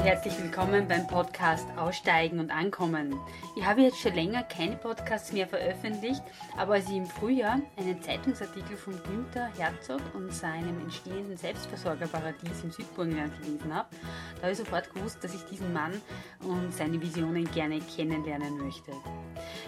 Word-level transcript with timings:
und 0.00 0.06
herzlich 0.06 0.42
willkommen 0.42 0.88
beim 0.88 1.06
Podcast 1.06 1.66
Aussteigen 1.76 2.38
und 2.38 2.50
Ankommen. 2.50 3.20
Ich 3.54 3.66
habe 3.66 3.82
jetzt 3.82 3.98
schon 3.98 4.14
länger 4.14 4.42
keine 4.44 4.76
Podcasts 4.76 5.30
mehr 5.30 5.46
veröffentlicht, 5.46 6.22
aber 6.56 6.74
als 6.74 6.88
ich 6.88 6.96
im 6.96 7.04
Frühjahr 7.04 7.60
einen 7.76 8.00
Zeitungsartikel 8.00 8.78
von 8.78 8.94
Günther 9.02 9.50
Herzog 9.58 10.00
und 10.14 10.32
seinem 10.32 10.80
entstehenden 10.80 11.36
Selbstversorgerparadies 11.36 12.64
im 12.64 12.70
Südburgenland 12.70 13.38
gelesen 13.42 13.74
habe, 13.74 13.88
da 14.36 14.42
habe 14.42 14.52
ich 14.52 14.58
sofort 14.58 14.90
gewusst, 14.94 15.22
dass 15.22 15.34
ich 15.34 15.44
diesen 15.44 15.70
Mann 15.74 16.00
und 16.44 16.72
seine 16.72 16.98
Visionen 16.98 17.44
gerne 17.50 17.80
kennenlernen 17.80 18.56
möchte. 18.56 18.92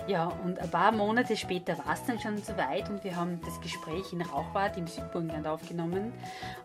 Ja, 0.06 0.28
und 0.44 0.58
ein 0.58 0.70
paar 0.70 0.92
Monate 0.92 1.36
später 1.36 1.76
war 1.78 1.92
es 1.92 2.04
dann 2.06 2.18
schon 2.18 2.38
soweit 2.38 2.88
und 2.88 3.04
wir 3.04 3.16
haben 3.16 3.38
das 3.44 3.60
Gespräch 3.60 4.12
in 4.12 4.22
Rauchbad 4.22 4.78
im 4.78 4.86
Südburgenland 4.86 5.46
aufgenommen 5.46 6.14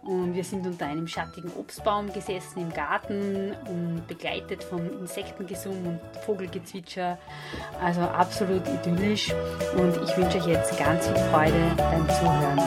und 0.04 0.35
wir 0.35 0.45
sind 0.45 0.65
unter 0.65 0.85
einem 0.85 1.07
schattigen 1.07 1.52
Obstbaum 1.57 2.13
gesessen 2.13 2.62
im 2.62 2.73
Garten 2.73 3.56
begleitet 4.07 4.63
vom 4.63 4.85
Insektengesumm 4.99 5.85
und 5.85 5.99
Vogelgezwitscher. 6.25 7.17
Also 7.81 8.02
absolut 8.02 8.67
idyllisch 8.67 9.34
und 9.75 9.95
ich 10.03 10.17
wünsche 10.17 10.38
euch 10.38 10.48
jetzt 10.48 10.77
ganz 10.77 11.07
viel 11.07 11.15
Freude 11.15 11.73
beim 11.77 12.07
Zuhören. 12.09 12.57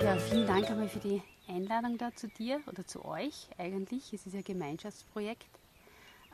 Ja, 0.00 0.16
vielen 0.16 0.46
Dank 0.46 0.70
einmal 0.70 0.88
für 0.88 1.00
die 1.00 1.22
Einladung 1.48 1.98
da 1.98 2.14
zu 2.14 2.28
dir 2.28 2.60
oder 2.66 2.86
zu 2.86 3.04
euch 3.04 3.48
eigentlich. 3.58 4.12
Es 4.12 4.26
ist 4.26 4.34
ein 4.34 4.44
Gemeinschaftsprojekt. 4.44 5.48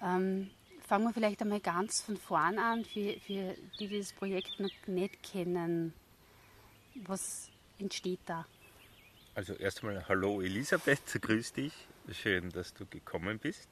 Ähm, 0.02 0.50
fangen 0.87 1.05
wir 1.05 1.12
vielleicht 1.12 1.41
einmal 1.42 1.61
ganz 1.61 2.00
von 2.02 2.16
vorn 2.16 2.59
an, 2.59 2.84
für, 2.84 3.14
für 3.20 3.55
die, 3.78 3.89
die 3.89 3.98
das 3.98 4.12
Projekt 4.12 4.58
noch 4.58 4.70
nicht 4.86 5.23
kennen. 5.23 5.92
Was 7.06 7.48
entsteht 7.78 8.20
da? 8.27 8.45
Also 9.33 9.55
erstmal 9.55 10.09
hallo 10.09 10.41
Elisabeth, 10.41 11.23
grüß 11.23 11.53
dich. 11.53 11.73
Schön, 12.12 12.50
dass 12.50 12.75
du 12.75 12.84
gekommen 12.84 13.39
bist 13.39 13.69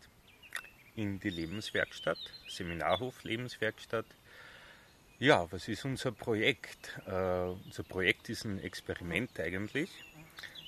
in 0.94 1.18
die 1.18 1.30
Lebenswerkstatt, 1.30 2.18
Seminarhof 2.48 3.24
Lebenswerkstatt. 3.24 4.06
Ja, 5.18 5.50
was 5.50 5.66
ist 5.66 5.84
unser 5.84 6.12
Projekt? 6.12 7.00
Uh, 7.08 7.56
unser 7.64 7.82
Projekt 7.82 8.28
ist 8.28 8.44
ein 8.44 8.60
Experiment 8.62 9.38
eigentlich. 9.40 9.90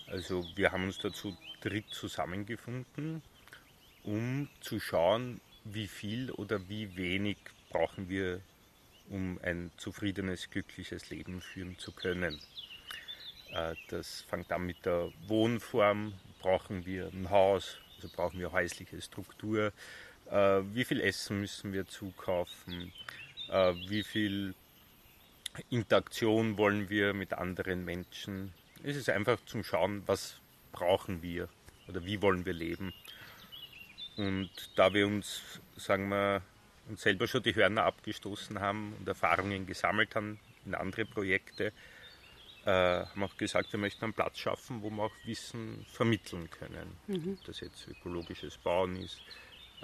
Also 0.08 0.44
wir 0.56 0.72
haben 0.72 0.84
uns 0.84 0.98
dazu 0.98 1.36
dritt 1.60 1.88
zusammengefunden, 1.90 3.22
um 4.02 4.48
zu 4.60 4.80
schauen, 4.80 5.40
wie 5.62 5.86
viel 5.86 6.32
oder 6.32 6.68
wie 6.68 6.96
wenig 6.96 7.36
brauchen 7.70 8.08
wir, 8.08 8.40
um 9.08 9.38
ein 9.44 9.70
zufriedenes, 9.76 10.50
glückliches 10.50 11.10
Leben 11.10 11.40
führen 11.40 11.78
zu 11.78 11.92
können. 11.92 12.40
Äh, 13.52 13.74
das 13.88 14.22
fängt 14.22 14.50
an 14.52 14.66
mit 14.66 14.84
der 14.84 15.12
Wohnform. 15.26 16.14
Brauchen 16.40 16.86
wir 16.86 17.10
ein 17.12 17.30
Haus, 17.30 17.78
also 17.96 18.08
brauchen 18.14 18.38
wir 18.38 18.52
häusliche 18.52 19.00
Struktur. 19.00 19.72
Äh, 20.30 20.60
wie 20.72 20.84
viel 20.84 21.00
Essen 21.00 21.40
müssen 21.40 21.72
wir 21.72 21.86
zukaufen? 21.86 22.92
Äh, 23.50 23.74
wie 23.88 24.02
viel 24.02 24.54
Interaktion 25.68 26.56
wollen 26.56 26.88
wir 26.88 27.12
mit 27.12 27.32
anderen 27.32 27.84
Menschen? 27.84 28.54
Es 28.82 28.96
ist 28.96 29.10
einfach 29.10 29.38
zum 29.46 29.64
Schauen, 29.64 30.02
was 30.06 30.36
brauchen 30.72 31.22
wir 31.22 31.48
oder 31.88 32.04
wie 32.04 32.22
wollen 32.22 32.46
wir 32.46 32.52
leben. 32.52 32.94
Und 34.16 34.50
da 34.76 34.94
wir 34.94 35.06
uns, 35.06 35.42
sagen 35.76 36.08
wir, 36.08 36.42
uns 36.88 37.02
selber 37.02 37.26
schon 37.26 37.42
die 37.42 37.54
Hörner 37.54 37.84
abgestoßen 37.84 38.60
haben 38.60 38.94
und 38.98 39.08
Erfahrungen 39.08 39.66
gesammelt 39.66 40.14
haben 40.14 40.38
in 40.64 40.74
andere 40.74 41.04
Projekte, 41.04 41.72
äh, 42.64 42.70
haben 43.06 43.22
auch 43.22 43.36
gesagt, 43.36 43.72
wir 43.72 43.80
möchten 43.80 44.04
einen 44.04 44.12
Platz 44.12 44.38
schaffen, 44.38 44.82
wo 44.82 44.90
wir 44.90 45.04
auch 45.04 45.14
Wissen 45.24 45.84
vermitteln 45.90 46.50
können. 46.50 46.96
Mhm. 47.06 47.38
Ob 47.38 47.44
das 47.44 47.60
jetzt 47.60 47.88
ökologisches 47.88 48.58
Bauen 48.58 48.96
ist, 48.96 49.20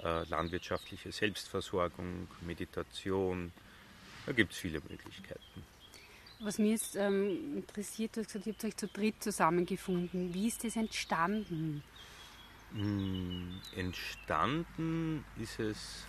äh, 0.03 0.23
landwirtschaftliche 0.25 1.11
Selbstversorgung, 1.11 2.27
Meditation, 2.41 3.51
da 4.25 4.31
gibt 4.31 4.53
es 4.53 4.59
viele 4.59 4.79
Möglichkeiten. 4.81 5.63
Was 6.39 6.59
mich 6.59 6.71
jetzt 6.71 6.95
ähm, 6.95 7.57
interessiert, 7.57 8.15
du 8.15 8.21
hast 8.21 8.27
gesagt, 8.27 8.45
ihr 8.45 8.53
habt 8.53 8.63
euch 8.63 8.77
zu 8.77 8.87
dritt 8.87 9.23
zusammengefunden. 9.23 10.33
Wie 10.35 10.47
ist 10.47 10.63
das 10.63 10.75
entstanden? 10.75 11.83
Hm, 12.73 13.59
entstanden 13.75 15.25
ist 15.41 15.59
es, 15.59 16.05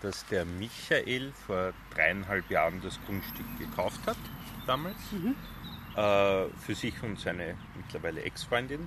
dass 0.00 0.24
der 0.28 0.46
Michael 0.46 1.32
vor 1.46 1.74
dreieinhalb 1.94 2.48
Jahren 2.50 2.80
das 2.80 2.98
Grundstück 3.04 3.58
gekauft 3.58 4.00
hat, 4.06 4.16
damals. 4.66 4.96
Mhm 5.12 5.34
für 5.96 6.74
sich 6.74 7.02
und 7.02 7.18
seine 7.18 7.56
mittlerweile 7.74 8.22
Ex-Freundin. 8.22 8.86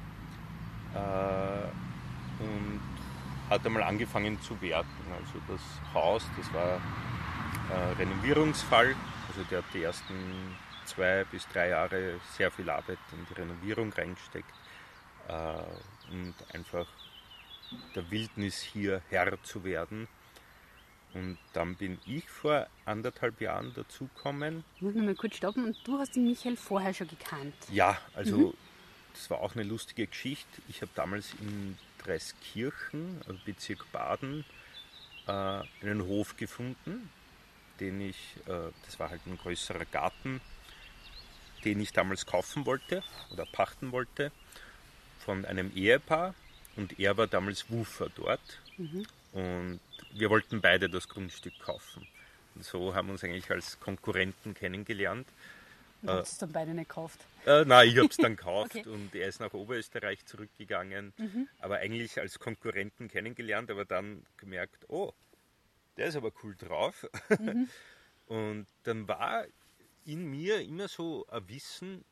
Äh, 0.93 2.43
und 2.43 2.79
hat 3.49 3.65
einmal 3.65 3.83
angefangen 3.83 4.39
zu 4.41 4.59
werten. 4.61 4.87
Also 5.11 5.39
das 5.47 5.61
Haus, 5.93 6.23
das 6.37 6.53
war 6.53 6.79
äh, 7.69 7.93
Renovierungsfall, 7.97 8.95
also 9.27 9.43
der 9.49 9.59
hat 9.59 9.65
die 9.73 9.83
ersten 9.83 10.55
zwei 10.85 11.23
bis 11.25 11.47
drei 11.47 11.69
Jahre 11.69 12.19
sehr 12.37 12.51
viel 12.51 12.69
Arbeit 12.69 12.99
in 13.11 13.25
die 13.29 13.41
Renovierung 13.41 13.91
reingesteckt. 13.91 14.53
Äh, 15.27 16.11
und 16.11 16.33
einfach 16.53 16.87
der 17.95 18.09
Wildnis 18.09 18.61
hier 18.61 19.01
Herr 19.09 19.41
zu 19.43 19.63
werden 19.63 20.07
und 21.13 21.37
dann 21.53 21.75
bin 21.75 21.97
ich 22.05 22.29
vor 22.29 22.67
anderthalb 22.85 23.41
Jahren 23.41 23.73
dazugekommen. 23.73 24.63
Ich 24.75 24.81
muss 24.81 24.93
mal 24.93 25.15
kurz 25.15 25.37
stoppen. 25.37 25.65
Und 25.65 25.77
du 25.83 25.97
hast 25.97 26.15
den 26.15 26.25
Michael 26.25 26.55
vorher 26.55 26.93
schon 26.93 27.07
gekannt? 27.07 27.55
Ja, 27.71 27.97
also 28.13 28.37
mhm. 28.37 28.53
das 29.13 29.29
war 29.29 29.41
auch 29.41 29.55
eine 29.55 29.63
lustige 29.63 30.05
Geschichte. 30.05 30.61
Ich 30.67 30.81
habe 30.81 30.91
damals 30.95 31.33
in 31.41 31.77
Dreiskirchen, 32.03 33.21
also 33.27 33.39
Bezirk 33.43 33.91
Baden, 33.91 34.45
äh, 35.27 35.31
einen 35.31 36.05
Hof 36.05 36.37
gefunden, 36.37 37.09
den 37.79 38.01
ich, 38.01 38.17
äh, 38.45 38.71
das 38.85 38.99
war 38.99 39.09
halt 39.09 39.25
ein 39.25 39.37
größerer 39.37 39.85
Garten, 39.85 40.41
den 41.65 41.79
ich 41.79 41.91
damals 41.91 42.25
kaufen 42.25 42.65
wollte 42.65 43.03
oder 43.31 43.45
pachten 43.45 43.91
wollte 43.91 44.31
von 45.19 45.43
einem 45.45 45.71
Ehepaar. 45.75 46.35
Und 46.75 46.99
er 46.99 47.17
war 47.17 47.27
damals 47.27 47.69
Wufer 47.69 48.09
dort. 48.15 48.59
Mhm. 48.77 49.05
Und 49.31 49.79
wir 50.13 50.29
wollten 50.29 50.61
beide 50.61 50.89
das 50.89 51.07
Grundstück 51.07 51.57
kaufen. 51.59 52.07
Und 52.55 52.63
so 52.63 52.93
haben 52.95 53.07
wir 53.07 53.13
uns 53.13 53.23
eigentlich 53.23 53.49
als 53.51 53.79
Konkurrenten 53.79 54.53
kennengelernt. 54.53 55.27
Du 56.01 56.11
hast 56.11 56.33
es 56.33 56.37
dann 56.37 56.51
beide 56.51 56.73
nicht 56.73 56.89
gekauft? 56.89 57.19
Äh, 57.45 57.65
nein, 57.65 57.89
ich 57.89 57.97
habe 57.97 58.07
es 58.07 58.17
dann 58.17 58.35
gekauft 58.37 58.75
okay. 58.75 58.87
und 58.87 59.13
er 59.13 59.27
ist 59.27 59.39
nach 59.39 59.53
Oberösterreich 59.53 60.25
zurückgegangen. 60.25 61.13
Mhm. 61.17 61.47
Aber 61.59 61.77
eigentlich 61.77 62.19
als 62.19 62.39
Konkurrenten 62.39 63.09
kennengelernt, 63.09 63.69
aber 63.69 63.85
dann 63.85 64.25
gemerkt, 64.37 64.85
oh, 64.87 65.13
der 65.97 66.07
ist 66.07 66.15
aber 66.15 66.31
cool 66.43 66.55
drauf. 66.55 67.05
Mhm. 67.37 67.69
Und 68.27 68.67
dann 68.83 69.07
war 69.07 69.45
in 70.05 70.29
mir 70.29 70.61
immer 70.61 70.87
so 70.87 71.25
ein 71.27 71.49
Wissen, 71.49 72.05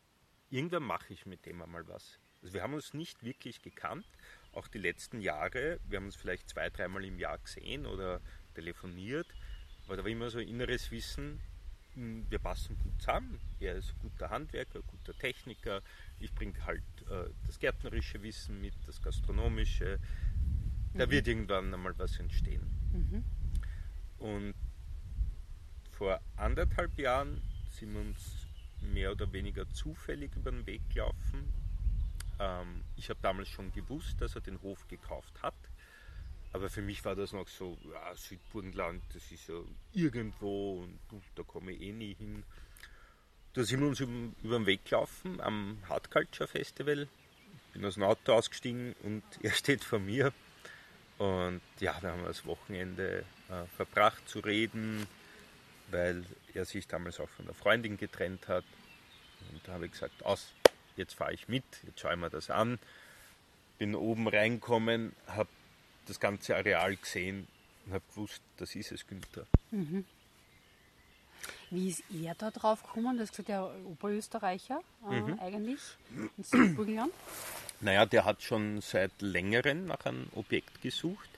irgendwann 0.49 0.83
mache 0.83 1.13
ich 1.13 1.25
mit 1.25 1.45
dem 1.45 1.61
einmal 1.61 1.87
was. 1.87 2.19
Also 2.41 2.53
wir 2.53 2.63
haben 2.63 2.73
uns 2.73 2.93
nicht 2.93 3.23
wirklich 3.23 3.61
gekannt, 3.61 4.05
auch 4.53 4.67
die 4.67 4.79
letzten 4.79 5.21
Jahre, 5.21 5.79
wir 5.87 5.97
haben 5.97 6.05
uns 6.05 6.15
vielleicht 6.15 6.49
zwei, 6.49 6.69
dreimal 6.69 7.05
im 7.05 7.19
Jahr 7.19 7.37
gesehen 7.37 7.85
oder 7.85 8.21
telefoniert, 8.55 9.27
aber 9.85 9.97
da 9.97 10.03
war 10.03 10.11
immer 10.11 10.29
so 10.29 10.39
inneres 10.39 10.91
Wissen, 10.91 11.39
hm, 11.97 12.25
wir 12.29 12.39
passen 12.39 12.77
gut 12.77 13.01
zusammen. 13.01 13.39
Er 13.59 13.75
ist 13.75 13.89
ein 13.89 13.99
guter 13.99 14.29
Handwerker, 14.29 14.81
guter 14.83 15.17
Techniker. 15.17 15.81
Ich 16.19 16.31
bringe 16.33 16.53
halt 16.65 16.83
äh, 17.09 17.29
das 17.47 17.57
gärtnerische 17.59 18.21
Wissen 18.21 18.61
mit, 18.61 18.75
das 18.85 19.01
gastronomische. 19.01 19.99
Da 20.93 21.07
mhm. 21.07 21.11
wird 21.11 21.27
irgendwann 21.27 21.73
einmal 21.73 21.97
was 21.97 22.19
entstehen. 22.19 22.61
Mhm. 22.93 23.23
Und 24.19 24.53
vor 25.91 26.21
anderthalb 26.35 26.97
Jahren 26.99 27.41
sind 27.71 27.93
wir 27.93 28.01
uns 28.01 28.47
mehr 28.81 29.11
oder 29.11 29.31
weniger 29.33 29.67
zufällig 29.69 30.35
über 30.35 30.51
den 30.51 30.67
Weg 30.67 30.87
gelaufen. 30.89 31.51
Ähm, 32.39 32.83
ich 32.95 33.09
habe 33.09 33.19
damals 33.21 33.49
schon 33.49 33.71
gewusst, 33.71 34.21
dass 34.21 34.35
er 34.35 34.41
den 34.41 34.61
Hof 34.61 34.87
gekauft 34.87 35.41
hat. 35.41 35.55
Aber 36.53 36.69
für 36.69 36.81
mich 36.81 37.03
war 37.05 37.15
das 37.15 37.33
noch 37.33 37.47
so, 37.47 37.77
ja, 37.91 38.15
Südburgenland, 38.15 39.03
das 39.13 39.31
ist 39.31 39.47
ja 39.47 39.59
irgendwo 39.93 40.81
und 40.81 40.99
da 41.35 41.43
komme 41.43 41.71
ich 41.73 41.81
eh 41.81 41.91
nie 41.91 42.15
hin. 42.15 42.43
Da 43.53 43.63
sind 43.63 43.81
wir 43.81 43.87
uns 43.87 43.99
über, 43.99 44.57
den 44.57 44.65
Weg 44.65 44.85
gelaufen 44.85 45.41
am 45.41 45.77
Hard 45.89 46.09
Culture 46.09 46.47
Festival. 46.47 47.07
Ich 47.67 47.73
bin 47.73 47.85
aus 47.85 47.95
dem 47.95 48.03
Auto 48.03 48.33
ausgestiegen 48.33 48.95
und 49.03 49.23
er 49.41 49.51
steht 49.51 49.83
vor 49.83 49.99
mir. 49.99 50.31
Und 51.17 51.61
ja, 51.79 51.99
da 51.99 52.11
haben 52.11 52.21
wir 52.21 52.27
das 52.27 52.45
Wochenende 52.45 53.25
äh, 53.49 53.65
verbracht 53.75 54.29
zu 54.29 54.39
reden, 54.39 55.07
weil 55.89 56.23
er 56.53 56.65
sich 56.65 56.87
damals 56.87 57.19
auch 57.19 57.29
von 57.29 57.45
der 57.45 57.55
Freundin 57.55 57.97
getrennt 57.97 58.47
hat. 58.47 58.65
Und 59.51 59.67
da 59.67 59.73
habe 59.73 59.85
ich 59.87 59.91
gesagt, 59.91 60.23
aus, 60.23 60.53
jetzt 60.97 61.13
fahre 61.13 61.33
ich 61.33 61.47
mit, 61.47 61.63
jetzt 61.85 61.99
schaue 61.99 62.13
ich 62.13 62.19
mir 62.19 62.29
das 62.29 62.49
an. 62.49 62.79
Bin 63.77 63.95
oben 63.95 64.27
reinkommen, 64.27 65.13
habe 65.27 65.49
das 66.07 66.19
ganze 66.19 66.55
Areal 66.55 66.95
gesehen 66.95 67.47
und 67.85 67.93
habe 67.93 68.03
gewusst, 68.09 68.41
das 68.57 68.75
ist 68.75 68.91
es, 68.91 69.05
Günther. 69.05 69.45
Mhm. 69.71 70.05
Wie 71.69 71.89
ist 71.89 72.03
er 72.23 72.33
da 72.35 72.49
drauf 72.49 72.81
gekommen? 72.83 73.17
Das 73.17 73.29
ist 73.29 73.47
der 73.47 73.69
Oberösterreicher 73.85 74.81
äh, 75.09 75.19
mhm. 75.19 75.39
eigentlich, 75.39 75.79
in 76.15 76.43
Südburgenland. 76.43 77.13
Naja, 77.81 78.05
der 78.05 78.25
hat 78.25 78.41
schon 78.41 78.81
seit 78.81 79.11
längerem 79.21 79.85
nach 79.85 80.05
einem 80.05 80.27
Objekt 80.33 80.81
gesucht, 80.81 81.29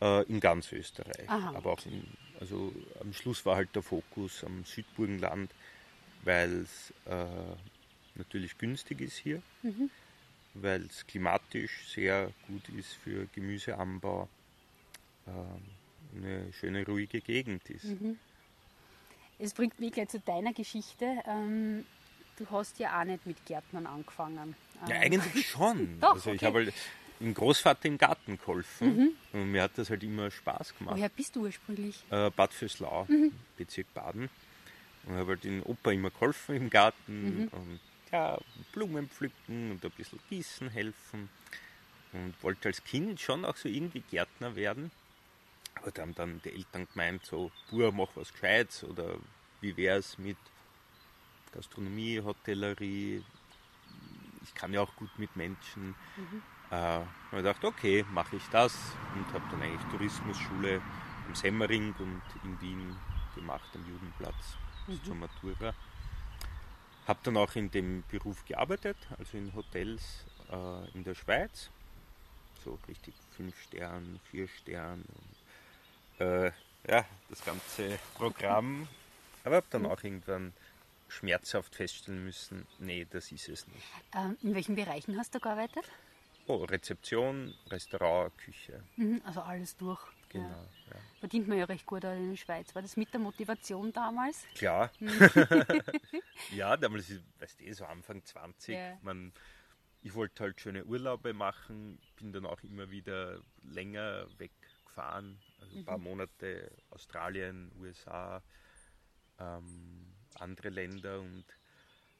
äh, 0.00 0.24
in 0.24 0.40
ganz 0.40 0.72
Österreich. 0.72 1.28
Aha. 1.28 1.54
Aber 1.54 1.72
auch 1.72 1.86
in, 1.86 2.04
also 2.40 2.72
am 3.00 3.12
Schluss 3.12 3.46
war 3.46 3.56
halt 3.56 3.74
der 3.74 3.82
Fokus 3.82 4.42
am 4.42 4.64
Südburgenland, 4.64 5.50
weil 6.24 6.62
es 6.62 6.92
äh, 7.04 7.26
natürlich 8.16 8.58
günstig 8.58 9.00
ist 9.00 9.16
hier, 9.16 9.42
mhm. 9.62 9.90
weil 10.54 10.82
es 10.86 11.06
klimatisch 11.06 11.88
sehr 11.88 12.32
gut 12.46 12.68
ist 12.70 12.94
für 12.94 13.26
Gemüseanbau, 13.34 14.28
äh, 15.26 16.16
eine 16.16 16.52
schöne 16.52 16.86
ruhige 16.86 17.20
Gegend 17.20 17.68
ist. 17.70 17.84
Mhm. 17.84 18.18
Es 19.38 19.52
bringt 19.52 19.78
mich 19.80 19.92
gleich 19.92 20.08
zu 20.08 20.20
deiner 20.20 20.52
Geschichte. 20.52 21.04
Ähm, 21.26 21.84
du 22.36 22.46
hast 22.50 22.78
ja 22.78 22.98
auch 23.00 23.04
nicht 23.04 23.26
mit 23.26 23.44
Gärtnern 23.44 23.86
angefangen. 23.86 24.54
Ja, 24.88 24.96
ähm. 24.96 25.02
eigentlich 25.02 25.48
schon. 25.48 25.98
Doch, 26.00 26.14
also 26.14 26.30
ich 26.30 26.36
okay. 26.36 26.46
habe 26.46 26.58
halt 26.58 26.74
dem 27.20 27.34
Großvater 27.34 27.86
im 27.86 27.98
Garten 27.98 28.38
geholfen 28.38 28.96
mhm. 28.96 29.10
und 29.32 29.50
mir 29.50 29.62
hat 29.62 29.72
das 29.76 29.90
halt 29.90 30.02
immer 30.02 30.30
Spaß 30.30 30.76
gemacht. 30.76 30.96
Woher 30.96 31.08
bist 31.08 31.34
du 31.36 31.42
ursprünglich? 31.42 32.04
Äh, 32.10 32.30
Bad 32.30 32.52
Fürslau, 32.52 33.06
mhm. 33.08 33.32
Bezirk 33.56 33.92
Baden. 33.94 34.28
Und 35.06 35.14
habe 35.14 35.32
halt 35.32 35.44
den 35.44 35.62
Opa 35.62 35.92
immer 35.92 36.10
geholfen 36.10 36.56
im 36.56 36.68
Garten 36.68 37.42
mhm. 37.42 37.48
und 37.48 37.80
ja, 38.12 38.38
Blumen 38.72 39.08
pflücken 39.08 39.72
und 39.72 39.84
ein 39.84 39.90
bisschen 39.92 40.20
gießen 40.28 40.68
helfen. 40.70 41.28
Und 42.12 42.34
wollte 42.42 42.68
als 42.68 42.82
Kind 42.84 43.20
schon 43.20 43.44
auch 43.44 43.56
so 43.56 43.68
irgendwie 43.68 44.00
Gärtner 44.00 44.56
werden. 44.56 44.90
Aber 45.74 45.90
da 45.90 46.02
haben 46.02 46.14
dann 46.14 46.40
die 46.42 46.50
Eltern 46.50 46.86
gemeint, 46.90 47.26
so, 47.26 47.50
Bur, 47.70 47.92
mach 47.92 48.08
was 48.14 48.32
Gescheites 48.32 48.84
oder 48.84 49.18
wie 49.60 49.76
wäre 49.76 49.98
es 49.98 50.16
mit 50.16 50.38
Gastronomie, 51.52 52.20
Hotellerie, 52.22 53.22
ich 54.42 54.54
kann 54.54 54.72
ja 54.72 54.80
auch 54.80 54.94
gut 54.96 55.10
mit 55.18 55.34
Menschen. 55.36 55.94
Mhm. 56.16 56.42
Äh, 56.70 56.74
habe 56.74 57.06
ich 57.32 57.36
gedacht, 57.38 57.64
okay, 57.64 58.04
mache 58.12 58.36
ich 58.36 58.46
das 58.50 58.76
und 59.14 59.26
habe 59.32 59.44
dann 59.50 59.62
eigentlich 59.62 59.90
Tourismusschule 59.90 60.80
im 61.28 61.34
Semmering 61.34 61.94
und 61.98 62.22
in 62.44 62.60
Wien 62.60 62.96
gemacht 63.34 63.68
am 63.74 63.86
Judenplatz 63.86 64.56
mhm. 64.86 65.04
zur 65.04 65.14
Matura. 65.14 65.74
Habe 67.06 67.20
dann 67.22 67.36
auch 67.36 67.54
in 67.54 67.70
dem 67.70 68.02
Beruf 68.10 68.44
gearbeitet, 68.44 68.96
also 69.18 69.38
in 69.38 69.54
Hotels 69.54 70.24
äh, 70.50 70.90
in 70.94 71.04
der 71.04 71.14
Schweiz, 71.14 71.70
so 72.64 72.78
richtig 72.88 73.14
fünf 73.36 73.60
Sterne, 73.62 74.18
vier 74.30 74.48
Sterne 74.48 75.04
äh, 76.18 76.50
ja, 76.88 77.04
das 77.28 77.44
ganze 77.44 77.98
Programm. 78.14 78.88
Aber 79.44 79.56
habe 79.56 79.66
dann 79.70 79.86
auch 79.86 80.02
irgendwann 80.02 80.52
schmerzhaft 81.08 81.74
feststellen 81.74 82.24
müssen, 82.24 82.66
nee, 82.78 83.06
das 83.08 83.30
ist 83.30 83.48
es 83.48 83.66
nicht. 83.68 83.86
Ähm, 84.12 84.36
in 84.42 84.54
welchen 84.54 84.74
Bereichen 84.74 85.16
hast 85.16 85.34
du 85.34 85.40
gearbeitet? 85.40 85.84
Oh, 86.48 86.64
Rezeption, 86.64 87.54
Restaurant, 87.70 88.36
Küche. 88.38 88.82
Mhm, 88.96 89.22
also 89.24 89.40
alles 89.40 89.76
durch. 89.76 90.00
Genau. 90.28 90.48
Ja. 90.48 90.96
Verdient 91.20 91.48
man 91.48 91.58
ja 91.58 91.64
recht 91.64 91.86
gut 91.86 92.04
in 92.04 92.30
der 92.30 92.36
Schweiz. 92.36 92.74
War 92.74 92.82
das 92.82 92.96
mit 92.96 93.12
der 93.12 93.20
Motivation 93.20 93.92
damals? 93.92 94.46
Klar. 94.54 94.90
Mhm. 95.00 95.10
ja, 96.52 96.76
damals, 96.76 97.10
weißt 97.38 97.60
du, 97.60 97.74
so 97.74 97.84
Anfang 97.84 98.24
20. 98.24 98.74
Ja. 98.74 98.98
Man, 99.02 99.32
ich 100.02 100.14
wollte 100.14 100.44
halt 100.44 100.60
schöne 100.60 100.84
Urlaube 100.84 101.32
machen, 101.32 101.98
bin 102.16 102.32
dann 102.32 102.46
auch 102.46 102.62
immer 102.62 102.90
wieder 102.90 103.40
länger 103.62 104.26
weggefahren. 104.38 105.38
Also 105.60 105.78
ein 105.78 105.84
paar 105.84 105.98
mhm. 105.98 106.04
Monate 106.04 106.70
Australien, 106.90 107.72
USA, 107.80 108.42
ähm, 109.38 110.14
andere 110.34 110.68
Länder 110.68 111.20
und 111.20 111.44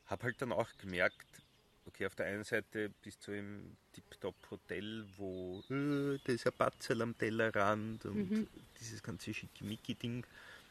habe 0.06 0.24
halt 0.24 0.40
dann 0.40 0.52
auch 0.52 0.68
gemerkt, 0.78 1.45
okay, 1.86 2.06
auf 2.06 2.14
der 2.14 2.26
einen 2.26 2.44
Seite 2.44 2.90
bist 3.02 3.26
du 3.26 3.32
im 3.32 3.76
Tip-Top-Hotel, 3.92 5.06
wo 5.16 5.62
äh, 5.70 6.18
da 6.24 6.32
ist 6.32 6.46
ein 6.46 6.52
Batzel 6.56 7.02
am 7.02 7.16
Tellerrand 7.16 8.04
und 8.06 8.30
mhm. 8.30 8.48
dieses 8.80 9.02
ganze 9.02 9.32
Schickimicki-Ding. 9.32 10.24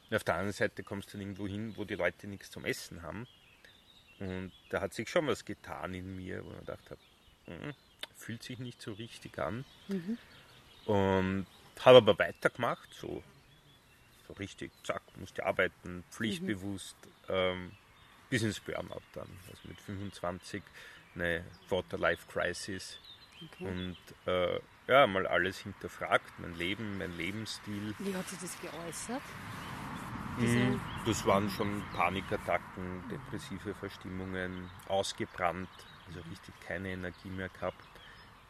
Und 0.10 0.16
auf 0.16 0.24
der 0.24 0.36
anderen 0.36 0.54
Seite 0.54 0.84
kommst 0.84 1.14
du 1.14 1.18
irgendwo 1.18 1.48
hin, 1.48 1.76
wo 1.76 1.84
die 1.84 1.96
Leute 1.96 2.28
nichts 2.28 2.52
zum 2.52 2.66
Essen 2.66 3.02
haben. 3.02 3.28
Und 4.20 4.52
da 4.70 4.82
hat 4.82 4.94
sich 4.94 5.10
schon 5.10 5.28
was 5.28 5.44
getan 5.44 5.94
in 5.94 6.16
mir, 6.16 6.46
wo 6.46 6.52
ich 6.52 6.60
gedacht 6.60 6.92
habe, 6.92 7.02
hm, 7.46 7.74
fühlt 8.16 8.44
sich 8.44 8.60
nicht 8.60 8.82
so 8.82 8.94
richtig 8.94 9.40
an. 9.40 9.66
Mhm. 9.88 10.18
Und 10.86 11.48
habe 11.80 11.98
aber 11.98 12.18
weitergemacht, 12.20 12.94
so 12.94 13.24
so 14.28 14.34
richtig, 14.34 14.72
zack, 14.84 15.02
musste 15.18 15.46
arbeiten, 15.46 16.04
pflichtbewusst, 16.12 16.96
mhm. 17.28 17.36
ähm, 17.36 17.72
bis 18.30 18.44
ins 18.44 18.60
Burnout 18.60 19.02
dann. 19.14 19.30
Also 19.50 19.68
mit 19.68 19.80
25 19.82 20.64
eine 21.16 21.44
Water-Life-Crisis 21.70 23.00
okay. 23.44 23.66
und 23.66 23.98
äh, 24.28 24.60
ja, 24.88 25.08
mal 25.08 25.26
alles 25.26 25.60
hinterfragt, 25.60 26.40
mein 26.40 26.56
Leben, 26.56 26.98
mein 26.98 27.16
Lebensstil. 27.18 27.96
Wie 28.00 28.16
hat 28.16 28.28
sich 28.28 28.40
das 28.40 28.60
geäußert? 28.62 29.22
Hm, 30.38 30.82
das 31.06 31.26
waren 31.26 31.50
schon 31.50 31.82
Panikattacken, 31.94 33.04
depressive 33.10 33.74
Verstimmungen, 33.74 34.70
ausgebrannt, 34.88 35.70
also 36.08 36.20
richtig 36.30 36.54
keine 36.60 36.90
Energie 36.90 37.30
mehr 37.30 37.50
gehabt, 37.50 37.88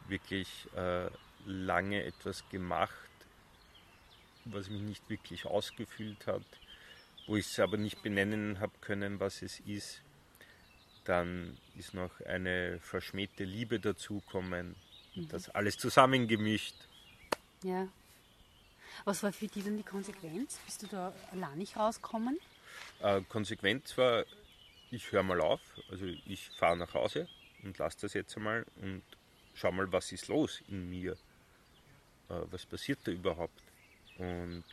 wirklich 0.08 0.68
äh, 0.74 1.08
lange 1.46 2.02
etwas 2.02 2.48
gemacht, 2.48 2.90
was 4.44 4.68
mich 4.68 4.82
nicht 4.82 5.08
wirklich 5.08 5.46
ausgefüllt 5.46 6.26
hat, 6.26 6.42
wo 7.28 7.36
ich 7.36 7.46
es 7.46 7.58
aber 7.60 7.76
nicht 7.76 8.02
benennen 8.02 8.58
habe 8.58 8.72
können, 8.80 9.20
was 9.20 9.42
es 9.42 9.60
ist. 9.60 10.02
Dann 11.06 11.56
ist 11.76 11.94
noch 11.94 12.20
eine 12.22 12.78
verschmähte 12.80 13.44
Liebe 13.44 13.80
dazukommen, 13.80 14.76
mhm. 15.14 15.28
das 15.28 15.48
alles 15.48 15.78
zusammengemischt. 15.78 16.74
Ja. 17.62 17.88
Was 19.04 19.22
war 19.22 19.32
für 19.32 19.46
dich 19.46 19.64
dann 19.64 19.76
die 19.76 19.82
Konsequenz? 19.82 20.58
Bist 20.64 20.82
du 20.82 20.86
da 20.86 21.12
allein 21.32 21.58
nicht 21.58 21.76
rausgekommen? 21.76 22.38
Äh, 23.00 23.22
Konsequenz 23.28 23.96
war, 23.96 24.24
ich 24.90 25.10
höre 25.12 25.22
mal 25.22 25.40
auf, 25.40 25.60
also 25.90 26.06
ich 26.06 26.50
fahre 26.58 26.76
nach 26.76 26.94
Hause 26.94 27.28
und 27.62 27.78
lasse 27.78 27.98
das 28.02 28.14
jetzt 28.14 28.36
einmal 28.36 28.66
und 28.82 29.02
schau 29.54 29.72
mal, 29.72 29.90
was 29.92 30.12
ist 30.12 30.28
los 30.28 30.62
in 30.68 30.90
mir. 30.90 31.12
Äh, 32.28 32.40
was 32.50 32.66
passiert 32.66 33.00
da 33.04 33.12
überhaupt? 33.12 33.62
und 34.18 34.64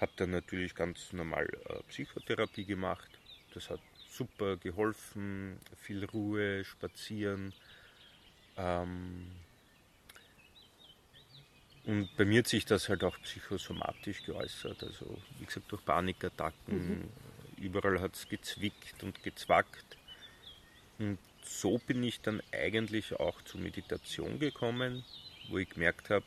habe 0.00 0.12
dann 0.16 0.30
natürlich 0.30 0.74
ganz 0.74 1.12
normal 1.12 1.48
äh, 1.68 1.82
Psychotherapie 1.88 2.64
gemacht. 2.64 3.08
Das 3.54 3.70
hat 3.70 3.80
super 4.10 4.56
geholfen, 4.56 5.58
viel 5.76 6.04
Ruhe, 6.04 6.64
spazieren. 6.64 7.52
Ähm, 8.56 9.30
und 11.84 12.08
bei 12.16 12.24
mir 12.24 12.40
hat 12.40 12.48
sich 12.48 12.64
das 12.64 12.88
halt 12.88 13.04
auch 13.04 13.16
psychosomatisch 13.22 14.24
geäußert. 14.24 14.82
Also 14.82 15.18
wie 15.38 15.44
gesagt 15.44 15.70
durch 15.70 15.84
Panikattacken, 15.84 17.00
mhm. 17.00 17.08
überall 17.58 18.00
hat 18.00 18.14
es 18.14 18.28
gezwickt 18.28 19.02
und 19.02 19.22
gezwackt. 19.22 19.96
Und 20.98 21.18
so 21.44 21.78
bin 21.78 22.02
ich 22.02 22.20
dann 22.20 22.42
eigentlich 22.52 23.14
auch 23.14 23.40
zur 23.42 23.60
Meditation 23.60 24.38
gekommen, 24.40 25.04
wo 25.48 25.58
ich 25.58 25.70
gemerkt 25.70 26.10
habe, 26.10 26.24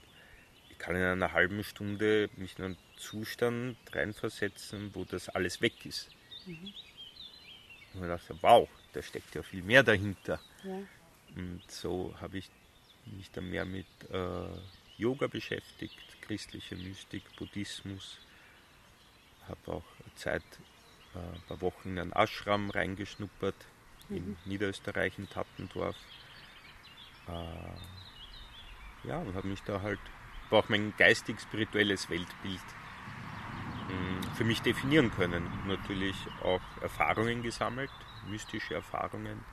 kann 0.78 0.96
in 0.96 1.04
einer 1.04 1.34
halben 1.34 1.64
Stunde 1.64 2.30
mich 2.38 2.58
in 2.58 2.66
einen 2.66 2.78
Zustand 2.96 3.76
reinversetzen, 3.92 4.96
wo 4.96 5.04
das 5.04 5.28
alles 5.28 5.60
weg 5.62 5.86
ist. 5.86 6.10
Mhm. 6.46 6.74
Und 7.94 8.04
ich 8.04 8.08
dachte, 8.08 8.38
wow, 8.42 8.70
da 8.94 9.02
steckt 9.02 9.36
ja 9.36 9.44
viel 9.44 9.64
mehr 9.64 9.84
dahinter. 9.84 10.40
Ja. 10.64 10.80
Und 11.36 11.62
so 11.70 12.14
habe 12.22 12.38
ich 12.38 12.50
mich 13.06 13.30
dann 13.32 13.50
mehr 13.50 13.66
mit 13.66 13.88
äh, 14.12 14.48
Yoga 14.98 15.28
beschäftigt, 15.28 15.98
christliche 16.22 16.76
Mystik, 16.76 17.24
Buddhismus. 17.38 18.20
Habe 19.48 19.78
auch 19.78 19.84
Zeit, 20.16 20.44
äh, 21.16 21.20
ein 21.20 21.42
paar 21.48 21.62
Wochen 21.62 21.90
in 21.90 22.00
einen 22.00 22.14
Ashram 22.14 22.70
reingeschnuppert, 22.70 23.56
mhm. 24.10 24.18
in 24.18 24.38
Niederösterreich, 24.46 25.18
in 25.18 25.30
Tappendorf. 25.30 25.96
Äh, 27.28 29.08
ja, 29.08 29.20
und 29.20 29.34
habe 29.36 29.48
mich 29.48 29.64
da 29.64 29.82
halt 29.82 30.00
aber 30.50 30.60
auch 30.60 30.70
mein 30.70 30.94
geistig-spirituelles 30.98 32.10
Weltbild 32.10 32.60
für 34.36 34.44
mich 34.44 34.62
definieren 34.62 35.12
können. 35.12 35.48
Natürlich 35.68 36.16
auch 36.44 36.62
Erfahrungen 36.82 37.44
gesammelt, 37.44 37.92
mystische 38.30 38.76
Erfahrungen, 38.76 39.44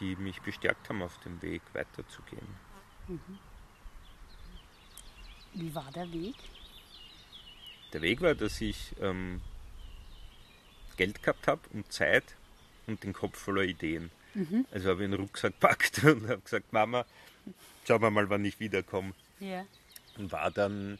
die 0.00 0.16
mich 0.16 0.40
bestärkt 0.42 0.88
haben, 0.88 1.02
auf 1.02 1.18
dem 1.18 1.40
Weg 1.42 1.62
weiterzugehen. 1.72 2.46
Mhm. 3.08 3.38
Wie 5.54 5.74
war 5.74 5.90
der 5.92 6.10
Weg? 6.12 6.36
Der 7.92 8.02
Weg 8.02 8.20
war, 8.20 8.34
dass 8.34 8.60
ich 8.60 8.94
ähm, 9.00 9.40
Geld 10.96 11.22
gehabt 11.22 11.46
habe 11.46 11.62
und 11.72 11.90
Zeit 11.92 12.36
und 12.86 13.02
den 13.02 13.12
Kopf 13.12 13.38
voller 13.38 13.62
Ideen. 13.62 14.10
Mhm. 14.34 14.66
Also 14.70 14.90
habe 14.90 15.02
ich 15.02 15.04
einen 15.04 15.20
Rucksack 15.20 15.54
gepackt 15.54 15.98
und 16.04 16.28
habe 16.28 16.40
gesagt, 16.40 16.72
Mama, 16.72 17.06
schauen 17.86 18.02
wir 18.02 18.10
mal, 18.10 18.28
wann 18.28 18.44
ich 18.44 18.60
wiederkomme. 18.60 19.14
Ja. 19.40 19.64
Und 20.16 20.32
war 20.32 20.50
dann 20.50 20.98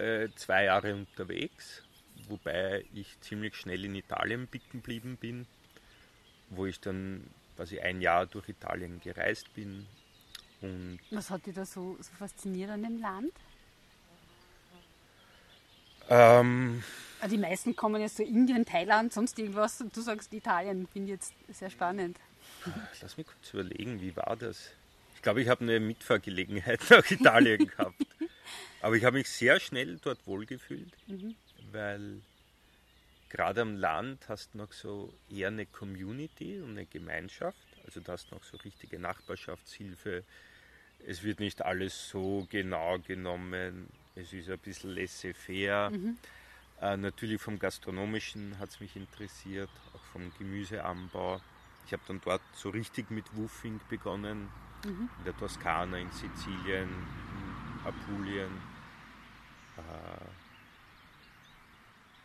äh, 0.00 0.28
zwei 0.36 0.64
Jahre 0.64 0.94
unterwegs, 0.94 1.82
wobei 2.28 2.84
ich 2.94 3.20
ziemlich 3.20 3.54
schnell 3.56 3.84
in 3.84 3.94
Italien 3.94 4.46
bicken 4.46 4.80
geblieben 4.80 5.16
bin, 5.16 5.46
wo 6.50 6.66
ich 6.66 6.80
dann 6.80 7.26
quasi 7.56 7.78
ein 7.80 8.00
Jahr 8.00 8.26
durch 8.26 8.48
Italien 8.48 9.00
gereist 9.00 9.52
bin. 9.54 9.86
Und 10.62 10.98
Was 11.10 11.30
hat 11.30 11.46
dich 11.46 11.54
da 11.54 11.64
so, 11.64 11.96
so 12.00 12.10
fasziniert 12.18 12.70
an 12.70 12.82
dem 12.82 13.00
Land? 13.00 13.32
ähm, 16.08 16.82
Ah, 17.22 17.28
Die 17.28 17.36
meisten 17.38 17.76
kommen 17.76 18.00
jetzt 18.00 18.16
so 18.16 18.22
Indien, 18.22 18.64
Thailand, 18.64 19.12
sonst 19.12 19.38
irgendwas. 19.38 19.80
Und 19.80 19.94
du 19.94 20.00
sagst 20.00 20.32
Italien, 20.32 20.86
finde 20.86 21.08
ich 21.12 21.18
jetzt 21.20 21.34
sehr 21.50 21.68
spannend. 21.70 22.16
lass 23.02 23.16
mich 23.16 23.26
kurz 23.26 23.52
überlegen, 23.52 24.00
wie 24.00 24.16
war 24.16 24.36
das? 24.36 24.70
Ich 25.20 25.22
glaube, 25.22 25.42
ich 25.42 25.48
habe 25.50 25.60
eine 25.64 25.80
Mitfahrgelegenheit 25.80 26.80
nach 26.88 27.10
Italien 27.10 27.66
gehabt. 27.66 28.06
Aber 28.80 28.96
ich 28.96 29.04
habe 29.04 29.18
mich 29.18 29.28
sehr 29.28 29.60
schnell 29.60 29.98
dort 29.98 30.26
wohlgefühlt, 30.26 30.90
weil 31.72 32.22
gerade 33.28 33.60
am 33.60 33.76
Land 33.76 34.30
hast 34.30 34.54
du 34.54 34.58
noch 34.58 34.72
so 34.72 35.12
eher 35.30 35.48
eine 35.48 35.66
Community 35.66 36.62
und 36.62 36.70
eine 36.70 36.86
Gemeinschaft. 36.86 37.58
Also 37.84 38.00
da 38.00 38.14
hast 38.14 38.30
du 38.30 38.36
noch 38.36 38.44
so 38.44 38.56
richtige 38.64 38.98
Nachbarschaftshilfe. 38.98 40.24
Es 41.06 41.22
wird 41.22 41.40
nicht 41.40 41.60
alles 41.60 42.08
so 42.08 42.46
genau 42.50 42.98
genommen. 43.00 43.88
Es 44.14 44.32
ist 44.32 44.48
ein 44.48 44.58
bisschen 44.60 44.94
laissez-faire. 44.94 45.92
Äh, 46.80 46.96
natürlich 46.96 47.42
vom 47.42 47.58
Gastronomischen 47.58 48.58
hat 48.58 48.70
es 48.70 48.80
mich 48.80 48.96
interessiert, 48.96 49.68
auch 49.94 50.04
vom 50.14 50.32
Gemüseanbau. 50.38 51.42
Ich 51.84 51.92
habe 51.92 52.02
dann 52.08 52.22
dort 52.24 52.40
so 52.54 52.70
richtig 52.70 53.10
mit 53.10 53.26
Woofing 53.36 53.80
begonnen, 53.90 54.48
in 54.84 55.08
der 55.24 55.36
Toskana, 55.36 55.98
in 55.98 56.10
Sizilien, 56.10 56.88
in 56.88 57.86
Apulien. 57.86 58.50
Äh, 59.76 60.26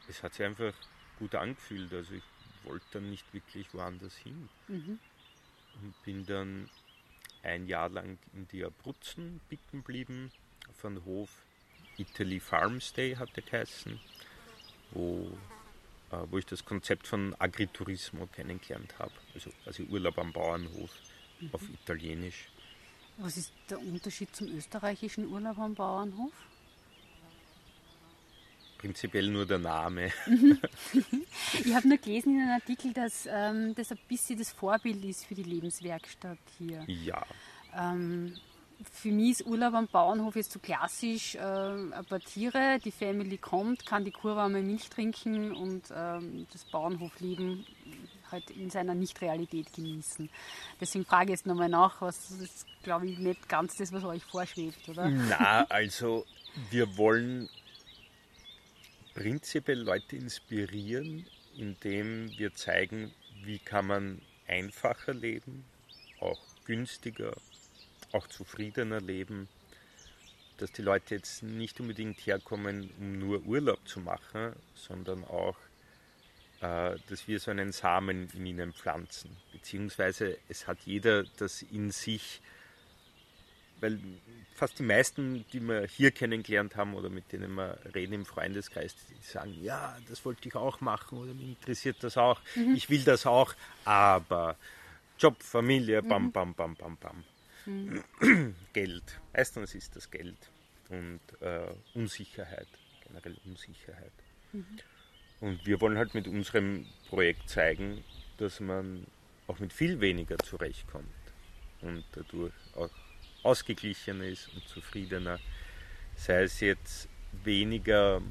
es 0.08 0.22
hat 0.24 0.34
sich 0.34 0.46
einfach 0.46 0.74
gut 1.20 1.36
angefühlt. 1.36 1.94
Also 1.94 2.14
ich 2.14 2.24
wollte 2.64 2.86
dann 2.94 3.10
nicht 3.10 3.34
wirklich 3.34 3.74
woanders 3.74 4.16
hin. 4.18 4.50
Und 5.82 6.04
bin 6.04 6.26
dann 6.26 6.70
ein 7.44 7.68
Jahr 7.68 7.90
lang 7.90 8.18
in 8.34 8.48
die 8.48 8.64
Abruzzen 8.64 9.42
bicken 9.50 9.80
geblieben, 9.80 10.32
auf 10.70 10.86
einem 10.86 11.04
Hof. 11.06 11.30
Italy 11.98 12.40
Farmstay 12.40 13.16
hat 13.16 13.36
der 13.36 13.44
geheißen, 13.44 14.00
wo, 14.92 15.38
äh, 16.12 16.18
wo 16.30 16.38
ich 16.38 16.46
das 16.46 16.66
Konzept 16.66 17.08
von 17.08 17.36
Agriturismo 17.40 18.28
kennengelernt 18.28 18.98
habe. 19.00 19.14
Also 19.34 19.52
quasi 19.64 19.84
Urlaub 19.84 20.18
am 20.18 20.34
Bauernhof 20.34 20.92
auf 21.52 21.62
Italienisch. 21.70 22.48
Was 23.18 23.38
ist 23.38 23.52
der 23.70 23.80
Unterschied 23.80 24.36
zum 24.36 24.48
österreichischen 24.56 25.28
Urlaub 25.28 25.58
am 25.58 25.74
Bauernhof? 25.74 26.34
Prinzipiell 28.78 29.30
nur 29.30 29.46
der 29.46 29.60
Name. 29.60 30.12
Ich 31.64 31.74
habe 31.74 31.88
nur 31.88 31.98
gelesen 31.98 32.36
in 32.36 32.42
einem 32.42 32.52
Artikel, 32.52 32.94
dass 32.94 33.26
ähm, 33.26 33.74
das 33.74 33.92
ein 33.92 33.98
bisschen 34.08 34.38
das 34.38 34.52
Vorbild 34.52 35.04
ist 35.06 35.26
für 35.26 35.34
die 35.34 35.44
Lebenswerkstatt 35.44 36.38
hier. 36.58 36.84
Ja, 36.88 37.26
Ähm, 37.74 38.36
für 38.92 39.12
mich 39.12 39.32
ist 39.32 39.46
Urlaub 39.46 39.74
am 39.74 39.88
Bauernhof 39.88 40.36
jetzt 40.36 40.52
so 40.52 40.60
klassisch, 40.60 41.36
äh, 41.36 41.40
ein 41.40 42.06
paar 42.08 42.20
Tiere, 42.20 42.80
die 42.84 42.92
Family 42.92 43.38
kommt, 43.38 43.86
kann 43.86 44.04
die 44.04 44.12
Kuh 44.12 44.36
warme 44.36 44.62
Milch 44.62 44.90
trinken 44.90 45.54
und 45.54 45.84
ähm, 45.96 46.46
das 46.52 46.66
Bauernhofleben 46.66 47.66
halt 48.36 48.50
in 48.52 48.70
seiner 48.70 48.94
Nicht-Realität 48.94 49.74
genießen. 49.74 50.30
Deswegen 50.80 51.06
frage 51.06 51.26
ich 51.26 51.40
jetzt 51.40 51.46
nochmal 51.46 51.70
nach, 51.70 52.02
was 52.02 52.32
ist, 52.32 52.66
glaube 52.84 53.08
ich, 53.08 53.18
nicht 53.18 53.50
ganz 53.50 53.78
das, 53.78 53.92
was 53.92 54.04
euch 54.04 54.24
vorschwebt, 54.24 54.88
oder? 54.90 55.10
Na, 55.10 55.64
also 55.70 56.26
wir 56.70 56.98
wollen 56.98 57.50
prinzipiell 59.14 59.80
Leute 59.80 60.18
inspirieren, 60.18 61.26
indem 61.58 62.38
wir 62.38 62.54
zeigen, 62.54 63.14
wie 63.44 63.60
kann 63.60 63.88
man 63.88 64.22
einfacher 64.48 65.14
leben, 65.14 65.66
auch 66.20 66.40
günstiger, 66.66 67.34
auch 68.12 68.28
zufriedener 68.28 69.00
leben, 69.02 69.48
dass 70.58 70.72
die 70.72 70.82
Leute 70.82 71.16
jetzt 71.16 71.44
nicht 71.44 71.80
unbedingt 71.80 72.26
herkommen, 72.26 72.90
um 73.00 73.20
nur 73.20 73.42
Urlaub 73.44 73.88
zu 73.88 74.00
machen, 74.00 74.54
sondern 74.74 75.24
auch, 75.26 75.58
dass 76.62 77.28
wir 77.28 77.40
so 77.40 77.52
einen 77.52 77.72
Samen 77.72 78.30
in 78.34 78.46
ihnen 78.46 78.74
pflanzen. 78.74 79.36
Beziehungsweise 79.52 80.38
es 80.50 80.68
hat 80.68 80.80
jeder 80.86 81.24
das 81.38 81.62
in 81.62 81.92
sich, 81.92 82.42
weil 83.82 84.00
fast 84.56 84.80
die 84.80 84.84
meisten, 84.84 85.46
die 85.52 85.60
wir 85.60 85.86
hier 85.86 86.12
kennengelernt 86.12 86.76
haben 86.76 86.96
oder 86.96 87.10
mit 87.10 87.32
denen 87.32 87.54
wir 87.56 87.78
reden 87.94 88.14
im 88.14 88.26
Freundeskreis, 88.26 88.96
die 88.96 89.22
sagen, 89.22 89.56
ja, 89.62 89.98
das 90.08 90.24
wollte 90.26 90.48
ich 90.48 90.56
auch 90.56 90.82
machen 90.82 91.18
oder 91.20 91.34
mich 91.34 91.50
interessiert 91.50 91.98
das 92.02 92.18
auch, 92.18 92.40
ich 92.74 92.90
will 92.90 93.04
das 93.04 93.26
auch, 93.26 93.54
aber 93.84 94.56
Job, 95.20 95.42
Familie, 95.44 96.02
bam, 96.02 96.32
bam, 96.32 96.54
bam, 96.54 96.76
bam, 96.76 96.98
bam. 96.98 97.24
Geld, 98.74 99.04
meistens 99.34 99.76
ist 99.76 99.96
das 99.96 100.10
Geld 100.10 100.38
und 100.90 101.20
äh, 101.42 101.68
Unsicherheit, 101.94 102.68
generell 103.06 103.38
Unsicherheit. 103.46 104.12
Und 105.42 105.66
wir 105.66 105.82
wollen 105.82 105.98
halt 105.98 106.14
mit 106.14 106.28
unserem 106.28 106.86
Projekt 107.10 107.50
zeigen, 107.50 108.04
dass 108.38 108.60
man 108.60 109.06
auch 109.48 109.60
mit 109.60 109.74
viel 109.74 110.00
weniger 110.00 110.38
zurechtkommt 110.40 111.08
und 111.82 112.04
dadurch 112.14 112.54
auch 112.76 112.90
ausgeglichener 113.44 114.26
ist 114.26 114.50
und 114.54 114.68
zufriedener. 114.68 115.40
Sei 116.16 116.44
es 116.44 116.60
jetzt 116.60 117.10
weniger 117.44 118.22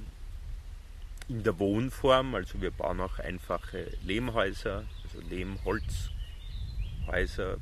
in 1.28 1.42
der 1.42 1.58
Wohnform, 1.58 2.34
also 2.34 2.60
wir 2.60 2.70
bauen 2.70 3.00
auch 3.00 3.18
einfache 3.18 3.90
Lehmhäuser, 4.04 4.84
also 5.04 5.20
Lehmholzhäuser, 5.28 7.56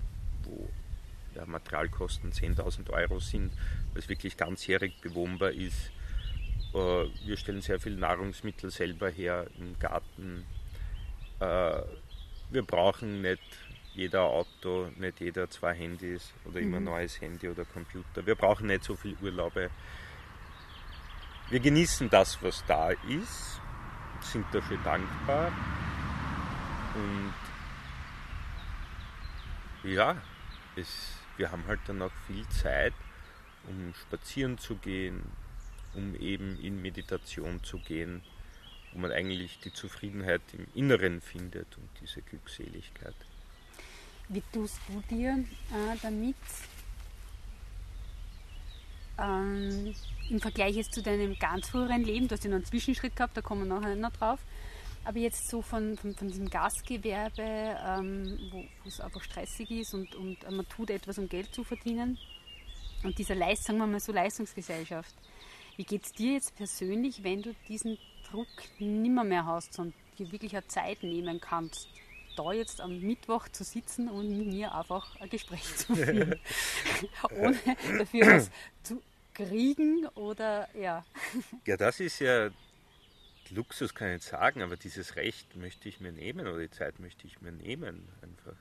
wo 0.45 0.69
ja, 1.35 1.47
Materialkosten 1.47 2.33
10.000 2.33 2.91
Euro 2.91 3.21
sind, 3.21 3.53
was 3.95 4.09
wirklich 4.09 4.37
ganzjährig 4.37 5.01
bewohnbar 5.01 5.53
ist. 5.53 5.93
Äh, 6.75 7.07
Wir 7.25 7.37
stellen 7.37 7.61
sehr 7.61 7.81
viel 7.81 7.97
Nahrungsmittel 7.97 8.71
selber 8.71 9.11
her 9.11 9.47
im 9.59 9.79
Garten. 9.79 10.47
Äh, 11.41 11.83
Wir 12.51 12.63
brauchen 12.63 13.23
nicht 13.23 13.43
jeder 13.95 14.23
Auto, 14.23 14.91
nicht 14.97 15.21
jeder 15.21 15.51
zwei 15.51 15.75
Handys 15.75 16.33
oder 16.45 16.61
immer 16.61 16.79
ein 16.79 16.85
neues 16.85 17.21
Handy 17.21 17.49
oder 17.49 17.65
Computer. 17.65 18.25
Wir 18.25 18.35
brauchen 18.35 18.67
nicht 18.67 18.85
so 18.85 18.97
viel 18.97 19.17
Urlaube. 19.21 19.71
Wir 21.51 21.61
genießen 21.61 22.09
das, 22.09 22.43
was 22.43 22.65
da 22.67 22.91
ist, 22.91 23.61
sind 24.23 24.47
dafür 24.53 24.79
dankbar 24.85 25.53
und 26.95 27.35
ja, 29.91 30.17
es, 30.77 31.19
wir 31.37 31.51
haben 31.51 31.65
halt 31.67 31.81
dann 31.87 32.01
auch 32.03 32.13
viel 32.27 32.47
Zeit, 32.49 32.95
um 33.69 33.93
spazieren 33.95 34.57
zu 34.57 34.77
gehen, 34.77 35.23
um 35.95 36.15
eben 36.17 36.59
in 36.63 36.81
Meditation 36.81 37.63
zu 37.63 37.79
gehen, 37.79 38.23
wo 38.93 39.01
man 39.01 39.13
eigentlich 39.13 39.59
die 39.61 39.73
Zufriedenheit 39.73 40.43
im 40.53 40.67
Inneren 40.75 41.21
findet 41.21 41.77
und 41.77 41.89
diese 42.01 42.23
Glückseligkeit. 42.23 43.15
Wie 44.29 44.43
tust 44.53 44.81
du 44.89 45.03
dir 45.15 45.45
äh, 45.71 45.97
damit 46.01 46.37
ähm, 49.19 49.95
im 50.31 50.41
Vergleich 50.41 50.77
jetzt 50.77 50.95
zu 50.95 51.03
deinem 51.03 51.39
ganz 51.39 51.69
früheren 51.69 52.03
Leben? 52.03 52.29
Du 52.29 52.35
hast 52.35 52.45
ja 52.45 52.51
noch 52.51 52.57
einen 52.57 52.65
Zwischenschritt 52.65 53.17
gehabt, 53.17 53.37
da 53.37 53.43
kommen 53.43 53.69
wir 53.69 53.81
nachher 53.81 53.97
noch 53.97 54.13
drauf. 54.13 54.41
Aber 55.05 55.19
jetzt 55.19 55.49
so 55.49 55.63
von, 55.63 55.97
von, 55.97 56.15
von 56.15 56.29
diesem 56.29 56.49
Gastgewerbe, 56.49 57.43
ähm, 57.43 58.39
wo 58.53 58.89
es 58.89 59.01
einfach 59.01 59.23
stressig 59.23 59.71
ist 59.71 59.95
und, 59.95 60.15
und 60.15 60.39
man 60.49 60.69
tut 60.69 60.91
etwas, 60.91 61.19
um 61.19 61.29
Geld 61.29 61.53
zu 61.53 61.65
verdienen. 61.65 62.19
Und 63.03 63.19
dieser 63.19 63.35
Leist, 63.35 63.65
sagen 63.65 63.79
wir 63.79 63.87
mal 63.87 63.99
so 63.99 64.13
Leistungsgesellschaft. 64.13 65.15
Wie 65.77 65.85
geht 65.85 66.05
es 66.05 66.13
dir 66.13 66.35
jetzt 66.35 66.57
persönlich, 66.57 67.25
wenn 67.25 67.43
du 67.43 67.55
diesen 67.69 67.99
Druck 68.31 68.49
nimmer 68.79 69.25
mehr 69.25 69.47
hast 69.47 69.79
und 69.79 69.95
dir 70.19 70.31
wirklich 70.33 70.55
eine 70.55 70.67
Zeit 70.69 71.03
nehmen 71.03 71.41
kannst, 71.41 71.89
da 72.37 72.53
jetzt 72.53 72.81
am 72.81 73.01
Mittwoch 73.01 73.49
zu 73.49 73.65
sitzen 73.65 74.09
und 74.09 74.37
mit 74.37 74.47
mir 74.49 74.75
einfach 74.75 75.21
ein 75.21 75.29
Gespräch 75.29 75.65
zu 75.77 75.95
führen, 75.97 76.39
ohne 77.31 77.59
dafür 77.99 78.27
was 78.27 78.51
zu 78.83 79.03
kriegen 79.35 80.07
oder 80.15 80.69
ja. 80.75 81.05
Ja, 81.67 81.77
das 81.77 82.01
ist 82.01 82.21
ja 82.21 82.51
Luxus, 83.51 83.95
kann 83.95 84.09
ich 84.09 84.15
nicht 84.15 84.29
sagen, 84.29 84.63
aber 84.63 84.77
dieses 84.77 85.17
Recht 85.17 85.57
möchte 85.57 85.89
ich 85.89 86.01
mir 86.01 86.13
nehmen 86.13 86.47
oder 86.47 86.59
die 86.59 86.71
Zeit 86.71 87.01
möchte 87.01 87.27
ich 87.27 87.41
mir 87.41 87.53
nehmen. 87.53 88.09
Einfach. 88.23 88.57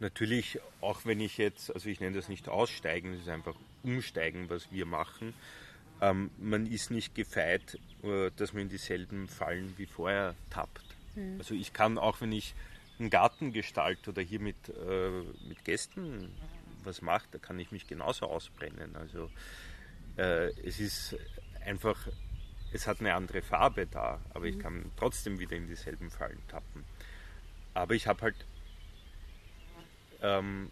Natürlich, 0.00 0.58
auch 0.80 1.04
wenn 1.04 1.20
ich 1.20 1.38
jetzt, 1.38 1.72
also 1.72 1.88
ich 1.88 2.00
nenne 2.00 2.16
das 2.16 2.28
nicht 2.28 2.48
aussteigen, 2.48 3.12
das 3.12 3.22
ist 3.22 3.28
einfach 3.28 3.54
umsteigen, 3.84 4.50
was 4.50 4.72
wir 4.72 4.86
machen. 4.86 5.34
Ähm, 6.02 6.30
man 6.36 6.66
ist 6.66 6.90
nicht 6.90 7.14
gefeit, 7.14 7.78
äh, 8.02 8.30
dass 8.36 8.52
man 8.52 8.62
in 8.62 8.68
dieselben 8.68 9.28
Fallen 9.28 9.72
wie 9.78 9.86
vorher 9.86 10.34
tappt. 10.50 10.82
Also 11.38 11.54
ich 11.54 11.72
kann 11.72 11.98
auch, 11.98 12.20
wenn 12.22 12.32
ich 12.32 12.54
einen 12.98 13.10
Garten 13.10 13.52
gestalte 13.52 14.10
oder 14.10 14.22
hier 14.22 14.40
mit, 14.40 14.56
äh, 14.68 15.10
mit 15.46 15.64
Gästen 15.64 16.30
was 16.84 17.02
mache, 17.02 17.26
da 17.30 17.38
kann 17.38 17.58
ich 17.60 17.70
mich 17.70 17.86
genauso 17.86 18.26
ausbrennen. 18.26 18.96
Also 18.96 19.30
äh, 20.16 20.48
es 20.66 20.80
ist 20.80 21.16
einfach, 21.64 22.08
es 22.72 22.86
hat 22.86 23.00
eine 23.00 23.14
andere 23.14 23.42
Farbe 23.42 23.86
da, 23.86 24.20
aber 24.34 24.46
ich 24.46 24.58
kann 24.58 24.90
trotzdem 24.96 25.38
wieder 25.38 25.56
in 25.56 25.68
dieselben 25.68 26.10
Fallen 26.10 26.40
tappen. 26.48 26.84
Aber 27.74 27.94
ich 27.94 28.06
habe 28.06 28.22
halt 28.22 28.36
ähm, 30.22 30.70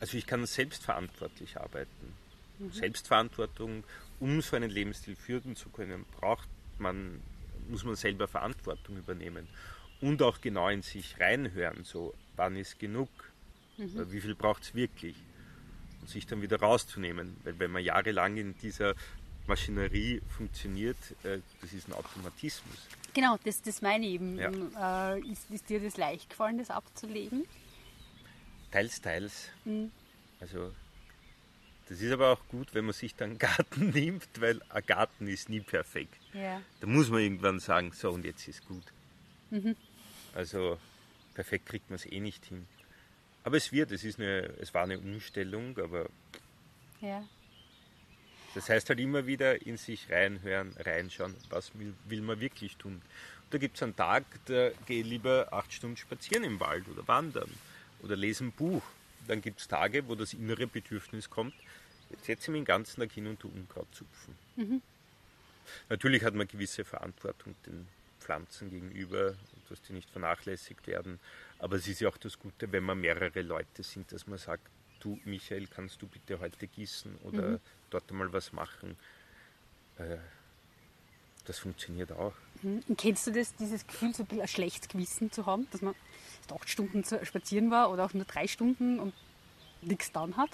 also 0.00 0.16
ich 0.16 0.26
kann 0.26 0.44
selbstverantwortlich 0.46 1.58
arbeiten. 1.58 2.14
Mhm. 2.58 2.72
Selbstverantwortung, 2.72 3.84
um 4.20 4.40
so 4.40 4.56
einen 4.56 4.70
Lebensstil 4.70 5.16
führen 5.16 5.56
zu 5.56 5.68
können, 5.68 6.04
braucht 6.18 6.48
man, 6.78 7.20
muss 7.68 7.84
man 7.84 7.96
selber 7.96 8.28
Verantwortung 8.28 8.96
übernehmen 8.96 9.48
und 10.00 10.22
auch 10.22 10.40
genau 10.40 10.68
in 10.68 10.82
sich 10.82 11.18
reinhören, 11.18 11.84
so 11.84 12.14
wann 12.36 12.56
ist 12.56 12.78
genug, 12.78 13.08
mhm. 13.76 14.10
wie 14.10 14.20
viel 14.20 14.34
braucht 14.34 14.62
es 14.62 14.74
wirklich 14.74 15.16
und 16.00 16.08
sich 16.08 16.26
dann 16.26 16.42
wieder 16.42 16.60
rauszunehmen, 16.60 17.36
weil 17.44 17.58
wenn 17.58 17.70
man 17.70 17.82
jahrelang 17.82 18.36
in 18.36 18.56
dieser 18.58 18.94
Maschinerie 19.46 20.20
funktioniert, 20.36 20.96
äh, 21.24 21.38
das 21.60 21.72
ist 21.72 21.88
ein 21.88 21.94
Automatismus. 21.94 22.86
Genau, 23.14 23.38
das, 23.42 23.62
das 23.62 23.82
meine 23.82 24.06
ich 24.06 24.14
eben. 24.14 24.38
Ja. 24.38 25.14
Äh, 25.14 25.20
ist, 25.20 25.50
ist, 25.50 25.68
dir 25.68 25.80
das 25.80 25.96
leicht 25.96 26.30
gefallen, 26.30 26.58
das 26.58 26.70
abzulegen? 26.70 27.44
Teils, 28.70 29.00
teils. 29.00 29.48
Mhm. 29.64 29.90
Also 30.40 30.72
das 31.88 32.02
ist 32.02 32.12
aber 32.12 32.32
auch 32.32 32.48
gut, 32.48 32.74
wenn 32.74 32.84
man 32.84 32.92
sich 32.92 33.14
dann 33.14 33.38
Garten 33.38 33.90
nimmt, 33.94 34.28
weil 34.40 34.60
ein 34.68 34.84
Garten 34.86 35.26
ist 35.26 35.48
nie 35.48 35.60
perfekt. 35.60 36.18
Ja. 36.34 36.60
Da 36.80 36.86
muss 36.86 37.08
man 37.08 37.20
irgendwann 37.20 37.60
sagen, 37.60 37.92
so 37.92 38.10
und 38.10 38.24
jetzt 38.24 38.46
ist 38.46 38.66
gut. 38.66 38.84
Mhm. 39.50 39.74
Also 40.34 40.78
perfekt 41.34 41.66
kriegt 41.66 41.88
man 41.88 41.96
es 41.96 42.06
eh 42.06 42.20
nicht 42.20 42.44
hin. 42.44 42.66
Aber 43.44 43.56
es 43.56 43.72
wird, 43.72 43.92
es, 43.92 44.04
ist 44.04 44.18
eine, 44.18 44.52
es 44.60 44.74
war 44.74 44.82
eine 44.82 44.98
Umstellung, 44.98 45.78
aber 45.78 46.10
ja. 47.00 47.24
das 48.54 48.68
heißt 48.68 48.90
halt 48.90 49.00
immer 49.00 49.26
wieder 49.26 49.64
in 49.64 49.78
sich 49.78 50.10
reinhören, 50.10 50.74
reinschauen, 50.78 51.34
was 51.48 51.70
will, 51.78 51.94
will 52.04 52.20
man 52.20 52.40
wirklich 52.40 52.76
tun. 52.76 52.94
Und 52.94 53.54
da 53.54 53.56
gibt 53.56 53.76
es 53.76 53.82
einen 53.82 53.96
Tag, 53.96 54.24
da 54.46 54.70
gehe 54.84 55.00
ich 55.00 55.06
lieber 55.06 55.48
acht 55.52 55.72
Stunden 55.72 55.96
spazieren 55.96 56.44
im 56.44 56.60
Wald 56.60 56.86
oder 56.88 57.08
wandern 57.08 57.50
oder 58.02 58.16
lese 58.16 58.44
ein 58.44 58.52
Buch. 58.52 58.82
Dann 59.26 59.40
gibt 59.40 59.60
es 59.60 59.68
Tage, 59.68 60.06
wo 60.08 60.14
das 60.14 60.34
innere 60.34 60.66
Bedürfnis 60.66 61.30
kommt, 61.30 61.54
setze 62.22 62.44
ich 62.44 62.48
mich 62.48 62.60
den 62.60 62.64
ganzen 62.64 63.00
Tag 63.00 63.12
hin 63.12 63.26
und 63.26 63.40
tu 63.40 63.48
Unkraut 63.48 63.88
zupfen. 63.94 64.34
Mhm. 64.56 64.82
Natürlich 65.88 66.24
hat 66.24 66.34
man 66.34 66.48
gewisse 66.48 66.84
Verantwortung 66.84 67.54
den 67.66 67.86
Pflanzen 68.20 68.70
gegenüber, 68.70 69.34
dass 69.68 69.80
die 69.82 69.92
nicht 69.92 70.10
vernachlässigt 70.10 70.86
werden. 70.86 71.20
Aber 71.58 71.76
es 71.76 71.86
ist 71.86 72.00
ja 72.00 72.08
auch 72.08 72.16
das 72.16 72.38
Gute, 72.38 72.70
wenn 72.72 72.84
man 72.84 73.00
mehrere 73.00 73.42
Leute 73.42 73.82
sind, 73.82 74.12
dass 74.12 74.26
man 74.26 74.38
sagt, 74.38 74.66
du 75.00 75.18
Michael, 75.24 75.66
kannst 75.66 76.02
du 76.02 76.06
bitte 76.06 76.38
heute 76.40 76.66
gießen 76.66 77.16
oder 77.24 77.42
mhm. 77.42 77.60
dort 77.90 78.10
einmal 78.10 78.32
was 78.32 78.52
machen. 78.52 78.96
Äh, 79.98 80.16
das 81.44 81.58
funktioniert 81.58 82.12
auch. 82.12 82.34
Mhm. 82.62 82.82
Kennst 82.96 83.26
du 83.26 83.30
das, 83.30 83.54
dieses 83.54 83.86
Gefühl, 83.86 84.14
so 84.14 84.26
ein, 84.28 84.40
ein 84.40 84.48
schlechtes 84.48 84.88
Gewissen 84.88 85.30
zu 85.32 85.46
haben, 85.46 85.66
dass 85.70 85.82
man 85.82 85.94
acht 86.50 86.68
Stunden 86.68 87.04
spazieren 87.04 87.70
war 87.70 87.90
oder 87.90 88.04
auch 88.04 88.14
nur 88.14 88.24
drei 88.24 88.46
Stunden 88.46 88.98
und 88.98 89.14
nichts 89.82 90.12
dann 90.12 90.36
hat? 90.36 90.50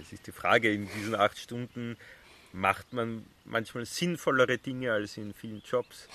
Es 0.00 0.12
ist 0.12 0.26
die 0.26 0.32
Frage, 0.32 0.72
in 0.72 0.88
diesen 0.96 1.14
acht 1.14 1.38
Stunden 1.38 1.96
macht 2.52 2.92
man 2.92 3.24
manchmal 3.44 3.84
sinnvollere 3.84 4.58
Dinge 4.58 4.92
als 4.92 5.16
in 5.16 5.34
vielen 5.34 5.62
Jobs. 5.62 6.08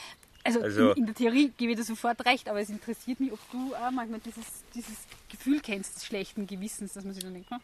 Also, 0.44 0.62
also 0.62 0.92
in, 0.92 0.98
in, 0.98 1.06
der 1.06 1.16
Theorie 1.16 1.52
gebe 1.56 1.72
ich 1.72 1.78
dir 1.78 1.84
sofort 1.84 2.26
recht, 2.26 2.50
aber 2.50 2.60
es 2.60 2.70
interessiert 2.70 3.20
mich, 3.20 3.32
ob 3.32 3.40
du 3.52 3.74
auch 3.76 3.92
manchmal 3.92 4.20
dieses, 4.20 4.64
dieses 4.76 4.98
Gefühl 5.30 5.62
kennst 5.62 5.96
des 5.96 6.06
schlechten 6.06 6.48
Gewissens, 6.48 6.94
dass 6.94 7.06
man 7.06 7.14
sich 7.14 7.24
dann 7.24 7.34
denkt, 7.34 7.50
hm? 7.50 7.60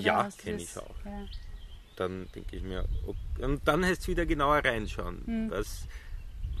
ja, 0.00 0.28
kenne 0.38 0.62
ich 0.62 0.76
auch. 0.76 0.94
Ja. 1.04 1.26
Dann 1.96 2.28
denke 2.34 2.56
ich 2.56 2.62
mir, 2.62 2.84
ob, 3.06 3.16
und 3.40 3.66
dann 3.66 3.84
heißt 3.84 4.02
es 4.02 4.08
wieder 4.08 4.24
genauer 4.24 4.64
reinschauen, 4.64 5.22
hm. 5.26 5.50
was, 5.50 5.86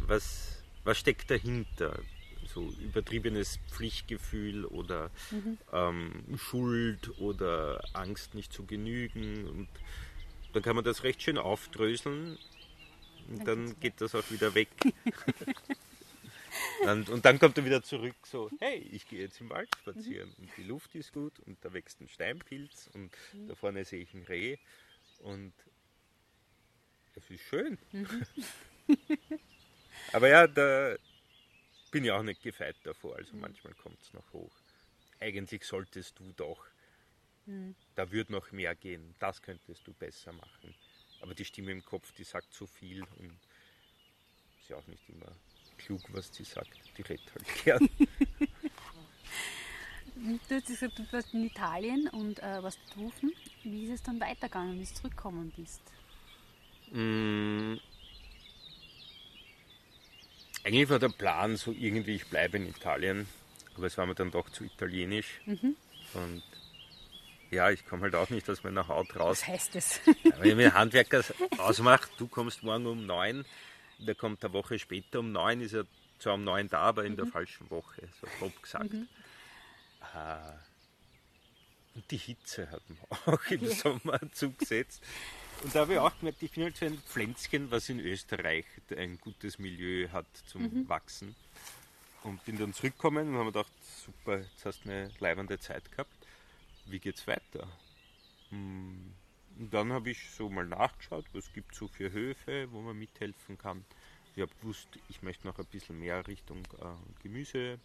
was, 0.06 0.62
was 0.84 0.98
steckt 0.98 1.30
dahinter 1.30 2.00
so 2.52 2.72
übertriebenes 2.80 3.58
Pflichtgefühl 3.70 4.64
oder 4.64 5.10
mhm. 5.30 5.58
ähm, 5.72 6.24
Schuld 6.36 7.18
oder 7.18 7.82
Angst 7.92 8.34
nicht 8.34 8.52
zu 8.52 8.64
genügen. 8.64 9.46
Und 9.46 9.68
dann 10.52 10.62
kann 10.62 10.76
man 10.76 10.84
das 10.84 11.04
recht 11.04 11.22
schön 11.22 11.38
aufdröseln 11.38 12.38
und 13.28 13.46
dann 13.46 13.78
geht 13.80 14.00
das 14.00 14.14
auch 14.14 14.28
wieder 14.30 14.54
weg. 14.54 14.68
und, 16.86 17.08
und, 17.08 17.24
dann 17.24 17.38
kommt 17.38 17.56
er 17.58 17.64
wieder 17.64 17.82
zurück, 17.82 18.16
so, 18.24 18.50
hey, 18.58 18.78
ich 18.92 19.08
gehe 19.08 19.20
jetzt 19.20 19.40
im 19.40 19.50
Wald 19.50 19.68
spazieren 19.80 20.32
und 20.38 20.50
die 20.56 20.64
Luft 20.64 20.94
ist 20.94 21.12
gut 21.12 21.38
und 21.40 21.64
da 21.64 21.72
wächst 21.72 22.00
ein 22.00 22.08
Steinpilz 22.08 22.90
und 22.94 23.10
mhm. 23.32 23.48
da 23.48 23.54
vorne 23.54 23.84
sehe 23.84 24.02
ich 24.02 24.14
ein 24.14 24.24
Reh 24.24 24.56
und 25.20 25.52
es 27.14 27.30
ist 27.30 27.42
schön. 27.42 27.78
Mhm. 27.92 28.08
Aber 30.12 30.28
ja, 30.28 30.46
da, 30.46 30.96
bin 31.90 32.04
ja 32.04 32.18
auch 32.18 32.22
nicht 32.22 32.42
gefeit 32.42 32.76
davor, 32.84 33.16
also 33.16 33.34
mhm. 33.34 33.40
manchmal 33.40 33.74
kommt 33.74 34.00
es 34.00 34.12
noch 34.12 34.32
hoch. 34.32 34.54
Eigentlich 35.18 35.64
solltest 35.64 36.18
du 36.18 36.32
doch, 36.32 36.66
mhm. 37.46 37.74
da 37.94 38.10
wird 38.10 38.30
noch 38.30 38.52
mehr 38.52 38.74
gehen, 38.74 39.14
das 39.18 39.42
könntest 39.42 39.86
du 39.86 39.92
besser 39.92 40.32
machen. 40.32 40.74
Aber 41.20 41.34
die 41.34 41.44
Stimme 41.44 41.72
im 41.72 41.84
Kopf, 41.84 42.12
die 42.12 42.24
sagt 42.24 42.52
so 42.54 42.66
viel 42.66 43.02
und 43.18 43.38
ist 44.60 44.70
ja 44.70 44.76
auch 44.76 44.86
nicht 44.86 45.08
immer 45.08 45.36
klug, 45.78 46.00
was 46.12 46.34
sie 46.34 46.44
sagt. 46.44 46.78
Die 46.96 47.02
redet 47.02 47.32
halt 47.34 47.46
gern. 47.64 47.88
du 50.48 50.54
hast 50.54 50.66
gesagt, 50.66 50.98
du 50.98 51.12
warst 51.12 51.34
in 51.34 51.44
Italien 51.44 52.08
und 52.08 52.38
äh, 52.40 52.62
warst 52.62 52.78
berufen. 52.94 53.32
Wie 53.62 53.84
ist 53.84 53.90
es 53.90 54.02
dann 54.02 54.20
weitergegangen, 54.20 54.78
wie 54.78 54.84
du 54.84 54.94
zurückgekommen 54.94 55.52
bist? 55.56 55.82
Mm, 56.92 57.76
eigentlich 60.64 60.88
war 60.88 60.98
der 60.98 61.08
Plan 61.08 61.56
so 61.56 61.72
irgendwie, 61.72 62.16
ich 62.16 62.26
bleibe 62.26 62.56
in 62.56 62.68
Italien, 62.68 63.26
aber 63.76 63.86
es 63.86 63.96
war 63.98 64.06
mir 64.06 64.14
dann 64.14 64.30
doch 64.30 64.48
zu 64.50 64.64
italienisch. 64.64 65.40
Mhm. 65.46 65.76
Und 66.14 66.42
ja, 67.50 67.70
ich 67.70 67.84
komme 67.86 68.02
halt 68.02 68.14
auch 68.14 68.30
nicht 68.30 68.48
aus 68.48 68.62
meiner 68.62 68.86
Haut 68.88 69.16
raus. 69.16 69.40
Was 69.42 69.48
heißt 69.48 69.74
das? 69.74 70.00
Wenn 70.38 70.50
ich 70.50 70.56
mit 70.56 70.74
Handwerker 70.74 71.24
ausmache, 71.58 72.08
du 72.18 72.28
kommst 72.28 72.62
morgen 72.62 72.86
um 72.86 73.06
neun, 73.06 73.44
der 73.98 74.14
kommt 74.14 74.44
eine 74.44 74.52
Woche 74.52 74.78
später 74.78 75.20
um 75.20 75.32
neun, 75.32 75.60
ist 75.60 75.74
er 75.74 75.86
zwar 76.18 76.34
um 76.34 76.44
neun 76.44 76.68
da, 76.68 76.80
aber 76.80 77.04
in 77.04 77.12
mhm. 77.12 77.16
der 77.16 77.26
falschen 77.26 77.70
Woche, 77.70 78.08
so 78.20 78.26
grob 78.38 78.62
gesagt. 78.62 78.92
Mhm. 78.92 79.08
Ah, 80.14 80.54
und 81.94 82.10
die 82.10 82.16
Hitze 82.16 82.70
hat 82.70 82.82
man 82.88 82.98
auch 83.34 83.50
im 83.50 83.66
Sommer 83.66 84.20
zugesetzt. 84.32 85.02
Und 85.62 85.74
da 85.74 85.80
habe 85.80 85.92
ich 85.92 85.98
auch 85.98 86.18
gemerkt, 86.18 86.42
ich 86.42 86.52
bin 86.52 86.64
halt 86.64 86.76
so 86.76 86.86
ein 86.86 86.98
Pflänzchen, 86.98 87.70
was 87.70 87.88
in 87.90 88.00
Österreich 88.00 88.64
ein 88.96 89.18
gutes 89.18 89.58
Milieu 89.58 90.08
hat 90.08 90.26
zum 90.46 90.62
mhm. 90.62 90.88
Wachsen. 90.88 91.34
Und 92.22 92.42
bin 92.44 92.58
dann 92.58 92.72
zurückgekommen 92.72 93.28
und 93.28 93.34
habe 93.34 93.44
mir 93.44 93.52
gedacht, 93.52 93.72
super, 94.04 94.38
jetzt 94.38 94.64
hast 94.64 94.84
du 94.84 94.90
eine 94.90 95.10
leibende 95.20 95.58
Zeit 95.58 95.90
gehabt. 95.90 96.12
Wie 96.86 96.98
geht's 96.98 97.26
weiter? 97.26 97.68
Hm, 98.50 99.12
und 99.58 99.74
dann 99.74 99.92
habe 99.92 100.10
ich 100.10 100.30
so 100.30 100.48
mal 100.48 100.66
nachgeschaut, 100.66 101.26
was 101.32 101.52
gibt 101.52 101.72
es 101.72 101.78
so 101.78 101.88
für 101.88 102.10
Höfe, 102.10 102.68
wo 102.72 102.80
man 102.80 102.98
mithelfen 102.98 103.58
kann. 103.58 103.84
Ich 104.34 104.42
habe 104.42 104.52
gewusst, 104.60 104.88
ich 105.08 105.22
möchte 105.22 105.46
noch 105.46 105.58
ein 105.58 105.66
bisschen 105.66 105.98
mehr 105.98 106.26
Richtung 106.26 106.62
äh, 106.80 107.22
Gemüse, 107.22 107.72
äh, 107.72 107.78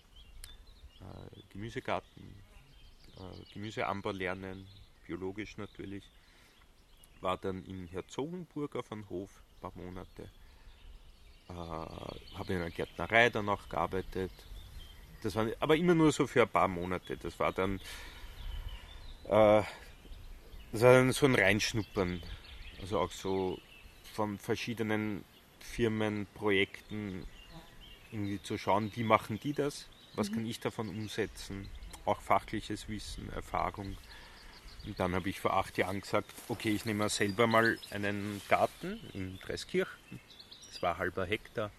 Gemüsegarten, 1.49 2.35
äh, 3.17 3.53
Gemüseanbau 3.53 4.11
lernen, 4.11 4.65
biologisch 5.05 5.57
natürlich 5.57 6.03
war 7.25 7.37
dann 7.37 7.65
in 7.65 7.87
Herzogenburg 7.87 8.75
auf 8.75 8.91
einem 8.91 9.09
Hof 9.09 9.31
ein 9.57 9.61
paar 9.61 9.73
Monate. 9.75 10.29
Äh, 11.49 11.53
habe 11.53 12.53
in 12.53 12.61
einer 12.61 12.69
Gärtnerei 12.69 13.31
dann 13.31 13.49
auch 13.49 13.67
gearbeitet. 13.67 14.31
Das 15.23 15.35
war, 15.35 15.47
aber 15.59 15.75
immer 15.75 15.95
nur 15.95 16.11
so 16.11 16.27
für 16.27 16.43
ein 16.43 16.49
paar 16.49 16.67
Monate. 16.67 17.17
Das 17.17 17.39
war 17.39 17.51
dann, 17.51 17.79
äh, 19.25 19.63
das 20.71 20.81
war 20.81 20.93
dann 20.93 21.11
so 21.11 21.25
ein 21.25 21.33
Reinschnuppern. 21.33 22.21
Also 22.79 22.99
auch 22.99 23.11
so 23.11 23.59
von 24.13 24.37
verschiedenen 24.37 25.25
Firmen, 25.59 26.27
Projekten 26.35 27.25
irgendwie 28.11 28.41
zu 28.43 28.59
schauen, 28.59 28.91
wie 28.95 29.03
machen 29.03 29.39
die 29.39 29.53
das, 29.53 29.87
was 30.13 30.29
mhm. 30.29 30.35
kann 30.35 30.45
ich 30.45 30.59
davon 30.59 30.89
umsetzen, 30.89 31.67
auch 32.05 32.21
fachliches 32.21 32.87
Wissen, 32.87 33.29
Erfahrung. 33.33 33.97
Und 34.85 34.99
dann 34.99 35.15
habe 35.15 35.29
ich 35.29 35.39
vor 35.39 35.53
acht 35.53 35.77
Jahren 35.77 36.01
gesagt, 36.01 36.31
okay, 36.47 36.69
ich 36.69 36.85
nehme 36.85 37.09
selber 37.09 37.47
mal 37.47 37.77
einen 37.91 38.41
Garten 38.49 38.99
in 39.13 39.39
Dreiskirchen. 39.39 40.19
Das 40.71 40.81
war 40.81 40.97
halber 40.97 41.25
Hektar. 41.25 41.71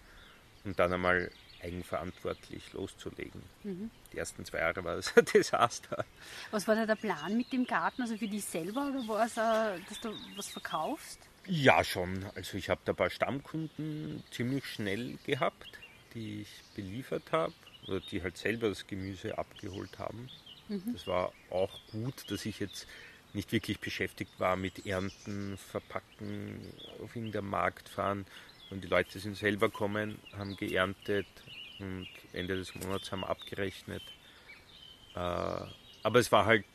Und 0.63 0.77
dann 0.79 0.93
einmal 0.93 1.31
eigenverantwortlich 1.61 2.73
loszulegen. 2.73 3.41
Mhm. 3.63 3.89
Die 4.13 4.17
ersten 4.17 4.45
zwei 4.45 4.59
Jahre 4.59 4.83
war 4.83 4.95
es 4.95 5.13
ein 5.17 5.25
Desaster. 5.25 6.05
Was 6.51 6.67
war 6.67 6.75
da 6.75 6.85
der 6.85 6.95
Plan 6.95 7.35
mit 7.35 7.51
dem 7.51 7.65
Garten? 7.65 8.01
Also 8.01 8.17
für 8.17 8.27
dich 8.27 8.45
selber 8.45 8.87
oder 8.87 9.07
war 9.07 9.25
es, 9.25 9.37
äh, 9.37 9.79
dass 9.87 9.99
du 10.01 10.13
was 10.35 10.49
verkaufst? 10.49 11.19
Ja, 11.45 11.83
schon. 11.83 12.25
Also 12.35 12.57
ich 12.57 12.69
habe 12.69 12.81
da 12.85 12.91
ein 12.91 12.95
paar 12.95 13.09
Stammkunden 13.09 14.23
ziemlich 14.31 14.65
schnell 14.65 15.17
gehabt, 15.25 15.79
die 16.13 16.41
ich 16.41 16.63
beliefert 16.75 17.31
habe 17.31 17.53
oder 17.87 18.01
die 18.01 18.21
halt 18.21 18.37
selber 18.37 18.69
das 18.69 18.85
Gemüse 18.85 19.37
abgeholt 19.37 19.97
haben. 19.97 20.29
Mhm. 20.67 20.93
Das 20.93 21.07
war 21.07 21.31
auch 21.49 21.79
gut, 21.91 22.29
dass 22.29 22.45
ich 22.45 22.59
jetzt 22.59 22.87
nicht 23.33 23.51
wirklich 23.51 23.79
beschäftigt 23.79 24.39
war 24.39 24.55
mit 24.55 24.85
Ernten, 24.85 25.57
Verpacken, 25.57 26.59
auf 27.03 27.15
irgendeinem 27.15 27.49
Markt 27.49 27.89
fahren. 27.89 28.25
Und 28.69 28.83
die 28.83 28.87
Leute 28.87 29.19
sind 29.19 29.37
selber 29.37 29.69
gekommen, 29.69 30.17
haben 30.33 30.57
geerntet 30.57 31.27
und 31.79 32.07
Ende 32.33 32.57
des 32.57 32.73
Monats 32.75 33.11
haben 33.11 33.23
abgerechnet. 33.23 34.03
Äh, 35.15 35.19
aber 35.19 36.19
es 36.19 36.31
war 36.31 36.45
halt 36.45 36.65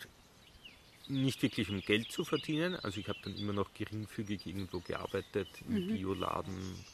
nicht 1.09 1.43
wirklich 1.43 1.69
um 1.69 1.81
Geld 1.81 2.11
zu 2.11 2.25
verdienen. 2.25 2.77
Also 2.77 3.01
ich 3.01 3.09
habe 3.09 3.19
dann 3.25 3.35
immer 3.37 3.53
noch 3.53 3.75
geringfügig 3.75 4.47
irgendwo 4.47 4.81
gearbeitet, 4.81 5.49
im 5.69 5.87
mhm. 5.87 5.95
Bioladen. 5.95 6.85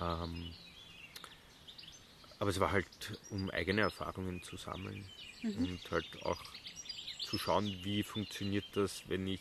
Ähm, 0.00 0.54
aber 2.38 2.50
es 2.50 2.60
war 2.60 2.72
halt, 2.72 3.20
um 3.30 3.50
eigene 3.50 3.82
Erfahrungen 3.82 4.42
zu 4.42 4.56
sammeln 4.56 5.08
mhm. 5.42 5.56
und 5.56 5.90
halt 5.90 6.22
auch 6.24 6.42
zu 7.20 7.38
schauen, 7.38 7.66
wie 7.82 8.02
funktioniert 8.02 8.64
das, 8.74 9.02
wenn 9.08 9.26
ich 9.26 9.40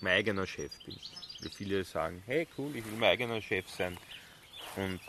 mein 0.00 0.18
eigener 0.18 0.46
Chef 0.46 0.72
bin. 0.84 0.96
Weil 1.40 1.50
viele 1.50 1.84
sagen, 1.84 2.22
hey 2.26 2.46
cool, 2.56 2.74
ich 2.76 2.84
will 2.84 2.92
mein 2.92 3.10
eigener 3.10 3.40
Chef 3.40 3.68
sein. 3.68 3.96
Und 4.76 5.00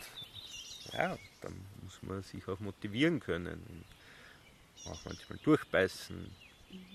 ja, 0.92 1.18
dann 1.40 1.54
muss 1.82 2.02
man 2.02 2.22
sich 2.22 2.46
auch 2.48 2.58
motivieren 2.60 3.20
können 3.20 3.62
und 3.68 3.84
auch 4.90 5.04
manchmal 5.04 5.38
durchbeißen. 5.42 6.34
Mhm. 6.70 6.86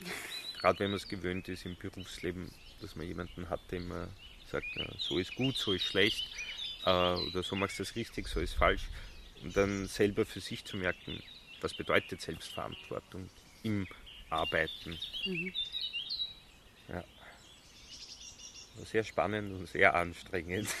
Gerade 0.60 0.80
wenn 0.80 0.90
man 0.90 0.96
es 0.96 1.06
gewöhnt 1.06 1.48
ist 1.48 1.64
im 1.64 1.76
Berufsleben, 1.76 2.50
dass 2.80 2.96
man 2.96 3.06
jemanden 3.06 3.48
hat, 3.48 3.60
der 3.70 3.78
immer 3.78 4.08
sagt, 4.50 4.66
so 4.98 5.18
ist 5.18 5.34
gut, 5.36 5.56
so 5.56 5.72
ist 5.72 5.84
schlecht, 5.84 6.28
äh, 6.84 7.14
oder 7.14 7.42
so 7.42 7.56
machst 7.56 7.78
du 7.78 7.82
das 7.82 7.94
richtig, 7.96 8.28
so 8.28 8.40
ist 8.40 8.54
falsch. 8.54 8.88
Und 9.42 9.56
dann 9.56 9.86
selber 9.86 10.26
für 10.26 10.40
sich 10.40 10.64
zu 10.64 10.76
merken, 10.76 11.22
was 11.60 11.74
bedeutet 11.74 12.20
Selbstverantwortung 12.20 13.28
im 13.62 13.86
Arbeiten. 14.30 14.98
Mhm. 15.24 15.52
Ja. 16.88 17.04
Sehr 18.84 19.04
spannend 19.04 19.52
und 19.52 19.68
sehr 19.68 19.94
anstrengend. 19.94 20.68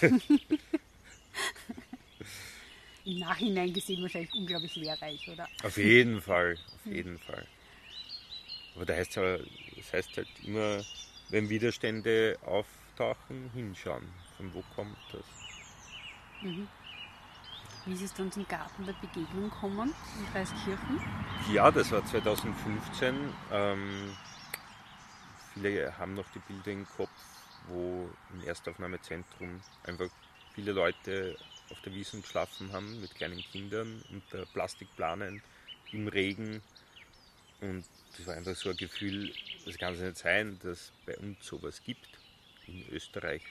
Im 3.04 3.18
Nachhinein 3.20 3.72
gesehen 3.72 4.02
wahrscheinlich 4.02 4.32
unglaublich 4.34 4.76
lehrreich, 4.76 5.28
oder? 5.28 5.48
Auf 5.62 5.78
jeden 5.78 6.20
Fall, 6.20 6.58
auf 6.74 6.84
mhm. 6.84 6.94
jeden 6.94 7.18
Fall. 7.18 7.46
Aber 8.74 8.84
da 8.84 8.94
heißt 8.94 9.16
ja, 9.16 9.38
das 9.76 9.92
heißt 9.92 10.16
halt 10.16 10.28
immer, 10.44 10.84
wenn 11.30 11.48
Widerstände 11.48 12.38
auftauchen, 12.44 13.50
hinschauen. 13.54 14.06
Von 14.36 14.54
wo 14.54 14.62
kommt 14.74 14.96
das? 15.12 15.24
Mhm. 16.42 16.68
Wie 17.84 17.94
ist 17.94 18.02
es 18.02 18.14
dann 18.14 18.30
zum 18.30 18.46
Garten 18.46 18.84
der 18.84 18.92
Begegnung 18.94 19.50
gekommen 19.50 19.94
in 20.18 20.32
Dreiskirchen? 20.32 21.00
Ja, 21.52 21.70
das 21.70 21.90
war 21.90 22.04
2015. 22.04 23.34
Ähm, 23.50 24.16
viele 25.54 25.96
haben 25.98 26.14
noch 26.14 26.28
die 26.34 26.40
Bilder 26.40 26.72
im 26.72 26.86
Kopf, 26.86 27.10
wo 27.66 28.08
im 28.32 28.46
Erstaufnahmezentrum 28.46 29.60
einfach 29.84 30.08
viele 30.54 30.72
Leute 30.72 31.36
auf 31.70 31.80
der 31.80 31.94
Wiese 31.94 32.20
geschlafen 32.20 32.72
haben 32.72 33.00
mit 33.00 33.14
kleinen 33.14 33.40
Kindern 33.40 34.02
unter 34.10 34.44
Plastikplanen 34.46 35.42
im 35.92 36.08
Regen. 36.08 36.62
Und 37.60 37.84
das 38.16 38.26
war 38.26 38.34
einfach 38.34 38.54
so 38.54 38.70
ein 38.70 38.76
Gefühl, 38.76 39.32
das 39.64 39.78
kann 39.78 39.94
es 39.94 40.00
nicht 40.00 40.18
sein, 40.18 40.58
dass 40.62 40.92
bei 41.06 41.16
uns 41.18 41.44
sowas 41.44 41.82
gibt 41.82 42.08
in 42.66 42.86
Österreich. 42.90 43.42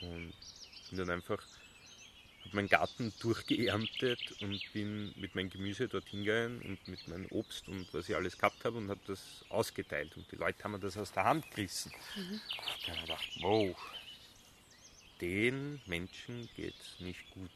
Und 0.00 0.32
bin 0.90 0.98
dann 0.98 1.10
einfach 1.10 1.42
habe 2.48 2.56
meinen 2.56 2.68
Garten 2.68 3.12
durchgeerntet 3.20 4.20
und 4.40 4.60
bin 4.72 5.12
mit 5.16 5.34
meinem 5.34 5.50
Gemüse 5.50 5.86
dorthin 5.86 6.24
gegangen 6.24 6.62
und 6.62 6.88
mit 6.88 7.06
meinem 7.08 7.26
Obst 7.30 7.68
und 7.68 7.92
was 7.92 8.08
ich 8.08 8.16
alles 8.16 8.38
gehabt 8.38 8.64
habe 8.64 8.78
und 8.78 8.88
habe 8.88 9.00
das 9.06 9.44
ausgeteilt. 9.50 10.16
Und 10.16 10.30
die 10.32 10.36
Leute 10.36 10.64
haben 10.64 10.72
mir 10.72 10.78
das 10.78 10.96
aus 10.96 11.12
der 11.12 11.24
Hand 11.24 11.50
gerissen. 11.50 11.92
Mhm. 12.16 12.40
Da 12.86 12.92
habe 12.92 12.96
ich 12.96 13.02
gedacht, 13.02 13.28
wow, 13.40 13.76
den 15.20 15.80
Menschen 15.86 16.48
geht 16.56 16.74
es 16.80 17.00
nicht 17.00 17.30
gut. 17.30 17.50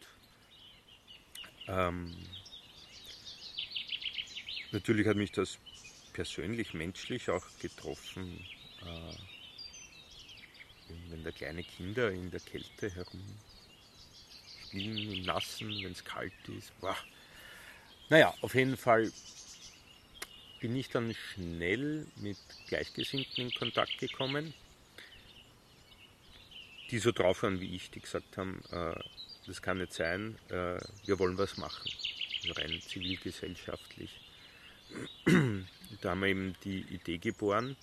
Ähm, 1.68 2.14
natürlich 4.72 5.06
hat 5.06 5.16
mich 5.16 5.32
das 5.32 5.58
persönlich, 6.12 6.74
menschlich 6.74 7.30
auch 7.30 7.46
getroffen. 7.60 8.44
Äh, 8.82 9.16
wenn 11.08 11.24
da 11.24 11.30
kleine 11.30 11.62
Kinder 11.62 12.10
in 12.10 12.30
der 12.30 12.40
Kälte 12.40 12.90
herum 12.90 13.22
spielen 14.72 15.12
im 15.12 15.22
Nassen, 15.24 15.68
wenn 15.82 15.92
es 15.92 16.04
kalt 16.04 16.32
ist. 16.48 16.78
Boah. 16.80 16.96
Naja, 18.08 18.34
auf 18.40 18.54
jeden 18.54 18.76
Fall 18.76 19.12
bin 20.60 20.74
ich 20.76 20.88
dann 20.88 21.14
schnell 21.14 22.06
mit 22.16 22.38
Gleichgesinnten 22.68 23.44
in 23.44 23.54
Kontakt 23.54 23.98
gekommen, 23.98 24.54
die 26.90 26.98
so 26.98 27.12
drauf 27.12 27.42
waren 27.42 27.60
wie 27.60 27.74
ich, 27.74 27.90
die 27.90 28.00
gesagt 28.00 28.36
haben, 28.36 28.62
äh, 28.70 28.94
das 29.46 29.60
kann 29.60 29.78
nicht 29.78 29.92
sein, 29.92 30.38
äh, 30.48 30.78
wir 31.04 31.18
wollen 31.18 31.36
was 31.36 31.56
machen, 31.56 31.90
also 32.42 32.60
rein 32.60 32.80
zivilgesellschaftlich. 32.80 34.20
da 36.00 36.10
haben 36.10 36.20
wir 36.20 36.28
eben 36.28 36.54
die 36.64 36.82
Idee 36.82 37.18
geboren, 37.18 37.76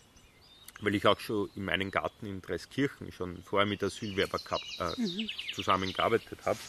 weil 0.82 0.96
ich 0.96 1.06
auch 1.06 1.20
schon 1.20 1.50
in 1.56 1.66
meinem 1.66 1.92
Garten 1.92 2.26
in 2.26 2.42
Dreiskirchen 2.42 3.12
schon 3.12 3.44
vorher 3.44 3.68
mit 3.68 3.84
Asylwerber 3.84 4.40
äh, 4.80 5.02
mhm. 5.02 5.30
zusammengearbeitet 5.54 6.40
habe. 6.46 6.60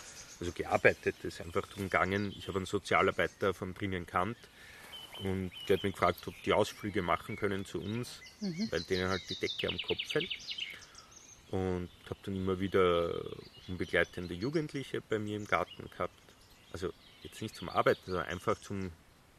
Also 0.41 0.53
gearbeitet, 0.53 1.17
das 1.23 1.35
ist 1.35 1.41
einfach 1.43 1.67
darum 1.67 1.85
gegangen. 1.85 2.35
Ich 2.37 2.49
habe 2.49 2.59
einen 2.59 2.67
Sozialarbeiter 2.67 3.53
von 3.53 3.75
drinnen 3.75 4.07
kannt 4.07 4.39
und 5.23 5.51
der 5.69 5.77
hat 5.77 5.85
mich 5.85 5.93
gefragt, 5.93 6.27
ob 6.27 6.35
die 6.45 6.55
Ausflüge 6.55 7.03
machen 7.03 7.37
können 7.37 7.67
zu 7.67 7.79
uns, 7.79 8.23
mhm. 8.41 8.69
weil 8.71 8.83
denen 8.83 9.09
halt 9.09 9.23
die 9.29 9.39
Decke 9.39 9.69
am 9.69 9.79
Kopf 9.79 10.01
fällt. 10.07 10.31
Und 11.51 11.91
habe 12.09 12.21
dann 12.23 12.37
immer 12.37 12.59
wieder 12.59 13.13
unbegleitende 13.69 14.35
Jugendliche 14.35 15.03
bei 15.03 15.19
mir 15.19 15.37
im 15.37 15.47
Garten 15.47 15.91
gehabt. 15.91 16.15
Also 16.73 16.93
jetzt 17.23 17.43
nicht 17.43 17.55
zum 17.55 17.69
Arbeiten, 17.69 18.03
sondern 18.07 18.27
einfach 18.27 18.59
zum 18.61 18.93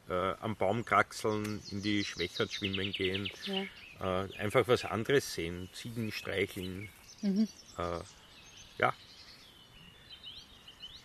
äh, 0.08 0.34
am 0.40 0.54
Baum 0.54 0.84
kraxeln, 0.84 1.62
in 1.70 1.82
die 1.82 2.04
Schwächert 2.04 2.52
schwimmen 2.52 2.92
gehen. 2.92 3.28
Ja 3.46 3.64
äh, 4.02 4.26
einfach 4.38 4.66
was 4.66 4.84
anderes 4.84 5.32
sehen, 5.32 5.68
Ziegen 5.72 6.10
streicheln. 6.12 6.88
Mhm. 7.22 7.48
Äh, 7.78 8.00
ja. 8.78 8.92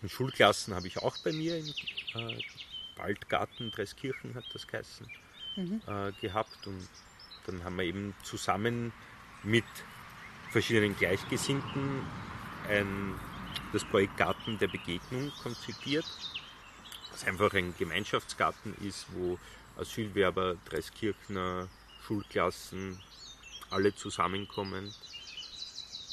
Und 0.01 0.11
Schulklassen 0.11 0.73
habe 0.73 0.87
ich 0.87 0.97
auch 0.97 1.17
bei 1.23 1.31
mir 1.31 1.57
im 1.57 1.67
äh, 2.15 2.39
Waldgarten 2.95 3.71
Dreskirchen 3.71 4.33
hat 4.35 4.45
das 4.53 4.67
geheißen, 4.67 5.07
mhm. 5.55 5.81
Äh, 5.87 6.11
gehabt. 6.19 6.65
Und 6.65 6.87
dann 7.45 7.63
haben 7.63 7.77
wir 7.77 7.85
eben 7.85 8.15
zusammen 8.23 8.91
mit 9.43 9.65
verschiedenen 10.51 10.97
Gleichgesinnten 10.97 12.01
ein, 12.67 13.13
das 13.73 13.85
Projekt 13.85 14.17
Garten 14.17 14.57
der 14.57 14.67
Begegnung 14.67 15.31
konzipiert, 15.43 16.05
was 17.11 17.25
einfach 17.25 17.53
ein 17.53 17.75
Gemeinschaftsgarten 17.77 18.75
ist, 18.81 19.05
wo 19.13 19.37
Asylwerber, 19.77 20.55
Dreiskirchner, 20.65 21.67
Schulklassen 22.07 22.97
alle 23.69 23.93
zusammenkommen 23.93 24.93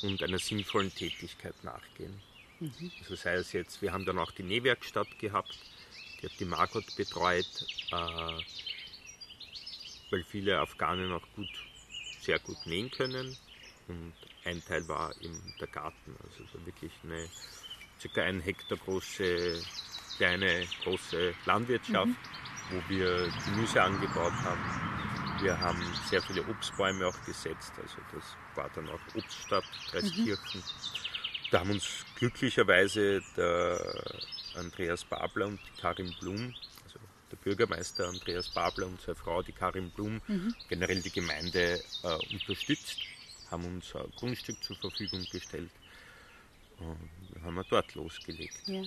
und 0.02 0.22
einer 0.22 0.40
sinnvollen 0.40 0.92
Tätigkeit 0.92 1.54
nachgehen. 1.62 2.20
Mhm. 2.58 2.90
Also 3.00 3.14
sei 3.14 3.34
es 3.34 3.52
jetzt, 3.52 3.80
wir 3.80 3.92
haben 3.92 4.04
dann 4.04 4.18
auch 4.18 4.32
die 4.32 4.42
Nähwerkstatt 4.42 5.18
gehabt, 5.20 5.56
die 6.20 6.26
hat 6.26 6.40
die 6.40 6.44
Margot 6.46 6.84
betreut, 6.96 7.46
äh, 7.92 8.40
weil 10.10 10.24
viele 10.24 10.58
Afghanen 10.58 11.12
auch 11.12 11.26
gut, 11.36 11.48
sehr 12.20 12.40
gut 12.40 12.66
nähen 12.66 12.90
können. 12.90 13.36
Und 13.86 14.12
ein 14.44 14.64
Teil 14.64 14.88
war 14.88 15.14
eben 15.20 15.54
der 15.60 15.68
Garten, 15.68 16.16
also 16.24 16.44
so 16.52 16.66
wirklich 16.66 16.92
eine 17.04 17.28
circa 18.00 18.22
ein 18.22 18.40
Hektar 18.40 18.78
große, 18.78 19.62
kleine, 20.16 20.66
große 20.82 21.34
Landwirtschaft, 21.46 22.08
mhm. 22.08 22.16
wo 22.70 22.88
wir 22.88 23.32
Gemüse 23.46 23.80
angebaut 23.80 24.32
haben 24.32 25.13
wir 25.40 25.58
haben 25.58 25.82
sehr 26.08 26.22
viele 26.22 26.42
Obstbäume 26.44 27.06
auch 27.06 27.24
gesetzt, 27.24 27.72
also 27.80 27.96
das 28.12 28.36
war 28.54 28.70
dann 28.74 28.88
auch 28.88 29.00
Obststadt 29.14 29.64
Dreiskirchen. 29.90 30.60
Mhm. 30.60 31.50
Da 31.50 31.60
haben 31.60 31.70
uns 31.70 32.04
glücklicherweise 32.16 33.22
der 33.36 34.04
Andreas 34.56 35.04
Babler 35.04 35.46
und 35.46 35.60
die 35.60 35.80
Karin 35.80 36.14
Blum, 36.20 36.54
also 36.84 36.98
der 37.30 37.36
Bürgermeister 37.36 38.08
Andreas 38.08 38.48
Babler 38.48 38.86
und 38.86 39.00
seine 39.00 39.16
Frau, 39.16 39.42
die 39.42 39.52
Karin 39.52 39.90
Blum, 39.90 40.20
mhm. 40.26 40.54
generell 40.68 41.00
die 41.00 41.12
Gemeinde 41.12 41.82
äh, 42.02 42.32
unterstützt, 42.32 42.98
haben 43.50 43.64
uns 43.66 43.94
ein 43.94 44.10
Grundstück 44.16 44.62
zur 44.62 44.76
Verfügung 44.76 45.24
gestellt 45.30 45.70
und 46.78 47.10
dann 47.34 47.44
haben 47.44 47.54
wir 47.54 47.64
dort 47.64 47.94
losgelegt. 47.94 48.66
Ja. 48.66 48.82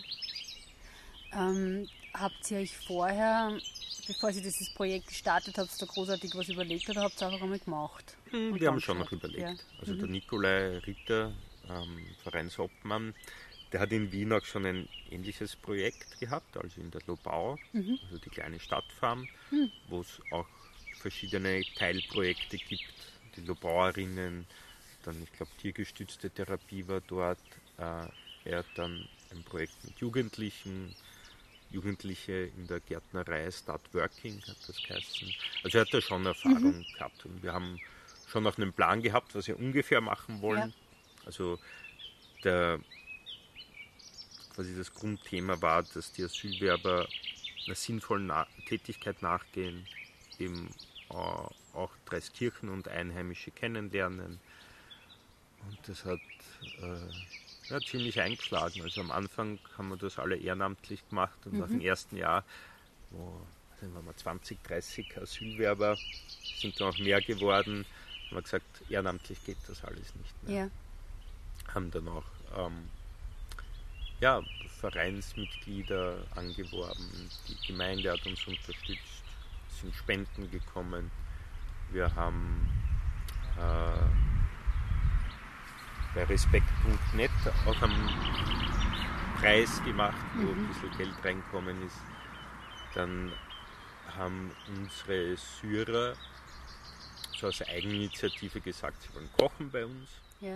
Ähm, 1.34 1.90
habt 2.20 2.52
ihr 2.52 2.58
euch 2.60 2.76
vorher 2.78 3.58
bevor 4.08 4.32
Sie 4.32 4.42
dieses 4.42 4.70
Projekt 4.70 5.08
gestartet 5.08 5.58
habt, 5.58 5.70
da 5.82 5.86
großartig 5.86 6.34
was 6.36 6.50
überlegt 6.50 6.90
oder 6.90 7.04
habt 7.04 7.22
ihr 7.22 7.28
einfach 7.28 7.42
einmal 7.42 7.60
gemacht? 7.60 8.18
Hm, 8.32 8.60
wir 8.60 8.68
haben 8.70 8.80
schon 8.80 9.00
noch 9.00 9.12
überlegt. 9.12 9.40
Ja. 9.40 9.56
Also 9.80 9.94
mhm. 9.94 10.00
der 10.00 10.08
Nikolai 10.08 10.78
Ritter, 10.80 11.34
ähm, 11.70 12.08
Vereinsobmann, 12.24 13.14
der 13.72 13.82
hat 13.82 13.92
in 13.92 14.12
Wien 14.12 14.32
auch 14.32 14.46
schon 14.46 14.66
ein 14.66 14.88
ähnliches 15.12 15.56
Projekt 15.58 16.20
gehabt, 16.20 16.56
also 16.56 16.80
in 16.80 16.90
der 16.90 17.02
Lobau, 17.06 17.58
mhm. 17.74 18.00
also 18.06 18.18
die 18.18 18.30
kleine 18.30 18.60
Stadtfarm, 18.60 19.28
mhm. 19.52 19.70
wo 19.90 20.02
es 20.02 20.22
auch 20.32 20.48
verschiedene 21.02 21.62
Teilprojekte 21.76 22.58
gibt. 22.58 22.94
Die 23.36 23.42
Lobauerinnen, 23.42 24.48
dann 25.04 25.22
ich 25.22 25.32
glaube 25.34 25.52
tiergestützte 25.62 26.30
Therapie 26.30 26.88
war 26.88 27.02
dort. 27.02 27.40
Äh, 27.78 28.08
er 28.46 28.60
hat 28.60 28.66
dann 28.76 29.08
ein 29.32 29.44
Projekt 29.44 29.74
mit 29.84 30.00
Jugendlichen 30.00 30.96
Jugendliche 31.70 32.52
in 32.58 32.68
der 32.68 32.80
Gärtnerei 32.80 33.52
Start 33.52 33.94
Working, 33.94 34.42
hat 34.42 34.58
das 34.68 34.82
geheißen. 34.82 35.34
Also 35.64 35.78
er 35.78 35.82
hat 35.82 35.94
da 35.94 36.02
schon 36.02 36.26
Erfahrung 36.26 36.78
mhm. 36.78 36.86
gehabt 36.94 37.26
und 37.26 37.44
wir 37.44 37.54
haben 37.54 37.80
schon 38.28 38.44
noch 38.44 38.58
einen 38.58 38.74
Plan 38.74 39.02
gehabt, 39.02 39.36
was 39.36 39.48
wir 39.48 39.58
ungefähr 39.58 40.02
machen 40.02 40.42
wollen. 40.42 40.70
Ja. 40.70 41.26
Also 41.26 41.60
der, 42.44 42.80
quasi 44.54 44.76
das 44.76 44.94
Grundthema 44.94 45.62
war, 45.62 45.84
dass 45.84 46.12
die 46.12 46.24
Asylwerber 46.24 47.08
einer 47.66 47.76
sinnvollen 47.76 48.28
Na 48.28 48.48
Tätigkeit 48.68 49.22
nachgehen, 49.22 49.86
eben 50.40 50.70
äh, 51.10 51.14
auch 51.14 51.92
Dreiskirchen 52.06 52.70
und 52.70 52.88
Einheimische 52.88 53.52
kennenlernen. 53.52 54.40
Und 55.68 55.80
das 55.88 56.06
hat 56.06 56.20
äh, 56.82 57.47
ja, 57.70 57.80
ziemlich 57.80 58.20
eingeschlagen. 58.20 58.82
Also 58.82 59.02
am 59.02 59.12
Anfang 59.12 59.60
haben 59.78 59.90
wir 59.90 59.98
das 59.98 60.20
alle 60.20 60.38
ehrenamtlich 60.38 61.08
gemacht 61.10 61.38
und 61.46 61.54
mhm. 61.54 61.60
nach 61.60 61.68
dem 61.68 61.82
ersten 61.82 62.18
Jahr, 62.18 62.44
wo 63.12 63.42
sind 63.80 63.94
wir 63.94 64.16
20, 64.16 64.64
30 64.64 65.18
Asylwerber, 65.18 65.98
sind 66.60 66.80
dann 66.80 66.90
auch 66.90 66.98
mehr 66.98 67.22
geworden, 67.22 67.86
haben 68.28 68.38
wir 68.38 68.42
gesagt, 68.42 68.66
ehrenamtlich 68.90 69.44
geht 69.46 69.58
das 69.68 69.84
alles 69.84 70.16
nicht 70.16 70.44
mehr. 70.44 70.66
Ja. 70.66 71.74
Haben 71.74 71.92
dann 71.92 72.08
auch 72.08 72.26
ähm, 72.58 72.90
ja, 74.20 74.42
Vereinsmitglieder 74.80 76.18
angeworben, 76.36 77.30
die 77.48 77.68
Gemeinde 77.68 78.12
hat 78.12 78.26
uns 78.26 78.46
unterstützt, 78.48 79.24
sind 79.80 79.94
Spenden 79.94 80.50
gekommen. 80.50 81.12
Wir 81.92 82.14
haben 82.16 82.68
äh, 83.58 84.37
bei 86.14 86.24
respekt.net 86.24 87.32
auch 87.66 87.82
einen 87.82 88.10
Preis 89.40 89.84
gemacht, 89.84 90.18
wo 90.36 90.52
mhm. 90.52 90.60
ein 90.60 90.68
bisschen 90.68 90.98
Geld 90.98 91.26
reinkommen 91.26 91.82
ist. 91.86 91.98
Dann 92.96 93.32
haben 94.18 94.52
unsere 94.68 95.38
Syrer 95.38 96.16
so 97.38 97.48
aus 97.48 97.62
Eigeninitiative 97.62 98.62
gesagt, 98.62 99.02
sie 99.04 99.14
wollen 99.14 99.30
kochen 99.38 99.70
bei 99.70 99.86
uns. 99.86 100.10
Ja. 100.42 100.56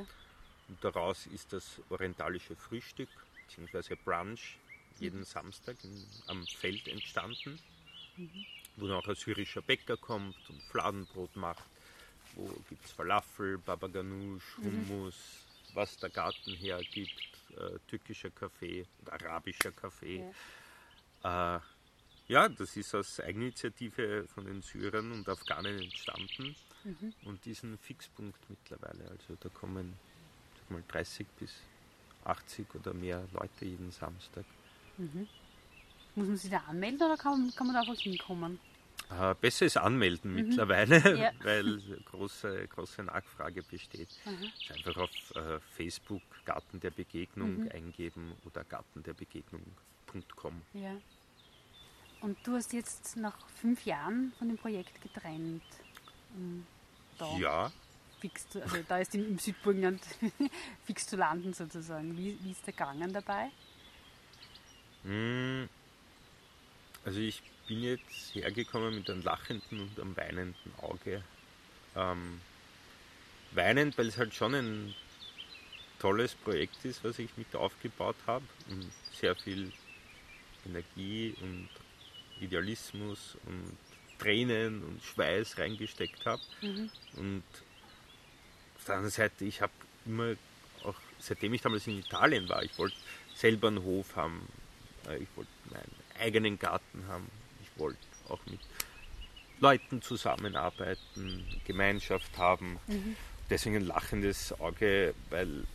Und 0.68 0.84
daraus 0.84 1.28
ist 1.28 1.54
das 1.54 1.80
orientalische 1.90 2.56
Frühstück 2.56 3.10
bzw. 3.48 3.96
Brunch 4.04 4.58
jeden. 5.00 5.26
Samstag 5.26 5.76
in, 5.84 6.06
am 6.28 6.46
Feld 6.46 6.88
entstanden, 6.88 7.60
mhm. 8.18 8.46
wo 8.78 8.88
dann 8.88 8.98
auch 8.98 9.08
ein 9.08 9.16
syrischer 9.16 9.62
Bäcker 9.62 9.98
kommt 9.98 10.38
und 10.50 10.62
Fladenbrot 10.64 11.36
macht. 11.36 11.64
Wo 12.36 12.48
gibt 12.70 12.86
es 12.86 12.92
Falafel, 12.92 13.58
Babaganoush, 13.58 14.58
mhm. 14.58 14.64
Hummus, 14.64 15.16
mhm. 15.16 15.76
was 15.76 15.98
der 15.98 16.10
Garten 16.10 16.54
hergibt, 16.54 17.32
äh, 17.58 17.80
türkischer 17.88 18.30
Kaffee 18.32 18.86
und 19.00 19.12
arabischer 19.12 19.72
Kaffee. 19.72 20.24
Ja. 21.24 21.58
Äh, 21.58 21.60
ja, 22.28 22.48
das 22.48 22.78
ist 22.78 22.96
aus 22.96 23.20
Eigeninitiative 23.20 24.26
von 24.34 24.46
den 24.46 24.62
Syrern 24.62 25.12
und 25.12 25.28
Afghanen 25.28 25.80
entstanden 25.80 26.56
mhm. 26.86 27.14
und 27.26 27.44
diesen 27.44 27.78
Fixpunkt 27.78 28.40
mittlerweile. 28.50 29.10
Also 29.10 29.36
da 29.40 29.50
kommen 29.50 29.94
mal 30.70 30.84
30 30.88 31.28
bis 31.40 31.52
80 32.24 32.68
oder 32.76 32.94
mehr 32.94 33.28
Leute 33.34 33.66
jeden 33.66 33.92
Samstag. 33.92 34.46
Mhm. 34.98 35.28
Muss 36.16 36.28
man 36.28 36.38
sich 36.38 36.52
da 36.52 36.60
anmelden 36.60 37.02
oder 37.02 37.18
kann, 37.18 37.52
kann 37.56 37.68
man 37.68 37.74
da 37.76 37.82
einfach 37.82 38.02
hinkommen? 38.02 38.60
Äh, 39.20 39.36
besser 39.40 39.66
ist 39.66 39.78
anmelden 39.78 40.32
mhm. 40.32 40.50
mittlerweile, 40.50 41.18
ja. 41.18 41.32
weil 41.44 41.82
große, 42.06 42.68
große 42.68 43.04
Nachfrage 43.04 43.64
besteht. 43.64 44.10
Mhm. 44.26 44.52
Einfach 44.74 44.98
auf 44.98 45.10
äh, 45.36 45.60
Facebook 45.76 46.22
Garten 46.46 46.80
der 46.80 46.92
Begegnung 46.92 47.64
mhm. 47.64 47.72
eingeben 47.74 48.34
oder 48.46 48.64
gartenderbegegnung.com. 48.64 50.62
Ja. 50.74 50.96
Und 52.22 52.38
du 52.46 52.56
hast 52.56 52.72
jetzt 52.74 53.18
nach 53.18 53.36
fünf 53.60 53.86
Jahren 53.86 54.32
von 54.38 54.48
dem 54.48 54.58
Projekt 54.58 55.02
getrennt. 55.02 55.64
Da 57.18 57.38
ja. 57.38 57.72
Fix 58.20 58.48
zu, 58.50 58.62
also 58.62 58.78
da 58.88 59.00
ist 59.00 59.16
im, 59.16 59.38
Südburgenland 59.40 60.02
fix 60.86 61.08
zu 61.08 61.18
landen 61.18 61.54
sozusagen. 61.54 62.16
Wie, 62.18 62.38
wie 62.44 62.52
ist 62.52 62.66
der 62.66 62.74
gegangen 62.74 63.12
dabei? 63.12 63.50
Hm. 65.04 65.68
Also 67.04 67.20
ich 67.20 67.42
bin 67.72 67.84
jetzt 67.84 68.36
hergekommen 68.36 68.96
mit 68.96 69.10
einem 69.10 69.24
lachenden 69.24 69.80
und 69.80 69.98
einem 69.98 70.18
weinenden 70.18 70.74
Auge. 70.82 71.24
Ähm, 71.96 72.42
weinend, 73.52 73.98
weil 73.98 74.08
es 74.08 74.18
halt 74.18 74.34
schon 74.34 74.54
ein 74.56 74.94
tolles 75.98 76.36
Projekt 76.36 76.84
ist, 76.84 77.02
was 77.06 77.18
ich 77.18 77.30
mit 77.38 77.56
aufgebaut 77.56 78.18
habe 78.28 78.44
und 78.70 78.92
sehr 79.14 79.36
viel 79.36 79.72
Energie 80.66 81.34
und 81.40 81.70
Idealismus 82.42 83.38
und 83.46 83.78
Tränen 84.20 84.84
und 84.84 85.02
Schweiß 85.02 85.58
reingesteckt 85.58 86.26
habe. 86.26 86.42
Mhm. 86.62 86.90
Und 87.16 87.44
auf 88.76 88.86
der 88.86 88.96
anderen 88.96 89.12
Seite, 89.12 89.46
ich 89.46 89.62
habe 89.62 89.72
immer, 90.06 90.36
auch 90.84 90.96
seitdem 91.20 91.54
ich 91.54 91.62
damals 91.62 91.88
in 91.88 92.00
Italien 92.00 92.50
war, 92.50 92.64
ich 92.64 92.78
wollte 92.78 92.98
selber 93.34 93.70
einen 93.70 93.82
Hof 93.82 94.18
haben, 94.18 94.46
äh, 95.08 95.20
ich 95.20 95.30
wollte 95.38 95.52
meinen 95.70 95.96
eigenen 96.20 96.60
Garten 96.60 97.06
haben, 97.08 97.32
ich 97.74 97.80
wollte 97.82 98.00
auch 98.30 98.40
mit 98.46 98.60
Leuten 99.60 100.02
zusammenarbeiten, 100.02 101.46
Gemeinschaft 101.66 102.38
haben. 102.38 102.80
Mhm. 102.88 103.16
Deswegen 103.50 103.76
ein 103.78 103.86
lachendes 103.86 104.60
Auge, 104.60 105.14
weil 105.30 105.66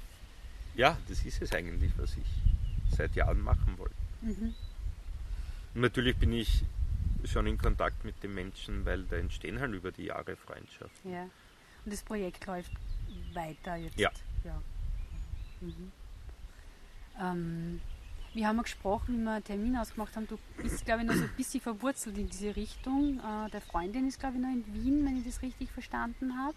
ja, 0.74 0.98
das 1.08 1.24
ist 1.24 1.40
es 1.40 1.52
eigentlich, 1.52 1.92
was 1.96 2.16
ich 2.16 2.96
seit 2.96 3.14
Jahren 3.14 3.40
machen 3.40 3.78
wollte. 3.78 3.94
Mhm. 4.22 4.54
Natürlich 5.74 6.16
bin 6.16 6.32
ich 6.32 6.64
schon 7.24 7.46
in 7.46 7.58
Kontakt 7.58 8.04
mit 8.04 8.22
den 8.22 8.34
Menschen, 8.34 8.84
weil 8.84 9.04
da 9.04 9.16
entstehen 9.16 9.60
halt 9.60 9.72
über 9.72 9.92
die 9.92 10.06
Jahre 10.06 10.36
Freundschaften. 10.36 11.12
Ja. 11.12 11.22
Und 11.84 11.92
das 11.92 12.02
Projekt 12.02 12.46
läuft 12.46 12.72
weiter 13.32 13.76
jetzt. 13.76 13.98
Ja. 13.98 14.10
ja. 14.44 14.62
Mhm. 15.60 15.92
Ähm, 17.20 17.80
wir 18.36 18.46
haben 18.46 18.56
ja 18.56 18.62
gesprochen, 18.62 19.18
wie 19.18 19.22
wir 19.22 19.32
einen 19.32 19.44
Termin 19.44 19.76
ausgemacht 19.76 20.14
haben. 20.14 20.28
Du 20.28 20.38
bist, 20.62 20.84
glaube 20.84 21.00
ich, 21.00 21.08
noch 21.08 21.14
so 21.14 21.22
ein 21.22 21.30
bisschen 21.36 21.60
verwurzelt 21.60 22.18
in 22.18 22.28
diese 22.28 22.54
Richtung. 22.54 23.18
Äh, 23.18 23.50
der 23.50 23.62
Freundin 23.62 24.06
ist, 24.06 24.20
glaube 24.20 24.36
ich, 24.36 24.42
noch 24.42 24.50
in 24.50 24.64
Wien, 24.74 25.04
wenn 25.06 25.18
ich 25.18 25.24
das 25.24 25.40
richtig 25.40 25.70
verstanden 25.70 26.36
habe. 26.38 26.54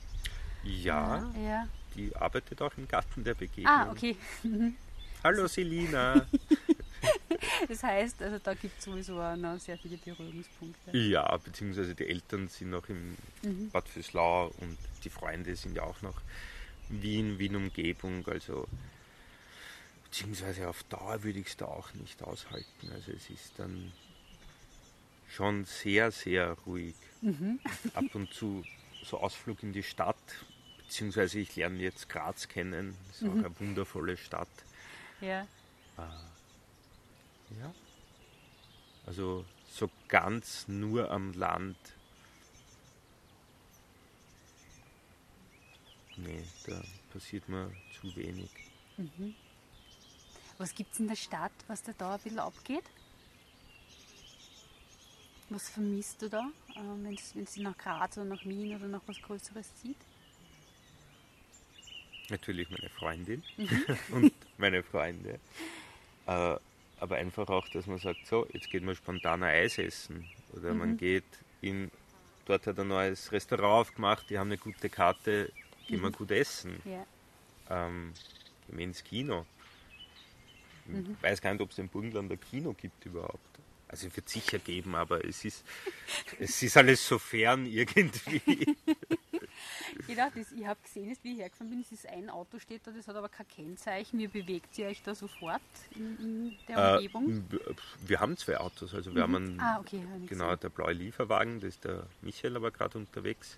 Ja, 0.63 1.31
äh, 1.35 1.45
ja, 1.47 1.67
die 1.95 2.13
arbeitet 2.15 2.61
auch 2.61 2.73
im 2.77 2.87
Garten 2.87 3.23
der 3.23 3.33
Begegnung. 3.33 3.73
Ah, 3.73 3.89
okay. 3.89 4.17
Hallo 5.23 5.47
Selina. 5.47 6.25
das 7.67 7.81
heißt, 7.81 8.21
also 8.23 8.39
da 8.39 8.53
gibt 8.53 8.77
es 8.77 8.83
sowieso 8.83 9.21
auch 9.21 9.37
noch 9.37 9.57
sehr 9.57 9.77
viele 9.77 9.97
Berührungspunkte. 9.97 10.97
Ja, 10.97 11.37
beziehungsweise 11.37 11.95
die 11.95 12.07
Eltern 12.07 12.49
sind 12.49 12.71
noch 12.71 12.89
im 12.89 13.15
mhm. 13.41 13.69
Bad 13.71 13.87
Füßlau 13.87 14.51
und 14.59 14.77
die 15.05 15.09
Freunde 15.09 15.55
sind 15.55 15.77
ja 15.77 15.83
auch 15.83 16.01
noch 16.01 16.21
in 16.89 17.01
Wien, 17.01 17.39
Wien-Umgebung, 17.39 18.27
also 18.27 18.67
beziehungsweise 20.09 20.67
auf 20.67 20.83
Dauer 20.83 21.23
würde 21.23 21.39
ich 21.39 21.47
es 21.47 21.57
da 21.57 21.65
auch 21.65 21.93
nicht 21.93 22.23
aushalten. 22.23 22.91
Also 22.91 23.11
es 23.11 23.29
ist 23.29 23.53
dann 23.57 23.91
schon 25.29 25.65
sehr, 25.65 26.11
sehr 26.11 26.57
ruhig. 26.65 26.95
Mhm. 27.21 27.59
Ab 27.93 28.15
und 28.15 28.33
zu 28.33 28.63
so 29.03 29.19
Ausflug 29.19 29.63
in 29.63 29.71
die 29.71 29.83
Stadt, 29.83 30.17
beziehungsweise 30.77 31.39
ich 31.39 31.55
lerne 31.55 31.79
jetzt 31.79 32.09
Graz 32.09 32.47
kennen, 32.47 32.97
das 33.07 33.17
ist 33.17 33.21
mhm. 33.23 33.29
auch 33.29 33.45
eine 33.45 33.59
wundervolle 33.59 34.17
Stadt. 34.17 34.47
Ja. 35.21 35.41
Äh, 35.97 36.01
ja. 37.59 37.73
Also 39.05 39.45
so 39.69 39.89
ganz 40.07 40.67
nur 40.67 41.11
am 41.11 41.33
Land. 41.33 41.77
Nee, 46.17 46.43
da 46.65 46.81
passiert 47.13 47.47
mir 47.47 47.71
zu 47.99 48.13
wenig. 48.15 48.49
Mhm. 48.97 49.35
Was 50.59 50.75
gibt 50.75 50.93
es 50.93 50.99
in 50.99 51.07
der 51.07 51.15
Stadt, 51.15 51.53
was 51.67 51.81
da, 51.81 51.93
da 51.97 52.15
ein 52.15 52.19
bisschen 52.19 52.39
abgeht? 52.39 52.83
Was 55.49 55.69
vermisst 55.69 56.21
du 56.21 56.29
da, 56.29 56.51
äh, 56.75 56.81
wenn 57.01 57.43
es 57.43 57.57
nach 57.57 57.77
Graz 57.77 58.17
oder 58.17 58.25
nach 58.25 58.43
Wien 58.43 58.75
oder 58.75 58.87
nach 58.87 59.01
was 59.07 59.19
Größeres 59.21 59.73
zieht? 59.81 59.97
Natürlich 62.29 62.69
meine 62.69 62.89
Freundin 62.89 63.41
mhm. 63.55 63.85
und 64.11 64.33
meine 64.57 64.83
Freunde. 64.83 65.39
Äh, 66.27 66.57
aber 66.99 67.15
einfach 67.15 67.47
auch, 67.47 67.67
dass 67.69 67.87
man 67.87 67.97
sagt, 67.97 68.27
so, 68.27 68.45
jetzt 68.51 68.69
geht 68.69 68.83
man 68.83 68.95
spontaner 68.95 69.47
Eis 69.47 69.77
essen. 69.77 70.29
Oder 70.51 70.73
mhm. 70.73 70.79
man 70.79 70.97
geht 70.97 71.23
in, 71.61 71.89
dort 72.45 72.67
hat 72.67 72.77
ein 72.77 72.89
neues 72.89 73.31
Restaurant 73.31 73.87
aufgemacht, 73.87 74.29
die 74.29 74.37
haben 74.37 74.49
eine 74.49 74.57
gute 74.57 74.89
Karte, 74.89 75.53
gehen 75.87 76.01
mhm. 76.01 76.03
wir 76.03 76.11
gut 76.11 76.31
essen. 76.31 76.81
Ja. 76.83 77.05
Ähm, 77.69 78.13
gehen 78.67 78.77
wir 78.77 78.83
ins 78.83 79.03
Kino. 79.05 79.45
Ich 80.91 81.07
mhm. 81.07 81.17
weiß 81.21 81.41
gar 81.41 81.51
nicht, 81.51 81.61
ob 81.61 81.71
es 81.71 81.77
in 81.77 81.89
Burgenland 81.89 82.31
ein 82.31 82.39
Kino 82.39 82.73
gibt 82.73 83.05
überhaupt. 83.05 83.59
Also 83.89 84.07
es 84.07 84.15
wird 84.15 84.29
sicher 84.29 84.59
geben, 84.59 84.93
aber 84.93 85.25
es 85.25 85.43
ist, 85.43 85.65
es 86.39 86.61
ist 86.61 86.77
alles 86.77 87.07
so 87.07 87.17
fern 87.17 87.65
irgendwie. 87.65 88.39
genau, 90.07 90.29
das, 90.35 90.51
ich 90.51 90.65
habe 90.65 90.79
gesehen, 90.83 91.17
wie 91.23 91.33
ich 91.33 91.39
hergefahren 91.39 91.71
bin, 91.71 91.81
es 91.81 91.91
ist 91.91 92.07
ein 92.07 92.29
Auto 92.29 92.59
steht 92.59 92.85
da, 92.85 92.91
das 92.91 93.07
hat 93.07 93.15
aber 93.15 93.29
kein 93.29 93.47
Kennzeichen. 93.47 94.19
Wie 94.19 94.27
bewegt 94.27 94.77
ihr 94.77 94.87
euch 94.87 95.01
da 95.01 95.15
sofort 95.15 95.61
in, 95.95 96.19
in 96.19 96.57
der 96.67 96.77
äh, 96.77 96.95
Umgebung? 96.97 97.43
Äh, 97.51 97.73
wir 98.05 98.19
haben 98.19 98.37
zwei 98.37 98.59
Autos, 98.59 98.93
also 98.93 99.15
wir 99.15 99.27
mhm. 99.27 99.33
haben 99.33 99.47
einen, 99.47 99.59
ah, 99.59 99.79
okay, 99.79 100.03
genau, 100.27 100.55
der 100.55 100.69
blaue 100.69 100.93
Lieferwagen, 100.93 101.59
das 101.59 101.69
ist 101.69 101.83
der 101.83 102.05
Michael 102.21 102.57
aber 102.57 102.69
gerade 102.69 102.95
unterwegs. 102.99 103.57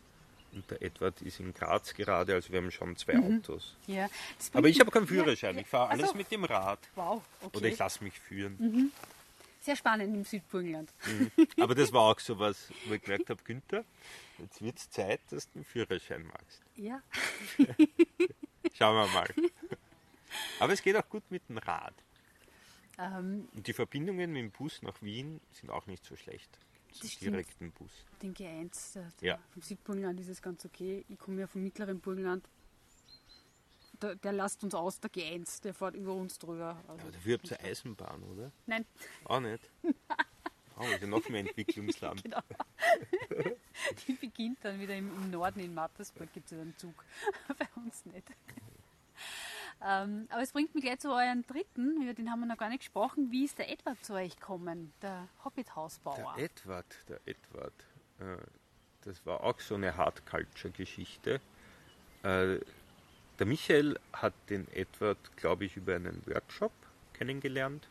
Und 0.53 0.69
der 0.69 0.81
Edward 0.81 1.21
ist 1.21 1.39
in 1.39 1.53
Graz 1.53 1.93
gerade, 1.93 2.33
also 2.33 2.51
wir 2.51 2.61
haben 2.61 2.71
schon 2.71 2.95
zwei 2.97 3.15
mhm. 3.15 3.37
Autos. 3.37 3.77
Ja, 3.87 4.09
aber 4.53 4.67
ich 4.67 4.79
habe 4.79 4.91
keinen 4.91 5.07
Führerschein, 5.07 5.55
ja, 5.55 5.61
ich 5.61 5.67
fahre 5.67 5.89
alles 5.89 6.03
also, 6.03 6.17
mit 6.17 6.29
dem 6.31 6.43
Rad. 6.43 6.79
Wow, 6.95 7.23
okay. 7.41 7.57
Oder 7.57 7.67
ich 7.67 7.77
lasse 7.77 8.03
mich 8.03 8.19
führen. 8.19 8.57
Mhm. 8.59 8.91
Sehr 9.61 9.75
spannend 9.75 10.15
im 10.15 10.23
Südburgenland. 10.23 10.91
Mhm. 11.05 11.47
Aber 11.59 11.75
das 11.75 11.93
war 11.93 12.11
auch 12.11 12.19
so 12.19 12.37
was, 12.39 12.69
wo 12.85 12.93
ich 12.95 13.01
gemerkt 13.01 13.29
habe, 13.29 13.41
Günther, 13.43 13.85
jetzt 14.39 14.61
wird 14.61 14.77
es 14.77 14.89
Zeit, 14.89 15.21
dass 15.29 15.49
du 15.51 15.59
einen 15.59 15.65
Führerschein 15.65 16.25
machst. 16.25 16.61
Ja. 16.75 17.01
Schauen 18.73 18.95
wir 18.95 19.07
mal. 19.13 19.29
Aber 20.59 20.73
es 20.73 20.81
geht 20.81 20.95
auch 20.95 21.07
gut 21.07 21.23
mit 21.29 21.47
dem 21.47 21.59
Rad. 21.59 21.93
Ähm, 22.97 23.47
Und 23.53 23.67
die 23.67 23.73
Verbindungen 23.73 24.31
mit 24.31 24.41
dem 24.41 24.51
Bus 24.51 24.81
nach 24.81 25.01
Wien 25.01 25.39
sind 25.51 25.69
auch 25.69 25.85
nicht 25.85 26.03
so 26.05 26.15
schlecht. 26.15 26.49
Zum 26.91 27.09
direkten 27.19 27.71
Bus. 27.71 27.91
Den 28.21 28.33
G1 28.33 28.93
der, 28.93 29.11
der 29.21 29.27
ja. 29.27 29.39
vom 29.49 29.61
Südburgenland 29.61 30.19
ist 30.19 30.29
es 30.29 30.41
ganz 30.41 30.65
okay. 30.65 31.05
Ich 31.09 31.17
komme 31.17 31.41
ja 31.41 31.47
vom 31.47 31.63
mittleren 31.63 31.99
Burgenland. 31.99 32.47
Der, 34.01 34.15
der 34.15 34.33
lasst 34.33 34.63
uns 34.63 34.73
aus, 34.73 34.99
der 34.99 35.11
G1, 35.11 35.61
der 35.61 35.73
fährt 35.73 35.95
über 35.95 36.13
uns 36.13 36.39
drüber. 36.39 36.81
Also 36.87 37.03
Aber 37.03 37.11
dafür 37.11 37.37
habt 37.37 37.51
ihr 37.51 37.59
Eisenbahn, 37.61 38.23
oder? 38.23 38.51
Nein. 38.65 38.85
Auch 39.25 39.39
nicht? 39.39 39.69
Oh, 40.81 40.85
also 40.85 41.05
noch 41.05 41.27
mehr 41.29 41.41
Entwicklungsland. 41.41 42.23
genau. 42.23 42.41
Die 44.07 44.13
beginnt 44.13 44.57
dann 44.63 44.79
wieder 44.79 44.95
im, 44.95 45.11
im 45.15 45.29
Norden, 45.29 45.59
in 45.59 45.75
Mattersburg 45.75 46.33
gibt 46.33 46.51
es 46.51 46.57
einen 46.57 46.75
Zug. 46.75 47.05
Bei 47.47 47.67
uns 47.75 48.03
nicht. 48.05 48.27
Ähm, 49.83 50.27
aber 50.29 50.41
es 50.41 50.51
bringt 50.51 50.75
mich 50.75 50.83
gleich 50.83 50.99
zu 50.99 51.09
euren 51.09 51.43
dritten, 51.47 52.01
über 52.01 52.13
den 52.13 52.29
haben 52.29 52.41
wir 52.41 52.45
noch 52.45 52.57
gar 52.57 52.69
nicht 52.69 52.79
gesprochen. 52.79 53.31
Wie 53.31 53.45
ist 53.45 53.57
der 53.57 53.71
Edward 53.71 54.03
zu 54.05 54.13
euch 54.13 54.35
gekommen, 54.35 54.93
der 55.01 55.27
Hobbit-Hausbauer? 55.43 56.35
Der 56.37 56.45
Edward, 56.45 56.85
der 57.09 57.19
Edward. 57.25 57.73
Äh, 58.19 58.37
das 59.03 59.25
war 59.25 59.43
auch 59.43 59.59
so 59.59 59.75
eine 59.75 59.97
Hard-Culture-Geschichte. 59.97 61.41
Äh, 62.21 62.59
der 63.39 63.45
Michael 63.47 63.97
hat 64.13 64.35
den 64.49 64.67
Edward, 64.71 65.17
glaube 65.35 65.65
ich, 65.65 65.75
über 65.75 65.95
einen 65.95 66.21
Workshop 66.27 66.71
kennengelernt, 67.13 67.87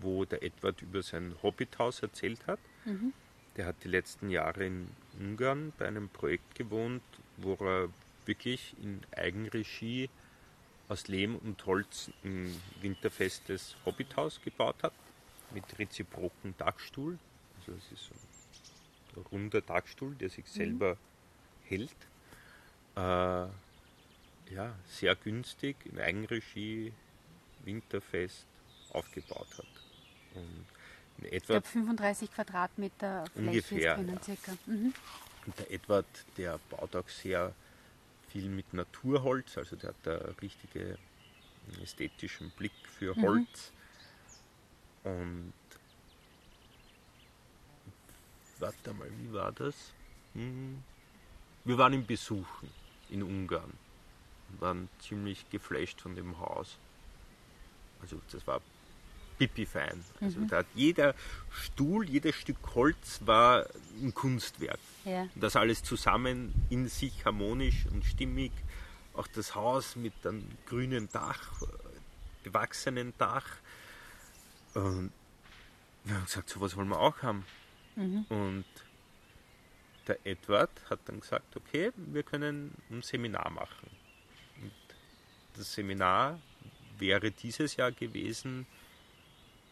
wo 0.00 0.24
der 0.24 0.44
Edward 0.44 0.80
über 0.82 1.02
sein 1.02 1.34
Hobbithaus 1.42 2.02
erzählt 2.02 2.46
hat. 2.46 2.60
Mhm. 2.84 3.12
Der 3.56 3.66
hat 3.66 3.76
die 3.82 3.88
letzten 3.88 4.30
Jahre 4.30 4.66
in 4.66 4.88
Ungarn 5.18 5.72
bei 5.76 5.88
einem 5.88 6.08
Projekt 6.08 6.54
gewohnt, 6.54 7.02
wo 7.38 7.54
er 7.54 7.88
wirklich 8.26 8.76
in 8.80 9.00
Eigenregie 9.16 10.08
aus 10.88 11.08
Lehm 11.08 11.36
und 11.36 11.64
Holz 11.66 12.10
ein 12.24 12.54
winterfestes 12.80 13.76
Hobbithaus 13.84 14.40
gebaut 14.42 14.82
hat, 14.82 14.92
mit 15.52 15.78
reziproken 15.78 16.54
Dachstuhl. 16.58 17.18
Also 17.58 17.72
es 17.72 17.92
ist 17.92 18.10
ein 19.16 19.22
runder 19.32 19.60
Dachstuhl, 19.60 20.14
der 20.14 20.30
sich 20.30 20.44
mhm. 20.46 20.50
selber 20.50 20.94
mhm. 20.94 20.98
hält. 21.68 21.96
Äh, 22.96 23.48
ja, 24.54 24.74
sehr 24.86 25.16
günstig, 25.16 25.76
in 25.86 25.98
Eigenregie, 25.98 26.92
winterfest 27.64 28.46
aufgebaut 28.92 29.48
hat. 29.58 29.66
Und 30.34 30.66
in 31.18 31.24
etwa 31.26 31.36
ich 31.36 31.46
glaube 31.46 31.66
35 31.66 32.32
Quadratmeter 32.32 33.24
Fläche 33.32 33.46
ungefähr, 33.48 33.94
drinnen, 33.96 34.22
circa. 34.22 34.52
Mhm. 34.66 34.94
Und 35.46 35.58
der 35.58 35.70
Edward, 35.72 36.06
der 36.36 36.58
baut 36.70 36.94
auch 36.94 37.08
sehr 37.08 37.54
viel 38.36 38.50
mit 38.50 38.74
Naturholz, 38.74 39.56
also 39.56 39.76
der 39.76 39.90
hat 39.90 40.08
einen 40.08 40.34
richtigen 40.42 40.98
ästhetischen 41.82 42.50
Blick 42.50 42.72
für 42.98 43.16
mhm. 43.16 43.22
Holz. 43.22 43.72
Mhm. 45.04 45.10
Und 45.10 45.52
warte 48.58 48.92
mal, 48.92 49.10
wie 49.18 49.32
war 49.32 49.52
das? 49.52 49.92
Hm. 50.34 50.82
Wir 51.64 51.78
waren 51.78 51.92
ihn 51.94 52.06
besuchen 52.06 52.70
in 53.08 53.22
Ungarn 53.22 53.72
waren 54.60 54.88
ziemlich 55.00 55.48
geflasht 55.50 56.00
von 56.00 56.14
dem 56.14 56.38
Haus. 56.38 56.78
Also 58.00 58.20
das 58.30 58.46
war 58.46 58.60
pipi-fein. 59.38 60.04
Also 60.20 60.40
mhm. 60.40 60.48
da 60.48 60.58
hat 60.58 60.66
jeder 60.74 61.14
Stuhl, 61.50 62.08
jedes 62.08 62.34
Stück 62.36 62.56
Holz 62.74 63.20
war 63.24 63.66
ein 64.02 64.14
Kunstwerk. 64.14 64.78
Ja. 65.04 65.28
Das 65.34 65.56
alles 65.56 65.82
zusammen 65.82 66.54
in 66.70 66.88
sich 66.88 67.24
harmonisch 67.24 67.86
und 67.92 68.04
stimmig. 68.04 68.52
Auch 69.14 69.26
das 69.28 69.54
Haus 69.54 69.96
mit 69.96 70.12
einem 70.26 70.44
grünen 70.66 71.08
Dach, 71.10 71.62
bewachsenen 72.44 73.14
Dach. 73.18 73.46
Und 74.74 75.10
wir 76.04 76.14
haben 76.14 76.24
gesagt, 76.24 76.50
so 76.50 76.60
was 76.60 76.76
wollen 76.76 76.88
wir 76.88 77.00
auch 77.00 77.22
haben. 77.22 77.44
Mhm. 77.96 78.26
Und 78.28 78.64
der 80.06 80.18
Edward 80.24 80.70
hat 80.90 81.00
dann 81.06 81.20
gesagt, 81.20 81.56
okay, 81.56 81.92
wir 81.96 82.22
können 82.22 82.72
ein 82.90 83.02
Seminar 83.02 83.50
machen 83.50 83.90
das 85.56 85.72
Seminar 85.72 86.40
wäre 86.98 87.30
dieses 87.30 87.76
Jahr 87.76 87.92
gewesen, 87.92 88.66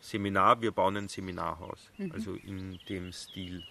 Seminar, 0.04 0.60
wir 0.60 0.70
bauen 0.70 0.98
ein 0.98 1.08
Seminarhaus, 1.08 1.90
mhm. 1.96 2.12
also 2.12 2.34
in 2.34 2.78
dem 2.90 3.10
Stil, 3.10 3.64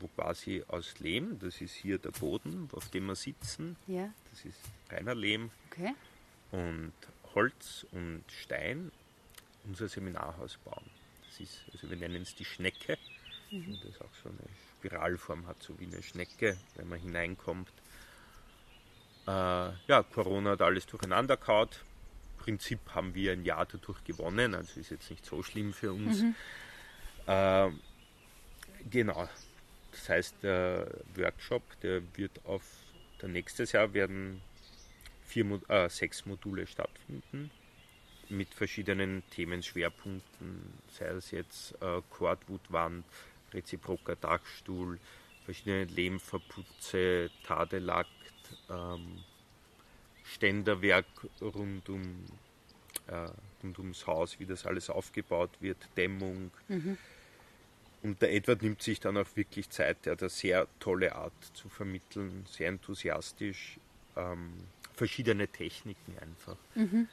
wo 0.00 0.08
quasi 0.08 0.64
aus 0.66 0.98
Lehm, 0.98 1.38
das 1.38 1.60
ist 1.60 1.74
hier 1.74 1.98
der 1.98 2.10
Boden, 2.10 2.68
auf 2.72 2.88
dem 2.88 3.06
wir 3.06 3.14
sitzen, 3.14 3.76
ja. 3.86 4.12
das 4.30 4.44
ist 4.44 4.58
reiner 4.90 5.14
Lehm, 5.14 5.50
okay. 5.70 5.94
und 6.50 6.92
Holz 7.36 7.86
und 7.92 8.24
Stein 8.26 8.90
unser 9.64 9.88
Seminarhaus 9.88 10.58
bauen. 10.64 10.90
Das 11.28 11.38
ist, 11.38 11.62
also 11.72 11.88
wir 11.88 11.96
nennen 11.96 12.22
es 12.22 12.34
die 12.34 12.44
Schnecke, 12.44 12.98
mhm. 13.52 13.78
das 13.84 14.00
auch 14.00 14.14
so 14.24 14.28
eine 14.28 14.48
Spiralform 14.80 15.46
hat, 15.46 15.62
so 15.62 15.78
wie 15.78 15.86
eine 15.86 16.02
Schnecke, 16.02 16.58
wenn 16.74 16.88
man 16.88 16.98
hineinkommt. 16.98 17.72
Äh, 19.28 19.30
ja, 19.30 20.02
Corona 20.12 20.50
hat 20.50 20.62
alles 20.62 20.84
durcheinander 20.86 21.36
gehauen. 21.36 21.68
Prinzip 22.42 22.80
haben 22.94 23.14
wir 23.14 23.32
ein 23.32 23.44
Jahr 23.44 23.66
dadurch 23.66 24.02
gewonnen, 24.02 24.54
also 24.54 24.80
ist 24.80 24.90
jetzt 24.90 25.10
nicht 25.10 25.24
so 25.24 25.42
schlimm 25.42 25.72
für 25.72 25.92
uns. 25.92 26.22
Mhm. 26.22 26.34
Äh, 27.26 27.70
genau. 28.90 29.28
Das 29.92 30.08
heißt, 30.08 30.42
der 30.42 30.88
Workshop, 31.14 31.62
der 31.82 32.02
wird 32.16 32.32
auf 32.44 32.62
der 33.20 33.28
nächstes 33.28 33.70
Jahr 33.72 33.94
werden 33.94 34.40
vier, 35.24 35.60
äh, 35.68 35.88
sechs 35.88 36.26
Module 36.26 36.66
stattfinden 36.66 37.50
mit 38.28 38.52
verschiedenen 38.52 39.22
Themenschwerpunkten, 39.30 40.72
sei 40.88 41.06
es 41.06 41.30
jetzt 41.30 41.72
äh, 41.80 42.00
Cordwoodwand, 42.10 43.04
reziproker 43.52 44.16
Dachstuhl, 44.16 44.98
verschiedene 45.44 45.84
Lehmverputze, 45.84 47.30
Tadelakt, 47.44 48.08
ähm, 48.70 49.22
Ständerwerk 50.32 51.06
rund, 51.40 51.88
um, 51.88 52.24
äh, 53.06 53.28
rund 53.62 53.78
ums 53.78 54.06
Haus, 54.06 54.38
wie 54.40 54.46
das 54.46 54.66
alles 54.66 54.90
aufgebaut 54.90 55.50
wird, 55.60 55.78
Dämmung. 55.96 56.50
Mhm. 56.68 56.98
Und 58.02 58.20
der 58.20 58.32
Edward 58.32 58.62
nimmt 58.62 58.82
sich 58.82 58.98
dann 58.98 59.16
auch 59.16 59.28
wirklich 59.36 59.70
Zeit, 59.70 60.04
der 60.04 60.12
hat 60.12 60.22
eine 60.22 60.28
sehr 60.28 60.66
tolle 60.80 61.14
Art 61.14 61.32
zu 61.54 61.68
vermitteln, 61.68 62.44
sehr 62.50 62.68
enthusiastisch, 62.68 63.78
ähm, 64.16 64.52
verschiedene 64.94 65.46
Techniken 65.46 66.18
einfach. 66.18 66.56
Mhm. 66.74 67.08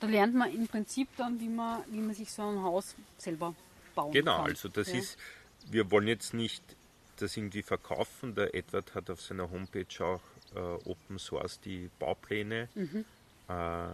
da 0.00 0.06
lernt 0.06 0.34
man 0.34 0.52
im 0.52 0.66
Prinzip 0.66 1.08
dann, 1.16 1.40
wie 1.40 1.48
man, 1.48 1.82
wie 1.90 2.00
man 2.00 2.14
sich 2.14 2.30
so 2.30 2.42
ein 2.42 2.62
Haus 2.62 2.94
selber 3.16 3.54
bauen 3.94 4.12
genau, 4.12 4.36
kann. 4.38 4.44
Genau, 4.46 4.50
also 4.50 4.68
das 4.68 4.88
ja. 4.88 4.98
ist, 4.98 5.18
wir 5.70 5.90
wollen 5.90 6.08
jetzt 6.08 6.34
nicht 6.34 6.62
das 7.16 7.36
irgendwie 7.36 7.62
verkaufen. 7.62 8.34
Der 8.34 8.54
Edward 8.54 8.94
hat 8.94 9.10
auf 9.10 9.20
seiner 9.22 9.50
Homepage 9.50 10.04
auch 10.04 10.20
äh, 10.54 10.58
Open 10.58 11.18
Source 11.18 11.60
die 11.60 11.90
Baupläne. 11.98 12.68
Mhm. 12.74 13.04
Äh, 13.48 13.88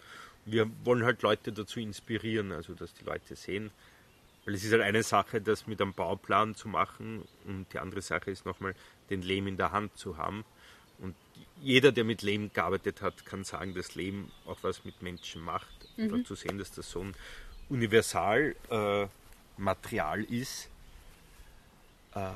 Wir 0.45 0.69
wollen 0.83 1.03
halt 1.03 1.21
Leute 1.21 1.51
dazu 1.51 1.79
inspirieren, 1.79 2.51
also 2.51 2.73
dass 2.73 2.93
die 2.93 3.03
Leute 3.03 3.35
sehen, 3.35 3.69
weil 4.45 4.55
es 4.55 4.63
ist 4.63 4.71
halt 4.71 4.81
eine 4.81 5.03
Sache, 5.03 5.39
das 5.39 5.67
mit 5.67 5.79
einem 5.81 5.93
Bauplan 5.93 6.55
zu 6.55 6.67
machen 6.67 7.23
und 7.45 7.71
die 7.73 7.79
andere 7.79 8.01
Sache 8.01 8.31
ist 8.31 8.45
nochmal, 8.45 8.73
den 9.11 9.21
Lehm 9.21 9.45
in 9.45 9.57
der 9.57 9.71
Hand 9.71 9.95
zu 9.97 10.17
haben 10.17 10.43
und 11.01 11.15
jeder, 11.61 11.91
der 11.91 12.03
mit 12.03 12.21
Lehm 12.21 12.51
gearbeitet 12.53 13.01
hat, 13.01 13.25
kann 13.25 13.43
sagen, 13.43 13.73
dass 13.73 13.95
Lehm 13.95 14.31
auch 14.45 14.57
was 14.61 14.85
mit 14.85 15.01
Menschen 15.01 15.41
macht. 15.41 15.80
Mhm. 16.09 16.25
Zu 16.25 16.35
sehen, 16.35 16.57
dass 16.57 16.71
das 16.71 16.89
so 16.89 17.01
ein 17.01 17.13
Universalmaterial 17.69 20.23
äh, 20.23 20.35
ist. 20.35 20.69
Äh, 22.13 22.29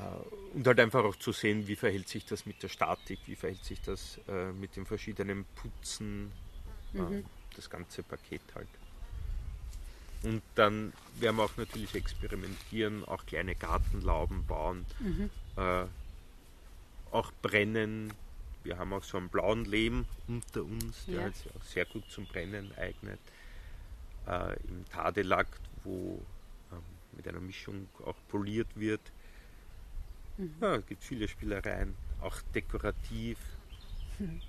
und 0.54 0.66
halt 0.66 0.80
einfach 0.80 1.04
auch 1.04 1.16
zu 1.16 1.32
sehen, 1.32 1.68
wie 1.68 1.76
verhält 1.76 2.08
sich 2.08 2.24
das 2.24 2.46
mit 2.46 2.62
der 2.62 2.68
Statik, 2.68 3.18
wie 3.26 3.36
verhält 3.36 3.64
sich 3.64 3.82
das 3.82 4.18
äh, 4.28 4.52
mit 4.52 4.76
den 4.76 4.86
verschiedenen 4.86 5.44
Putzen. 5.56 6.32
Mhm. 6.92 7.24
das 7.54 7.68
ganze 7.68 8.02
Paket 8.02 8.40
halt. 8.54 8.68
Und 10.22 10.42
dann 10.54 10.92
werden 11.20 11.36
wir 11.36 11.44
auch 11.44 11.56
natürlich 11.56 11.94
experimentieren, 11.94 13.04
auch 13.04 13.26
kleine 13.26 13.54
Gartenlauben 13.54 14.46
bauen, 14.46 14.86
mhm. 14.98 15.30
äh, 15.56 15.84
auch 17.10 17.32
brennen. 17.42 18.12
Wir 18.64 18.78
haben 18.78 18.92
auch 18.92 19.04
so 19.04 19.18
einen 19.18 19.28
blauen 19.28 19.64
Lehm 19.64 20.06
unter 20.26 20.62
uns, 20.62 21.06
der 21.06 21.20
ja. 21.20 21.30
sich 21.30 21.46
auch 21.54 21.62
sehr 21.62 21.84
gut 21.84 22.04
zum 22.10 22.26
Brennen 22.26 22.72
eignet. 22.76 23.20
Äh, 24.26 24.56
Im 24.68 24.84
Tadelack, 24.86 25.46
wo 25.84 26.20
ähm, 26.72 26.82
mit 27.12 27.28
einer 27.28 27.40
Mischung 27.40 27.88
auch 28.04 28.16
poliert 28.28 28.68
wird. 28.74 29.00
Mhm. 30.36 30.54
Ja, 30.60 30.76
es 30.76 30.86
gibt 30.86 31.04
viele 31.04 31.28
Spielereien, 31.28 31.94
auch 32.20 32.40
dekorativ. 32.54 33.38
Mhm. 34.18 34.40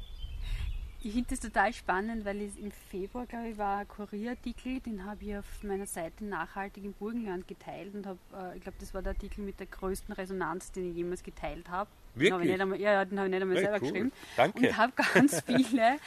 Ich 1.04 1.14
finde 1.14 1.30
das 1.30 1.40
total 1.40 1.72
spannend, 1.74 2.26
weil 2.26 2.42
es 2.42 2.58
im 2.58 2.72
Februar, 2.72 3.28
glaube 3.28 3.50
ich, 3.50 3.58
war 3.58 3.78
ein 3.78 3.88
Kurierartikel, 3.88 4.80
den 4.80 5.06
habe 5.06 5.24
ich 5.24 5.38
auf 5.38 5.64
meiner 5.64 5.86
Seite 5.86 6.26
nachhaltig 6.26 6.84
im 6.84 6.94
Burgenland 6.94 7.48
geteilt 7.48 7.94
und 7.94 8.08
habe, 8.08 8.20
äh, 8.34 8.58
ich 8.58 8.64
glaube, 8.64 8.78
das 8.80 8.94
war 8.96 9.04
der 9.04 9.14
Artikel 9.14 9.42
mit 9.46 9.60
der 9.60 9.68
größten 9.68 10.14
Resonanz, 10.16 10.72
den 10.72 10.90
ich 10.90 10.98
jemals 10.98 11.22
geteilt 11.22 11.70
habe. 11.70 11.90
Wirklich? 12.16 12.52
Den 12.52 12.62
einmal, 12.62 12.80
ja, 12.80 13.06
den 13.06 13.20
habe 13.20 13.28
ich 13.28 13.34
nicht 13.34 13.42
einmal 13.42 13.58
selber 13.58 13.74
cool. 13.74 13.80
geschrieben. 13.80 14.12
Danke. 14.36 14.58
Und 14.58 14.78
habe 14.78 14.94
ganz 15.14 15.42
viele 15.46 15.98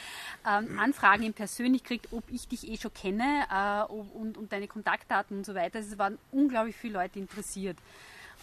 ähm, 0.47 0.79
Anfragen 0.79 1.23
ihm 1.23 1.33
persönlich 1.33 1.83
gekriegt, 1.83 2.09
ob 2.11 2.23
ich 2.29 2.47
dich 2.47 2.67
eh 2.67 2.77
schon 2.77 2.93
kenne 2.93 3.45
äh, 3.51 3.91
und, 3.91 4.37
und 4.37 4.51
deine 4.51 4.67
Kontaktdaten 4.67 5.37
und 5.37 5.45
so 5.45 5.55
weiter. 5.55 5.79
Also 5.79 5.93
es 5.93 5.97
waren 5.97 6.17
unglaublich 6.31 6.75
viele 6.75 6.95
Leute 6.95 7.19
interessiert. 7.19 7.77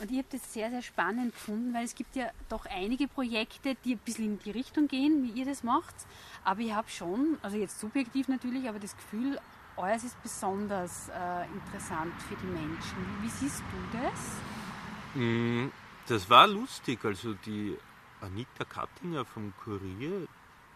Und 0.01 0.13
ich 0.13 0.19
habe 0.19 0.29
das 0.31 0.53
sehr, 0.53 0.71
sehr 0.71 0.83
spannend 0.83 1.33
gefunden, 1.33 1.75
weil 1.75 1.85
es 1.85 1.95
gibt 1.95 2.15
ja 2.15 2.31
doch 2.49 2.67
einige 2.67 3.09
Projekte, 3.09 3.75
die 3.85 3.95
ein 3.95 3.99
bisschen 3.99 4.25
in 4.27 4.39
die 4.39 4.53
Richtung 4.53 4.87
gehen, 4.87 5.25
wie 5.25 5.41
ihr 5.41 5.45
das 5.45 5.65
macht. 5.65 5.95
Aber 6.45 6.61
ich 6.61 6.73
habe 6.73 6.89
schon, 6.89 7.37
also 7.43 7.57
jetzt 7.57 7.81
subjektiv 7.81 8.29
natürlich, 8.29 8.69
aber 8.69 8.79
das 8.79 8.97
Gefühl, 8.97 9.41
euers 9.77 10.05
ist 10.05 10.21
besonders 10.23 11.09
äh, 11.09 11.45
interessant 11.53 12.13
für 12.23 12.37
die 12.37 12.47
Menschen. 12.47 12.97
Wie 13.23 13.29
siehst 13.29 13.61
du 13.61 13.99
das? 13.99 14.21
Mm, 15.15 15.69
das 16.09 16.29
war 16.31 16.47
lustig. 16.47 17.05
Also 17.05 17.35
die 17.35 17.77
Anita 18.21 18.65
Kattinger 18.65 19.25
vom 19.25 19.53
Kurier, 19.65 20.27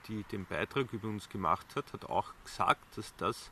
die 0.09 0.23
den 0.25 0.45
Beitrag 0.45 0.93
über 0.93 1.09
uns 1.09 1.29
gemacht 1.29 1.77
hat, 1.77 1.93
hat 1.93 2.05
auch 2.05 2.33
gesagt, 2.45 2.97
dass 2.97 3.15
das 3.17 3.51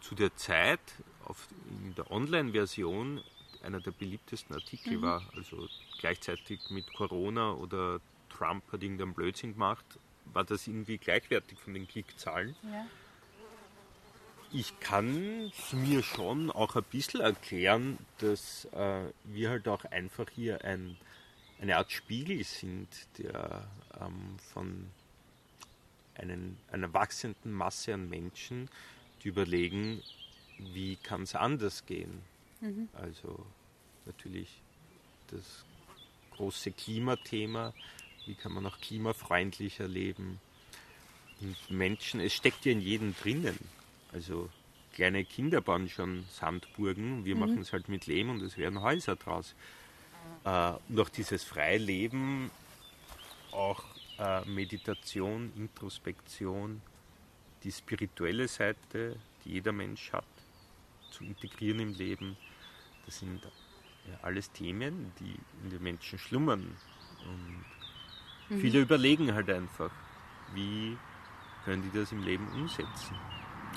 zu 0.00 0.14
der 0.14 0.34
Zeit 0.36 0.80
auf, 1.24 1.48
in 1.68 1.94
der 1.94 2.10
Online-Version 2.10 3.22
einer 3.62 3.80
der 3.80 3.90
beliebtesten 3.90 4.54
Artikel 4.54 4.98
mhm. 4.98 5.02
war. 5.02 5.22
Also 5.34 5.68
gleichzeitig 5.98 6.60
mit 6.70 6.92
Corona 6.94 7.52
oder 7.52 8.00
Trump 8.28 8.70
hat 8.72 8.82
irgendeinen 8.82 9.14
Blödsinn 9.14 9.54
gemacht, 9.54 9.84
war 10.32 10.44
das 10.44 10.66
irgendwie 10.66 10.98
gleichwertig 10.98 11.58
von 11.58 11.74
den 11.74 11.88
Klickzahlen. 11.88 12.54
Ja. 12.62 12.86
Ich 14.52 14.78
kann 14.80 15.50
es 15.50 15.72
mir 15.72 16.02
schon 16.02 16.50
auch 16.50 16.76
ein 16.76 16.84
bisschen 16.84 17.20
erklären, 17.20 17.98
dass 18.18 18.66
äh, 18.66 19.10
wir 19.24 19.50
halt 19.50 19.66
auch 19.66 19.84
einfach 19.86 20.26
hier 20.30 20.64
ein, 20.64 20.96
eine 21.60 21.76
Art 21.76 21.90
Spiegel 21.90 22.42
sind, 22.44 22.88
der 23.18 23.66
ähm, 24.00 24.36
von 24.52 24.86
einen, 26.14 26.56
einer 26.70 26.92
wachsenden 26.92 27.52
Masse 27.52 27.94
an 27.94 28.08
Menschen, 28.08 28.68
die 29.22 29.28
überlegen, 29.28 30.02
wie 30.58 30.96
kann 30.96 31.22
es 31.22 31.34
anders 31.34 31.86
gehen. 31.86 32.22
Mhm. 32.60 32.88
Also 32.94 33.44
natürlich 34.06 34.48
das 35.30 35.64
große 36.36 36.72
Klimathema, 36.72 37.72
wie 38.26 38.34
kann 38.34 38.52
man 38.52 38.66
auch 38.66 38.78
klimafreundlicher 38.80 39.88
leben. 39.88 40.40
Und 41.40 41.70
Menschen, 41.70 42.20
es 42.20 42.32
steckt 42.32 42.64
ja 42.64 42.72
in 42.72 42.80
jedem 42.80 43.14
drinnen. 43.14 43.58
Also 44.12 44.48
kleine 44.92 45.24
Kinder 45.24 45.60
bauen 45.60 45.88
schon 45.88 46.24
Sandburgen, 46.30 47.24
wir 47.24 47.34
mhm. 47.34 47.40
machen 47.40 47.58
es 47.60 47.72
halt 47.72 47.88
mit 47.88 48.06
Lehm 48.06 48.30
und 48.30 48.42
es 48.42 48.56
werden 48.56 48.80
Häuser 48.80 49.16
draus. 49.16 49.54
Äh, 50.44 50.72
und 50.88 51.00
auch 51.00 51.08
dieses 51.08 51.44
freie 51.44 51.78
Leben, 51.78 52.50
auch 53.52 53.84
äh, 54.18 54.44
Meditation, 54.44 55.52
Introspektion, 55.56 56.82
die 57.62 57.72
spirituelle 57.72 58.48
Seite, 58.48 59.16
die 59.44 59.52
jeder 59.52 59.72
Mensch 59.72 60.12
hat, 60.12 60.24
zu 61.10 61.24
integrieren 61.24 61.80
im 61.80 61.94
Leben, 61.94 62.36
das 63.06 63.18
sind 63.20 63.42
ja, 63.44 64.18
alles 64.22 64.50
Themen, 64.52 65.12
die 65.18 65.36
in 65.64 65.70
den 65.70 65.82
Menschen 65.82 66.18
schlummern. 66.18 66.76
Und 67.28 67.64
mhm. 68.56 68.60
viele 68.60 68.80
überlegen 68.80 69.34
halt 69.34 69.50
einfach, 69.50 69.90
wie 70.54 70.96
können 71.64 71.82
die 71.82 71.98
das 71.98 72.12
im 72.12 72.22
Leben 72.22 72.46
umsetzen. 72.52 73.16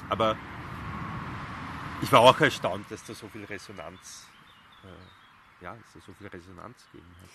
Aber 0.10 0.38
ich 2.02 2.12
war 2.12 2.22
auch 2.22 2.39
erstaunt, 2.39 2.89
dass 2.89 3.04
da 3.04 3.14
so 3.14 3.28
viel 3.28 3.45
Resonanz, 3.45 4.28
äh, 4.84 5.18
ja, 5.62 5.76
dass 5.76 5.93
da 5.93 5.99
so 6.05 6.14
viel 6.14 6.28
Resonanz 6.28 6.78
gegeben 6.91 7.16
hat. 7.22 7.30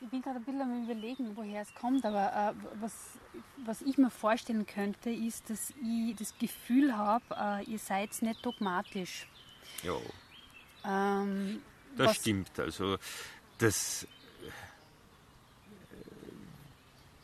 Ich 0.00 0.08
bin 0.08 0.22
gerade 0.22 0.36
ein 0.36 0.44
bisschen 0.44 0.60
am 0.62 0.84
überlegen, 0.84 1.36
woher 1.36 1.62
es 1.62 1.74
kommt, 1.74 2.04
aber 2.04 2.54
äh, 2.54 2.80
was, 2.80 3.18
was 3.64 3.82
ich 3.82 3.98
mir 3.98 4.10
vorstellen 4.10 4.64
könnte, 4.64 5.10
ist, 5.10 5.50
dass 5.50 5.70
ich 5.70 6.14
das 6.16 6.38
Gefühl 6.38 6.96
habe, 6.96 7.24
äh, 7.36 7.64
ihr 7.64 7.80
seid 7.80 8.10
nicht 8.22 8.46
dogmatisch. 8.46 9.26
Ja. 9.82 9.96
Ähm, 10.84 11.62
das 11.96 12.16
stimmt. 12.16 12.60
Also 12.60 12.96
das 13.58 14.06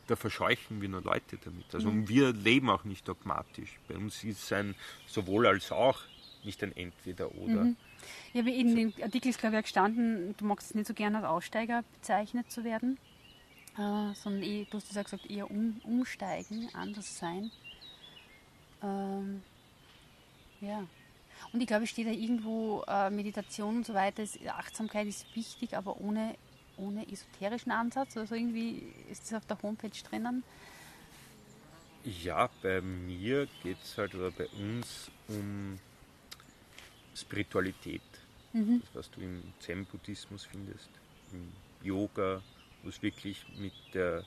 da 0.07 0.15
verscheuchen 0.15 0.81
wir 0.81 0.89
nur 0.89 1.01
Leute 1.01 1.37
damit. 1.43 1.73
Also 1.73 1.89
mhm. 1.91 2.07
wir 2.07 2.33
leben 2.33 2.69
auch 2.69 2.83
nicht 2.83 3.07
dogmatisch. 3.07 3.79
Bei 3.87 3.95
uns 3.95 4.23
ist 4.23 4.43
es 4.43 4.51
ein 4.51 4.75
sowohl 5.07 5.47
als 5.47 5.71
auch, 5.71 5.99
nicht 6.43 6.61
ein 6.63 6.75
Entweder 6.75 7.33
oder. 7.35 7.63
Mhm. 7.63 7.77
Ich 8.33 8.39
habe 8.39 8.51
in 8.51 8.75
den 8.75 8.93
Artikel 9.01 9.31
glaube 9.33 9.57
ich, 9.57 9.63
gestanden, 9.63 10.35
du 10.37 10.45
magst 10.45 10.69
es 10.69 10.75
nicht 10.75 10.87
so 10.87 10.93
gerne 10.93 11.17
als 11.17 11.25
Aussteiger 11.25 11.83
bezeichnet 11.99 12.51
zu 12.51 12.63
werden, 12.63 12.97
äh, 13.77 14.13
sondern 14.13 14.43
eh, 14.43 14.65
du 14.69 14.77
hast 14.77 14.93
ja 14.93 15.03
gesagt, 15.03 15.29
eher 15.29 15.49
um, 15.49 15.79
umsteigen, 15.83 16.69
anders 16.73 17.17
sein. 17.17 17.51
Ähm, 18.83 19.41
ja. 20.61 20.83
Und 21.51 21.61
ich 21.61 21.67
glaube, 21.67 21.83
es 21.83 21.89
steht 21.89 22.07
da 22.07 22.11
irgendwo, 22.11 22.83
äh, 22.87 23.09
Meditation 23.09 23.77
und 23.77 23.85
so 23.85 23.93
weiter, 23.93 24.23
ist, 24.23 24.39
Achtsamkeit 24.47 25.07
ist 25.07 25.25
wichtig, 25.35 25.75
aber 25.75 25.99
ohne, 25.99 26.35
ohne 26.77 27.09
esoterischen 27.09 27.71
Ansatz. 27.71 28.17
Also 28.17 28.35
irgendwie 28.35 28.83
ist 29.11 29.23
das 29.23 29.33
auf 29.33 29.45
der 29.45 29.61
Homepage 29.61 29.91
drinnen. 30.09 30.43
Ja, 32.03 32.49
bei 32.61 32.81
mir 32.81 33.47
geht 33.63 33.77
es 33.81 33.97
halt 33.97 34.13
oder 34.15 34.31
bei 34.31 34.47
uns 34.59 35.09
um 35.27 35.79
Spiritualität. 37.15 38.01
Mhm. 38.53 38.81
Das, 38.81 38.95
was 38.95 39.11
du 39.11 39.21
im 39.21 39.41
Zen-Buddhismus 39.59 40.45
findest, 40.45 40.89
im 41.31 41.51
Yoga, 41.83 42.41
wo 42.83 42.89
es 42.89 43.01
wirklich 43.01 43.45
mit 43.57 43.73
der 43.93 44.23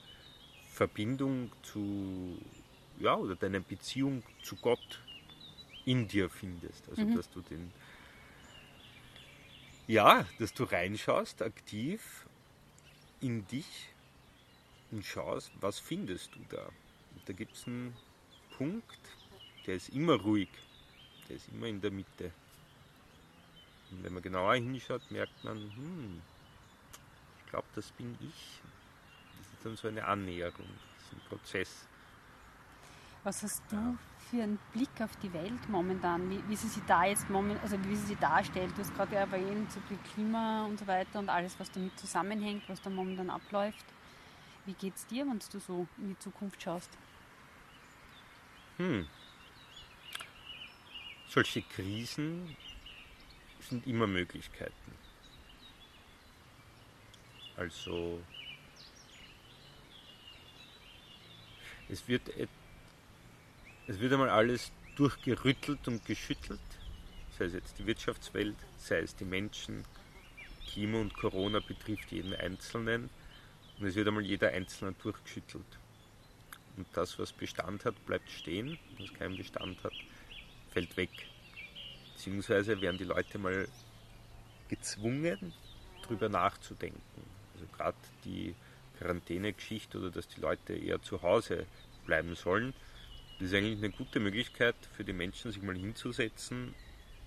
Verbindung 0.71 1.51
zu, 1.63 2.39
ja, 2.99 3.17
oder 3.17 3.37
deiner 3.37 3.61
Beziehung 3.61 4.23
zu 4.43 4.57
Gott 4.57 5.01
in 5.85 6.07
dir 6.07 6.29
findest. 6.29 6.89
Also 6.89 7.03
mhm. 7.03 7.17
dass 7.17 7.31
du 7.31 7.41
den 7.41 7.73
ja, 9.89 10.27
dass 10.39 10.53
du 10.53 10.65
reinschaust 10.65 11.41
aktiv 11.41 12.27
in 13.23 13.47
dich 13.49 13.89
und 14.91 15.05
schaust, 15.05 15.51
was 15.61 15.79
findest 15.79 16.35
du 16.35 16.41
da. 16.51 16.67
Und 16.67 17.27
da 17.27 17.33
gibt 17.33 17.57
es 17.57 17.67
einen 17.67 17.97
Punkt, 18.59 18.99
der 19.67 19.77
ist 19.77 19.89
immer 19.89 20.17
ruhig, 20.17 20.51
der 21.29 21.37
ist 21.37 21.49
immer 21.49 21.67
in 21.67 21.81
der 21.81 21.91
Mitte. 21.91 22.33
Und 23.91 24.05
wenn 24.05 24.13
man 24.13 24.23
genauer 24.23 24.55
hinschaut, 24.55 25.11
merkt 25.11 25.45
man, 25.45 25.57
hm, 25.57 26.23
ich 27.45 27.51
glaube, 27.51 27.67
das 27.75 27.91
bin 27.93 28.17
ich. 28.21 28.61
Das 29.39 29.47
ist 29.47 29.65
dann 29.65 29.77
so 29.77 29.89
eine 29.89 30.05
Annäherung, 30.05 30.67
das 30.97 31.07
ist 31.07 31.13
ein 31.13 31.29
Prozess. 31.29 31.87
Was 33.25 33.43
hast 33.43 33.63
du 33.71 33.77
ja. 33.77 33.95
für 34.31 34.43
einen 34.43 34.59
Blick 34.73 35.01
auf 35.01 35.15
die 35.17 35.33
Welt 35.33 35.69
momentan? 35.69 36.31
Wie, 36.31 36.41
wie 36.49 36.57
sie 36.57 36.69
sich 36.69 36.83
da 36.87 37.05
jetzt 37.05 37.29
momentan, 37.29 37.63
also 37.63 37.83
wie 37.85 37.97
sie 37.97 38.07
sich 38.07 38.19
darstellt? 38.19 38.71
Du 38.77 38.81
hast 38.81 38.95
gerade 38.95 39.17
erwähnt, 39.17 39.73
so 39.73 39.81
viel 39.89 39.99
Klima 40.13 40.65
und 40.67 40.79
so 40.79 40.87
weiter 40.87 41.19
und 41.19 41.29
alles, 41.29 41.59
was 41.59 41.71
damit 41.71 41.99
zusammenhängt, 41.99 42.63
was 42.69 42.81
da 42.81 42.91
momentan 42.91 43.31
abläuft. 43.31 43.85
Wie 44.67 44.75
geht 44.75 44.95
es 44.97 45.07
dir, 45.07 45.27
wenn 45.27 45.39
du 45.39 45.59
so 45.59 45.87
in 45.99 46.11
die 46.11 46.19
Zukunft 46.19 46.63
schaust? 46.63 46.91
Hm. 48.77 49.07
Solche 51.29 51.63
Krisen 51.63 52.57
sind 53.69 53.87
immer 53.87 54.07
Möglichkeiten. 54.07 54.93
Also 57.57 58.21
es 61.89 62.07
wird 62.07 62.23
es 63.87 64.01
wird 64.01 64.13
einmal 64.13 64.31
alles 64.31 64.71
durchgerüttelt 64.97 65.89
und 65.89 66.05
geschüttelt, 66.05 66.61
sei 67.39 67.47
es 67.47 67.55
jetzt 67.55 67.79
die 67.79 67.87
Wirtschaftswelt, 67.87 68.57
sei 68.77 68.99
es 68.99 69.17
die 69.17 69.25
Menschen. 69.25 69.85
Klima 70.67 71.01
und 71.01 71.15
Corona 71.15 71.61
betrifft 71.61 72.13
jeden 72.13 72.35
Einzelnen 72.35 73.09
und 73.79 73.87
es 73.87 73.95
wird 73.95 74.09
einmal 74.09 74.25
jeder 74.25 74.51
Einzelne 74.51 74.95
durchgeschüttelt. 75.03 75.79
Und 76.77 76.87
das, 76.93 77.19
was 77.19 77.33
Bestand 77.33 77.85
hat, 77.85 78.07
bleibt 78.07 78.31
stehen. 78.31 78.79
Was 78.99 79.13
keinen 79.15 79.37
Bestand 79.37 79.83
hat, 79.83 79.95
fällt 80.71 80.97
weg. 80.97 81.11
Beziehungsweise 82.19 82.81
werden 82.81 82.99
die 82.99 83.05
Leute 83.05 83.39
mal 83.39 83.69
gezwungen, 84.69 85.53
darüber 86.03 86.29
nachzudenken. 86.29 87.23
Also 87.55 87.67
gerade 87.77 87.97
die 88.25 88.57
Quarantäne-Geschichte 88.99 89.99
oder 89.99 90.11
dass 90.11 90.27
die 90.27 90.41
Leute 90.41 90.73
eher 90.73 91.01
zu 91.01 91.23
Hause 91.23 91.65
bleiben 92.07 92.35
sollen, 92.35 92.75
das 93.39 93.49
ist 93.49 93.55
eigentlich 93.55 93.79
eine 93.79 93.91
gute 93.91 94.19
Möglichkeit 94.19 94.75
für 94.97 95.05
die 95.05 95.13
Menschen, 95.13 95.53
sich 95.53 95.63
mal 95.63 95.77
hinzusetzen 95.77 96.75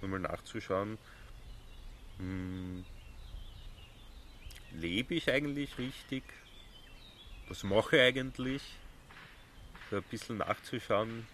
und 0.01 0.09
mal 0.09 0.19
nachzuschauen, 0.19 0.97
hm, 2.17 2.83
lebe 4.73 5.15
ich 5.15 5.31
eigentlich 5.31 5.77
richtig? 5.77 6.23
Was 7.47 7.63
mache 7.63 7.95
ich 7.95 8.01
eigentlich? 8.01 8.61
So 9.89 9.95
ein 9.95 10.03
bisschen 10.03 10.39
nachzuschauen, 10.39 11.25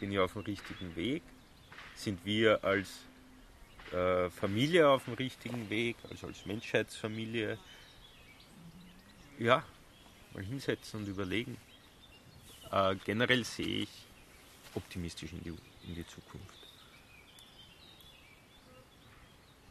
bin 0.00 0.12
ich 0.12 0.18
auf 0.18 0.34
dem 0.34 0.42
richtigen 0.42 0.94
Weg? 0.96 1.22
Sind 2.00 2.24
wir 2.24 2.64
als 2.64 2.88
äh, 3.92 4.30
Familie 4.30 4.88
auf 4.88 5.04
dem 5.04 5.12
richtigen 5.12 5.68
Weg, 5.68 5.96
also 6.10 6.28
als 6.28 6.46
Menschheitsfamilie? 6.46 7.58
Ja, 9.38 9.62
mal 10.32 10.42
hinsetzen 10.42 11.00
und 11.00 11.08
überlegen. 11.08 11.58
Äh, 12.72 12.96
generell 13.04 13.44
sehe 13.44 13.82
ich 13.82 13.90
optimistisch 14.74 15.30
in 15.32 15.42
die, 15.44 15.50
in 15.86 15.94
die 15.94 16.06
Zukunft. 16.06 16.58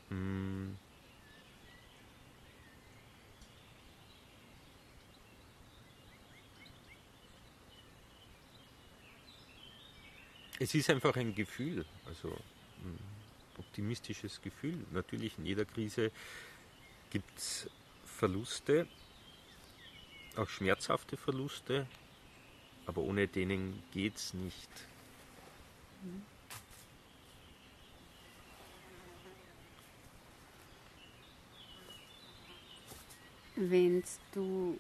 Hm. 0.09 0.77
Es 10.61 10.75
ist 10.75 10.89
einfach 10.89 11.15
ein 11.15 11.33
Gefühl, 11.33 11.85
also 12.05 12.27
ein 12.27 12.99
optimistisches 13.57 14.41
Gefühl. 14.41 14.77
Natürlich 14.91 15.37
in 15.37 15.45
jeder 15.45 15.63
Krise 15.63 16.11
gibt 17.11 17.37
es 17.37 17.69
Verluste, 18.05 18.85
auch 20.35 20.49
schmerzhafte 20.49 21.15
Verluste, 21.15 21.87
aber 22.85 23.01
ohne 23.01 23.29
denen 23.29 23.81
geht 23.93 24.17
es 24.17 24.33
nicht. 24.33 24.69
Wenn 33.55 34.03
du 34.33 34.77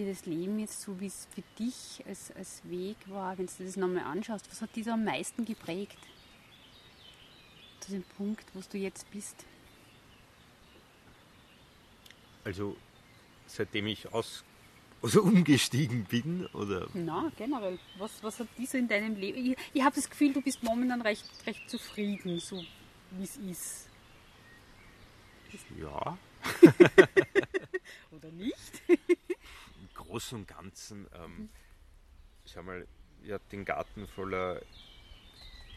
dir 0.00 0.12
das 0.12 0.26
Leben 0.26 0.58
jetzt 0.58 0.80
so, 0.80 0.98
wie 1.00 1.06
es 1.06 1.28
für 1.34 1.42
dich 1.58 2.04
als, 2.06 2.30
als 2.32 2.62
Weg 2.64 2.96
war, 3.06 3.36
wenn 3.38 3.46
du 3.46 3.64
das 3.64 3.76
nochmal 3.76 4.04
anschaust, 4.04 4.50
was 4.50 4.62
hat 4.62 4.74
dich 4.74 4.84
so 4.84 4.92
am 4.92 5.04
meisten 5.04 5.44
geprägt? 5.44 5.98
Zu 7.80 7.92
dem 7.92 8.02
Punkt, 8.16 8.44
wo 8.54 8.60
du 8.70 8.78
jetzt 8.78 9.10
bist? 9.10 9.44
Also, 12.44 12.76
seitdem 13.46 13.86
ich 13.86 14.12
aus, 14.12 14.44
also 15.02 15.22
umgestiegen 15.22 16.04
bin, 16.04 16.46
oder? 16.46 16.88
Na, 16.94 17.30
generell. 17.36 17.78
Was, 17.98 18.22
was 18.22 18.40
hat 18.40 18.48
so 18.66 18.78
in 18.78 18.88
deinem 18.88 19.16
Leben? 19.16 19.52
Ich, 19.52 19.58
ich 19.74 19.82
habe 19.82 19.94
das 19.94 20.08
Gefühl, 20.08 20.32
du 20.32 20.40
bist 20.40 20.62
momentan 20.62 21.02
recht, 21.02 21.24
recht 21.46 21.68
zufrieden, 21.68 22.40
so 22.40 22.64
wie 23.12 23.24
es 23.24 23.36
ist. 23.36 23.86
Ja. 25.78 26.16
oder 28.12 28.30
nicht? 28.30 28.82
Großen 30.10 30.38
und 30.38 30.48
Ganzen, 30.48 31.06
ähm, 31.14 31.48
schau 32.44 32.64
mal, 32.64 32.84
ich 33.22 33.30
habe 33.30 33.44
den 33.52 33.64
Garten 33.64 34.08
voller 34.08 34.60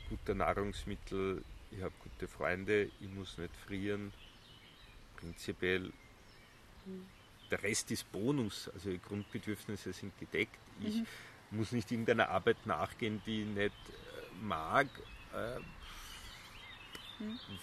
guter 0.09 0.33
Nahrungsmittel, 0.33 1.43
ich 1.69 1.83
habe 1.83 1.93
gute 2.03 2.27
Freunde, 2.27 2.89
ich 2.99 3.09
muss 3.09 3.37
nicht 3.37 3.55
frieren. 3.67 4.11
Prinzipiell, 5.17 5.93
mhm. 6.85 7.05
der 7.51 7.61
Rest 7.61 7.91
ist 7.91 8.11
Bonus, 8.11 8.69
also 8.73 8.89
die 8.89 8.99
Grundbedürfnisse 8.99 9.93
sind 9.93 10.17
gedeckt. 10.19 10.57
Ich 10.81 10.95
mhm. 10.95 11.05
muss 11.51 11.71
nicht 11.71 11.91
irgendeiner 11.91 12.29
Arbeit 12.29 12.65
nachgehen, 12.65 13.21
die 13.27 13.43
ich 13.43 13.47
nicht 13.47 13.57
äh, 13.67 14.35
mag. 14.41 14.87
Äh, 15.33 15.59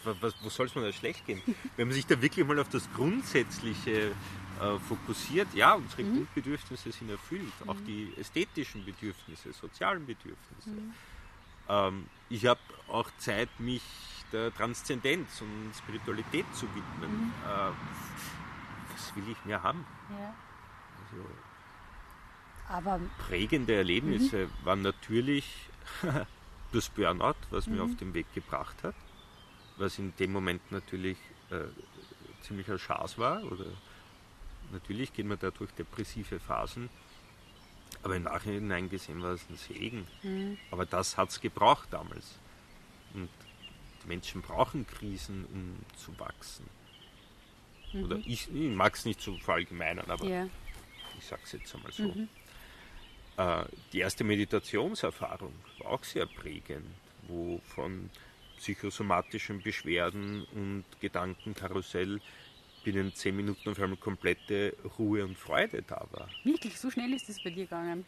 was, 0.04 0.34
wo 0.42 0.48
soll 0.48 0.66
es 0.66 0.74
mir 0.74 0.82
da 0.82 0.92
schlecht 0.92 1.26
gehen? 1.26 1.42
Wenn 1.76 1.88
man 1.88 1.94
sich 1.94 2.06
da 2.06 2.20
wirklich 2.20 2.46
mal 2.46 2.58
auf 2.58 2.68
das 2.68 2.88
Grundsätzliche 2.94 4.12
äh, 4.60 4.78
fokussiert, 4.88 5.48
ja, 5.54 5.74
unsere 5.74 6.02
mhm. 6.02 6.16
Grundbedürfnisse 6.16 6.92
sind 6.92 7.10
erfüllt, 7.10 7.52
auch 7.66 7.74
mhm. 7.74 7.86
die 7.86 8.12
ästhetischen 8.18 8.84
Bedürfnisse, 8.84 9.52
sozialen 9.52 10.06
Bedürfnisse. 10.06 10.70
Mhm. 10.70 10.94
Ähm, 11.68 12.06
ich 12.28 12.46
habe 12.46 12.60
auch 12.88 13.10
Zeit, 13.18 13.48
mich 13.58 13.82
der 14.32 14.54
Transzendenz 14.54 15.40
und 15.40 15.72
Spiritualität 15.76 16.46
zu 16.54 16.66
widmen. 16.74 17.10
Mhm. 17.10 17.32
Äh, 17.44 17.72
was 18.92 19.16
will 19.16 19.24
ich 19.30 19.44
mehr 19.44 19.62
haben? 19.62 19.84
Ja. 20.10 20.34
Also, 21.02 21.26
Aber 22.68 23.00
prägende 23.26 23.74
Erlebnisse 23.74 24.46
mhm. 24.46 24.64
waren 24.64 24.82
natürlich 24.82 25.68
das 26.72 26.88
Burnout, 26.90 27.34
was 27.50 27.66
mir 27.66 27.82
auf 27.82 27.96
den 27.96 28.14
Weg 28.14 28.32
gebracht 28.34 28.76
hat 28.82 28.94
was 29.80 29.98
in 29.98 30.12
dem 30.18 30.32
Moment 30.32 30.70
natürlich 30.70 31.16
äh, 31.50 31.64
ziemlicher 32.42 32.78
Schaß 32.78 33.18
war. 33.18 33.42
Oder 33.44 33.66
natürlich 34.72 35.12
geht 35.12 35.26
man 35.26 35.38
da 35.38 35.50
durch 35.50 35.70
depressive 35.72 36.38
Phasen. 36.38 36.88
Aber 38.02 38.16
im 38.16 38.22
Nachhinein 38.24 38.88
gesehen 38.88 39.22
war 39.22 39.32
es 39.32 39.44
ein 39.50 39.56
Segen. 39.56 40.06
Mhm. 40.22 40.58
Aber 40.70 40.86
das 40.86 41.16
hat 41.16 41.30
es 41.30 41.40
gebraucht 41.40 41.88
damals. 41.90 42.38
Und 43.14 43.28
die 44.02 44.08
Menschen 44.08 44.42
brauchen 44.42 44.86
Krisen, 44.86 45.44
um 45.52 45.76
zu 45.96 46.18
wachsen. 46.18 46.66
Mhm. 47.92 48.04
Oder 48.04 48.16
ich, 48.24 48.48
ich 48.54 48.70
mag 48.70 48.94
es 48.94 49.04
nicht 49.04 49.20
so 49.20 49.36
verallgemeinern, 49.38 50.10
aber 50.10 50.24
ja. 50.26 50.48
ich 51.18 51.26
sage 51.26 51.42
es 51.44 51.52
jetzt 51.52 51.74
einmal 51.74 51.92
so. 51.92 52.04
Mhm. 52.04 52.28
Äh, 53.36 53.64
die 53.92 53.98
erste 53.98 54.24
Meditationserfahrung 54.24 55.52
war 55.78 55.92
auch 55.92 56.04
sehr 56.04 56.26
prägend, 56.26 56.86
wo 57.26 57.60
von 57.74 58.10
psychosomatischen 58.60 59.62
Beschwerden 59.62 60.46
und 60.54 60.84
Gedankenkarussell 61.00 62.20
binnen 62.84 63.12
zehn 63.14 63.34
Minuten 63.36 63.70
auf 63.70 63.80
einmal 63.80 63.98
komplette 63.98 64.76
Ruhe 64.98 65.24
und 65.24 65.38
Freude 65.38 65.82
da 65.82 66.06
war. 66.12 66.28
Wirklich, 66.44 66.78
so 66.78 66.90
schnell 66.90 67.12
ist 67.12 67.28
das 67.28 67.42
bei 67.42 67.50
dir 67.50 67.64
gegangen? 67.64 68.04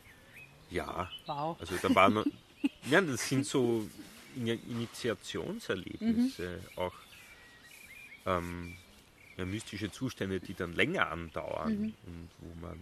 Ja. 0.70 1.10
Wow. 1.26 1.58
Also 1.60 1.74
da 1.80 1.94
waren, 1.94 2.14
noch, 2.14 2.24
ja, 2.90 3.00
das 3.00 3.28
sind 3.28 3.46
so 3.46 3.88
Initiationserlebnisse, 4.36 6.60
mhm. 6.62 6.78
auch 6.78 6.94
ähm, 8.26 8.76
ja, 9.36 9.44
mystische 9.44 9.90
Zustände, 9.90 10.40
die 10.40 10.54
dann 10.54 10.72
länger 10.74 11.10
andauern 11.10 11.78
mhm. 11.78 11.94
und 12.06 12.30
wo 12.38 12.66
man 12.66 12.78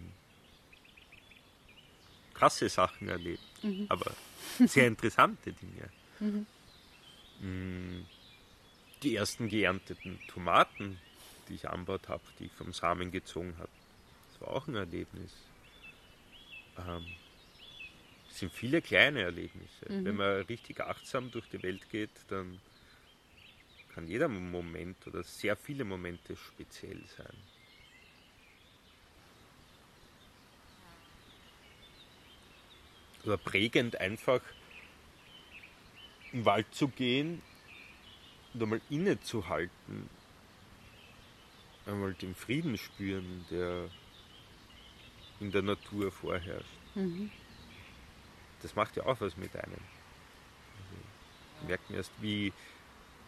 krasse 2.34 2.68
Sachen 2.68 3.08
erlebt, 3.08 3.42
mhm. 3.62 3.86
aber 3.88 4.12
sehr 4.66 4.86
interessante 4.86 5.52
Dinge. 5.52 5.88
Mm, 7.40 8.04
die 9.02 9.16
ersten 9.16 9.48
geernteten 9.48 10.18
Tomaten, 10.28 10.98
die 11.48 11.54
ich 11.54 11.68
anbaut 11.68 12.08
habe, 12.08 12.22
die 12.38 12.46
ich 12.46 12.52
vom 12.52 12.72
Samen 12.72 13.10
gezogen 13.10 13.54
habe. 13.58 13.70
Das 14.32 14.40
war 14.42 14.48
auch 14.56 14.68
ein 14.68 14.74
Erlebnis. 14.74 15.32
Ähm, 16.78 17.04
es 18.30 18.38
sind 18.38 18.52
viele 18.52 18.82
kleine 18.82 19.22
Erlebnisse. 19.22 19.86
Mhm. 19.88 20.04
Wenn 20.04 20.16
man 20.16 20.42
richtig 20.42 20.80
achtsam 20.80 21.30
durch 21.30 21.48
die 21.48 21.62
Welt 21.62 21.88
geht, 21.90 22.10
dann 22.28 22.60
kann 23.94 24.06
jeder 24.06 24.28
Moment 24.28 25.06
oder 25.06 25.22
sehr 25.24 25.56
viele 25.56 25.84
Momente 25.84 26.36
speziell 26.36 27.02
sein. 27.16 27.36
Aber 33.24 33.36
prägend 33.36 34.00
einfach 34.00 34.40
im 36.32 36.44
Wald 36.44 36.72
zu 36.74 36.88
gehen 36.88 37.42
und 38.54 38.62
einmal 38.62 38.80
innezuhalten, 38.90 40.08
einmal 41.86 42.14
den 42.14 42.34
Frieden 42.34 42.76
spüren, 42.78 43.44
der 43.50 43.88
in 45.40 45.50
der 45.50 45.62
Natur 45.62 46.12
vorherrscht. 46.12 46.78
Mhm. 46.94 47.30
Das 48.62 48.74
macht 48.76 48.96
ja 48.96 49.06
auch 49.06 49.20
was 49.20 49.36
mit 49.36 49.54
einem. 49.56 49.72
Also, 49.72 51.66
merkt 51.66 51.90
erst, 51.90 52.12
wie 52.20 52.52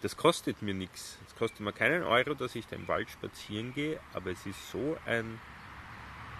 das 0.03 0.17
kostet 0.17 0.63
mir 0.63 0.75
nichts. 0.75 1.19
Es 1.27 1.35
kostet 1.37 1.61
mir 1.61 1.73
keinen 1.73 2.03
Euro, 2.03 2.35
dass 2.35 2.55
ich 2.57 2.67
da 2.67 2.77
im 2.77 2.89
Wald 2.89 3.09
spazieren 3.09 3.73
gehe, 3.73 4.01
aber 4.13 4.33
es 4.33 4.45
ist 4.47 4.71
so 4.71 4.99
ein 5.07 5.41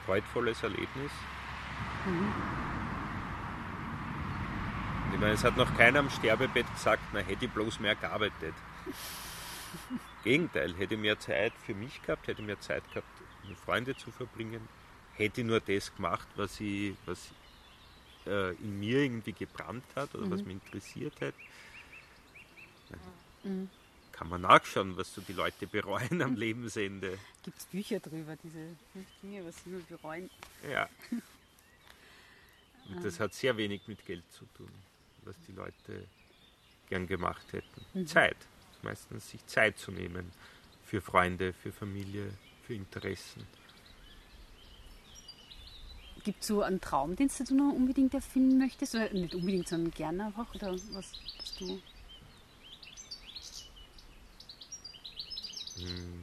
freudvolles 0.05 0.63
Erlebnis. 0.63 1.13
Mhm. 2.05 2.72
Ich 5.13 5.21
meine, 5.21 5.35
es 5.35 5.45
hat 5.45 5.57
noch 5.57 5.77
keiner 5.77 5.99
am 5.99 6.11
Sterbebett 6.11 6.67
gesagt, 6.73 7.03
na 7.13 7.21
hätte 7.21 7.45
ich 7.45 7.51
bloß 7.51 7.81
mehr 7.81 7.95
gearbeitet. 7.95 8.55
Gegenteil, 10.25 10.75
hätte 10.75 10.95
ich 10.95 11.01
mehr 11.01 11.19
Zeit 11.19 11.53
für 11.65 11.75
mich 11.75 12.03
gehabt, 12.03 12.27
hätte 12.27 12.41
ich 12.41 12.47
mehr 12.47 12.61
Zeit 12.61 12.83
gehabt, 12.91 13.07
mit 13.47 13.59
Freunde 13.59 13.97
zu 13.97 14.11
verbringen, 14.11 14.69
hätte 15.15 15.41
ich 15.41 15.47
nur 15.47 15.61
das 15.61 15.95
gemacht, 15.95 16.27
was, 16.37 16.61
ich, 16.61 16.95
was 17.07 17.31
äh, 18.27 18.55
in 18.57 18.79
mir 18.81 19.01
irgendwie 19.01 19.33
gebrannt 19.33 19.85
hat 19.97 20.15
oder 20.15 20.27
mhm. 20.27 20.31
was 20.31 20.43
mich 20.43 20.55
interessiert 20.55 21.21
hat. 21.21 21.35
Mhm. 23.43 23.69
Kann 24.13 24.29
man 24.29 24.43
nachschauen, 24.43 24.97
was 24.97 25.13
so 25.13 25.21
die 25.21 25.33
Leute 25.33 25.67
bereuen 25.67 26.23
am 26.23 26.37
Lebensende. 26.37 27.19
Gibt 27.43 27.59
es 27.59 27.67
Bücher 27.67 27.99
drüber, 27.99 28.37
diese 28.43 28.77
fünf 28.93 29.07
Dinge, 29.23 29.45
was 29.45 29.63
sie 29.65 29.71
bereuen? 29.89 30.31
Ja. 30.71 30.89
Und 32.89 33.05
das 33.05 33.21
hat 33.21 33.33
sehr 33.33 33.57
wenig 33.57 33.83
mit 33.87 34.05
Geld 34.05 34.25
zu 34.33 34.45
tun, 34.57 34.71
was 35.25 35.37
die 35.47 35.53
Leute 35.53 36.07
gern 36.89 37.07
gemacht 37.07 37.53
hätten. 37.53 37.85
Mhm. 37.95 38.07
Zeit. 38.07 38.37
Meistens 38.83 39.31
sich 39.31 39.47
Zeit 39.47 39.79
zu 39.79 39.93
nehmen 39.93 40.33
für 40.85 41.01
Freunde, 41.01 41.53
für 41.53 41.73
Familie, 41.73 42.35
für 42.67 42.75
Interessen. 42.75 43.47
Gibt 46.25 46.43
es 46.43 46.49
so 46.49 46.63
einen 46.63 46.81
Traum, 46.81 47.17
den 47.17 47.29
du 47.29 47.55
noch 47.55 47.73
unbedingt 47.73 48.15
erfinden 48.15 48.59
möchtest? 48.59 48.95
Oder 48.95 49.13
nicht 49.13 49.35
unbedingt, 49.35 49.69
sondern 49.69 49.93
gerne 49.93 50.27
einfach? 50.27 50.55
Oder 50.55 50.73
was 50.93 51.13
bist 51.39 51.61
du? 51.61 51.81
Hm. 55.79 56.23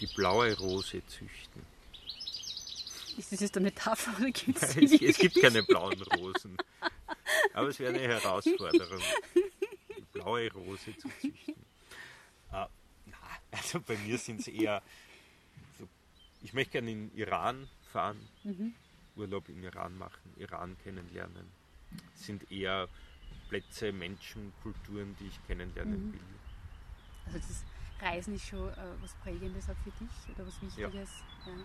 Die 0.00 0.06
blaue 0.06 0.56
Rose 0.56 1.04
züchten. 1.06 1.75
Ist 3.16 3.32
das 3.32 3.40
jetzt 3.40 3.56
eine 3.56 3.64
Metapher 3.64 4.12
oder 4.18 4.30
gibt 4.32 4.62
es, 4.62 4.76
es 4.76 5.18
gibt 5.18 5.40
keine 5.40 5.62
blauen 5.62 6.00
Rosen. 6.02 6.56
Aber 7.54 7.68
es 7.68 7.78
wäre 7.78 7.94
eine 7.94 8.06
Herausforderung, 8.06 9.00
die 9.34 10.02
blaue 10.12 10.52
Rose 10.52 10.96
zu 10.96 11.08
züchten. 11.20 11.54
Ah, 12.50 12.68
also 13.50 13.80
bei 13.80 13.96
mir 13.96 14.18
sind 14.18 14.40
es 14.40 14.48
eher 14.48 14.82
ich 16.46 16.54
möchte 16.54 16.72
gerne 16.72 16.92
in 16.92 17.12
Iran 17.16 17.68
fahren, 17.92 18.28
mhm. 18.44 18.72
Urlaub 19.16 19.48
in 19.48 19.64
Iran 19.64 19.98
machen, 19.98 20.32
Iran 20.36 20.76
kennenlernen. 20.84 21.50
Das 22.12 22.24
sind 22.24 22.52
eher 22.52 22.88
Plätze, 23.48 23.92
Menschen, 23.92 24.52
Kulturen, 24.62 25.16
die 25.18 25.26
ich 25.26 25.46
kennenlernen 25.48 26.08
mhm. 26.08 26.12
will. 26.12 26.20
Also 27.26 27.38
das 27.38 27.64
Reisen 28.00 28.36
ist 28.36 28.46
schon 28.46 28.68
äh, 28.68 28.76
was 29.00 29.14
Prägendes 29.14 29.68
auch 29.68 29.76
für 29.82 29.90
dich 29.90 30.36
oder 30.36 30.46
was 30.46 30.62
Wichtiges. 30.62 31.10
Ja. 31.46 31.52
Ja. 31.52 31.58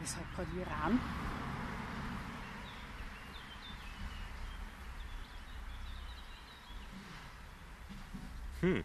Weshalb 0.00 0.34
gerade 0.34 0.50
Iran? 0.60 1.00
Hm. 8.60 8.84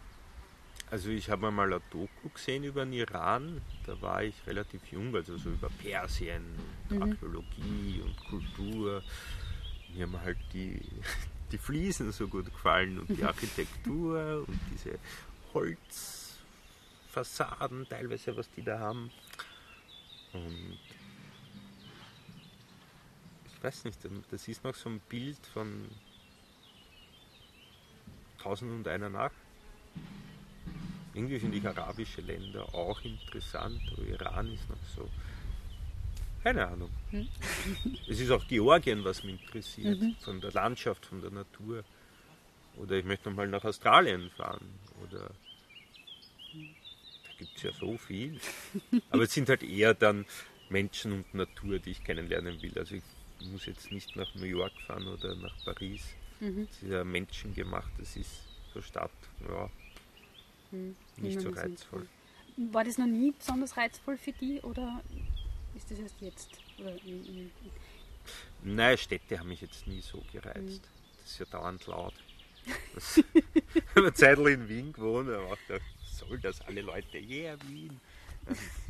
Also 0.90 1.08
ich 1.08 1.30
habe 1.30 1.50
mal 1.50 1.72
eine 1.72 1.80
Doku 1.90 2.28
gesehen 2.34 2.64
über 2.64 2.84
den 2.84 2.92
Iran, 2.92 3.62
da 3.86 3.98
war 4.02 4.22
ich 4.22 4.34
relativ 4.46 4.82
jung, 4.92 5.16
also 5.16 5.38
so 5.38 5.48
über 5.48 5.70
Persien 5.70 6.44
und 6.90 6.96
mhm. 6.96 7.02
Archäologie 7.02 8.02
und 8.04 8.14
Kultur. 8.28 9.02
Mir 9.94 10.02
haben 10.02 10.20
halt 10.20 10.36
die, 10.52 10.78
die 11.50 11.56
Fliesen 11.56 12.12
so 12.12 12.28
gut 12.28 12.44
gefallen 12.44 12.98
und 12.98 13.08
die 13.08 13.24
Architektur 13.24 14.44
und 14.46 14.60
diese 14.70 14.98
Holzfassaden 15.54 17.88
teilweise, 17.88 18.36
was 18.36 18.50
die 18.50 18.62
da 18.62 18.78
haben. 18.78 19.10
Und 20.34 20.78
ich 23.62 23.66
weiß 23.66 23.84
nicht, 23.84 23.98
das 24.32 24.48
ist 24.48 24.64
noch 24.64 24.74
so 24.74 24.88
ein 24.88 25.00
Bild 25.08 25.38
von 25.54 25.88
Tausend 28.38 28.72
und 28.72 28.88
einer 28.88 29.08
Nacht 29.08 29.36
irgendwie 31.14 31.38
finde 31.38 31.58
ich 31.58 31.66
arabische 31.66 32.22
Länder 32.22 32.74
auch 32.74 33.00
interessant, 33.02 33.80
aber 33.92 34.02
Iran 34.06 34.52
ist 34.52 34.68
noch 34.68 34.76
so. 34.96 35.08
Keine 36.42 36.66
Ahnung. 36.66 36.90
Hm? 37.10 37.28
Es 38.08 38.18
ist 38.18 38.30
auch 38.30 38.46
Georgien, 38.48 39.04
was 39.04 39.22
mich 39.22 39.40
interessiert, 39.40 40.00
mhm. 40.00 40.16
von 40.20 40.40
der 40.40 40.52
Landschaft, 40.52 41.06
von 41.06 41.20
der 41.20 41.30
Natur. 41.30 41.84
Oder 42.76 42.96
ich 42.96 43.04
möchte 43.04 43.28
nochmal 43.28 43.48
nach 43.48 43.64
Australien 43.64 44.30
fahren. 44.30 44.66
Oder 45.04 45.28
da 46.48 47.30
gibt 47.38 47.56
es 47.56 47.62
ja 47.62 47.72
so 47.72 47.96
viel. 47.96 48.40
Aber 49.10 49.22
es 49.22 49.32
sind 49.32 49.48
halt 49.48 49.62
eher 49.62 49.94
dann 49.94 50.24
Menschen 50.68 51.12
und 51.12 51.34
Natur, 51.34 51.78
die 51.78 51.90
ich 51.90 52.02
kennenlernen 52.02 52.60
will. 52.62 52.76
Also 52.76 52.96
ich 52.96 53.02
muss 53.46 53.66
jetzt 53.66 53.90
nicht 53.90 54.16
nach 54.16 54.34
New 54.34 54.44
York 54.44 54.72
fahren 54.86 55.06
oder 55.06 55.34
nach 55.36 55.54
Paris. 55.64 56.02
Mhm. 56.40 56.66
Das 56.66 56.82
ist 56.82 56.90
ja 56.90 57.04
menschengemacht, 57.04 57.92
das 57.98 58.16
ist 58.16 58.30
so 58.72 58.80
Stadt. 58.80 59.10
Ja, 59.48 59.70
hm, 60.70 60.96
nicht 61.18 61.40
so 61.40 61.50
reizvoll. 61.50 62.08
War 62.56 62.84
das 62.84 62.98
noch 62.98 63.06
nie 63.06 63.32
besonders 63.32 63.76
reizvoll 63.76 64.16
für 64.16 64.32
dich 64.32 64.62
oder 64.64 65.02
ist 65.74 65.90
das 65.90 65.98
erst 65.98 66.20
jetzt? 66.20 66.50
Oder 66.78 66.92
in, 67.04 67.24
in, 67.24 67.38
in 67.38 68.74
Nein, 68.74 68.98
Städte 68.98 69.38
haben 69.38 69.48
mich 69.48 69.60
jetzt 69.60 69.86
nie 69.86 70.00
so 70.00 70.22
gereizt. 70.32 70.56
Hm. 70.56 70.80
Das 71.22 71.32
ist 71.32 71.38
ja 71.38 71.46
dauernd 71.46 71.86
laut. 71.86 72.14
ich 73.16 73.82
habe 73.90 74.00
eine 74.00 74.14
Zeit 74.14 74.38
in 74.38 74.68
Wien 74.68 74.92
gewohnt 74.92 75.28
und 75.28 75.34
habe 75.34 75.58
gedacht, 75.66 75.82
soll 76.12 76.38
das 76.38 76.60
alle 76.62 76.82
Leute, 76.82 77.18
yeah, 77.18 77.56
Wien. 77.66 78.00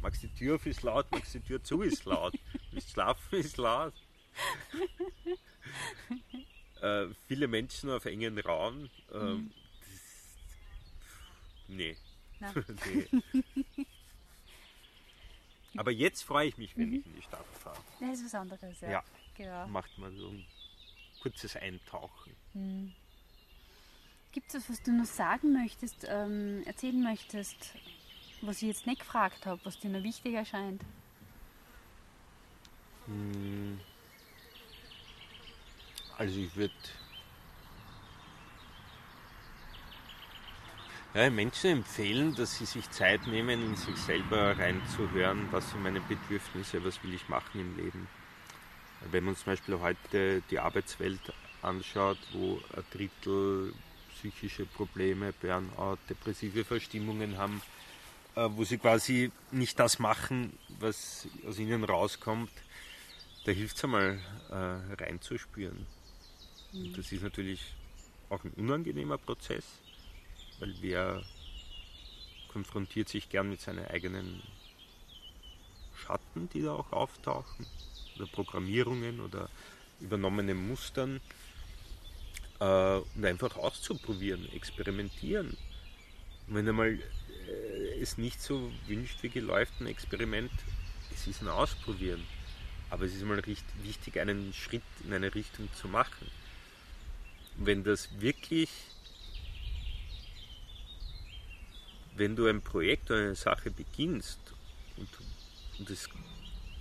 Magst 0.01 0.23
die 0.23 0.29
Tür 0.29 0.57
auf 0.57 0.67
ist 0.67 0.83
laut, 0.83 1.11
magst 1.11 1.35
die 1.35 1.41
Tür 1.41 1.63
zu 1.63 1.83
ist 1.83 2.05
laut. 2.05 2.35
Willst 2.71 2.91
schlafen 2.91 3.39
ist 3.39 3.57
laut. 3.57 3.95
Äh, 6.81 7.07
viele 7.29 7.49
Menschen 7.49 7.91
auf 7.91 8.05
engen 8.05 8.39
Raum. 8.39 8.91
Äh, 9.13 9.19
mhm. 9.19 9.53
Nee. 11.69 11.97
nee. 12.85 13.07
Aber 15.77 15.91
jetzt 15.91 16.23
freue 16.23 16.49
ich 16.49 16.59
mich, 16.59 16.77
wenn 16.77 16.89
mhm. 16.89 16.95
ich 16.97 17.07
in 17.07 17.15
die 17.15 17.23
Stadt 17.23 17.47
fahre. 17.59 17.79
Das 18.01 18.19
ist 18.19 18.27
was 18.27 18.35
anderes, 18.35 18.81
ja. 18.81 18.91
ja. 18.91 19.05
Genau. 19.37 19.67
Macht 19.69 19.97
man 19.99 20.17
so 20.17 20.29
ein 20.29 20.45
kurzes 21.23 21.57
Eintauchen. 21.57 22.37
Mhm. 22.53 22.93
Gibt 24.33 24.49
es 24.49 24.55
was, 24.55 24.71
was 24.71 24.83
du 24.83 24.93
noch 24.93 25.07
sagen 25.07 25.53
möchtest, 25.53 26.07
ähm, 26.09 26.63
erzählen 26.65 27.03
möchtest, 27.03 27.75
was 28.41 28.57
ich 28.57 28.69
jetzt 28.69 28.87
nicht 28.87 29.01
gefragt 29.01 29.47
habe, 29.47 29.61
was 29.65 29.79
dir 29.79 29.91
noch 29.91 30.03
wichtig 30.03 30.35
erscheint? 30.35 30.83
Hm. 33.07 33.79
Also 36.19 36.39
ich 36.39 36.55
würde 36.55 36.75
ja, 41.15 41.31
Menschen 41.31 41.71
empfehlen, 41.71 42.35
dass 42.35 42.59
sie 42.59 42.67
sich 42.67 42.91
Zeit 42.91 43.27
nehmen, 43.27 43.63
in 43.63 43.77
sich 43.77 43.97
selber 43.97 44.57
reinzuhören, 44.59 45.49
was 45.51 45.71
sind 45.71 45.83
meine 45.83 46.01
Bedürfnisse, 46.01 46.85
was 46.85 47.03
will 47.03 47.15
ich 47.15 47.29
machen 47.29 47.61
im 47.61 47.77
Leben. 47.77 48.09
Wenn 49.11 49.25
man 49.25 49.37
zum 49.37 49.47
Beispiel 49.47 49.81
heute 49.81 50.43
die 50.51 50.59
Arbeitswelt 50.59 51.21
anschaut, 51.61 52.19
wo 52.33 52.61
ein 52.77 52.85
Drittel 52.93 53.75
psychische 54.15 54.65
Probleme, 54.65 55.33
Burnout, 55.33 55.99
depressive 56.09 56.65
Verstimmungen 56.65 57.37
haben, 57.37 57.61
äh, 58.37 58.49
wo 58.51 58.65
sie 58.65 58.79
quasi 58.79 59.33
nicht 59.51 59.79
das 59.79 59.99
machen, 59.99 60.57
was 60.79 61.27
aus 61.47 61.59
ihnen 61.59 61.85
rauskommt, 61.85 62.53
da 63.45 63.53
hilft 63.53 63.77
es 63.77 63.85
einmal 63.85 64.21
äh, 64.51 65.03
reinzuspüren. 65.03 65.87
Und 66.73 66.97
das 66.97 67.13
ist 67.13 67.23
natürlich 67.23 67.61
auch 68.31 68.43
ein 68.45 68.53
unangenehmer 68.53 69.19
Prozess, 69.19 69.65
weil 70.59 70.75
wer 70.81 71.23
konfrontiert 72.49 73.09
sich 73.09 73.29
gern 73.29 73.51
mit 73.51 73.61
seinen 73.61 73.87
eigenen 73.87 74.43
Schatten, 75.97 76.49
die 76.53 76.63
da 76.63 76.73
auch 76.73 76.93
auftauchen, 76.93 77.67
oder 78.17 78.27
Programmierungen 78.27 79.21
oder 79.21 79.49
übernommenen 80.01 80.69
Mustern 80.69 81.21
äh, 82.61 82.97
und 83.15 83.25
einfach 83.25 83.57
auszuprobieren, 83.57 84.51
experimentieren. 84.53 85.57
Und 86.47 86.55
wenn 86.55 86.69
einmal 86.69 86.99
äh, 87.49 88.01
es 88.01 88.19
nicht 88.19 88.41
so 88.41 88.71
wünscht 88.87 89.23
wie 89.23 89.29
geläuft, 89.29 89.73
ein 89.81 89.87
Experiment, 89.87 90.53
es 91.15 91.27
ist 91.27 91.43
ein 91.43 91.49
Ausprobieren. 91.49 92.23
Aber 92.91 93.07
es 93.07 93.15
ist 93.15 93.25
mal 93.25 93.43
wichtig, 93.83 94.21
einen 94.21 94.53
Schritt 94.53 94.83
in 95.05 95.15
eine 95.15 95.35
Richtung 95.35 95.69
zu 95.75 95.89
machen. 95.89 96.27
Wenn 97.57 97.85
das 97.85 98.09
wirklich 98.21 98.69
wenn 102.17 102.37
du 102.37 102.47
ein 102.47 102.63
Projekt 102.63 103.11
oder 103.11 103.21
eine 103.21 103.35
Sache 103.35 103.71
beginnst 103.71 104.39
und, 104.97 105.09
und 105.79 105.91
es 105.91 106.09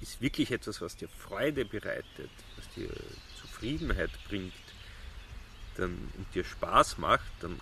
ist 0.01 0.21
wirklich 0.21 0.51
etwas, 0.51 0.81
was 0.81 0.95
dir 0.95 1.07
Freude 1.07 1.65
bereitet, 1.65 2.29
was 2.57 2.69
dir 2.75 2.89
Zufriedenheit 3.39 4.11
bringt 4.27 4.53
dann, 5.77 5.91
und 6.17 6.35
dir 6.35 6.43
Spaß 6.43 6.97
macht, 6.97 7.31
dann 7.39 7.59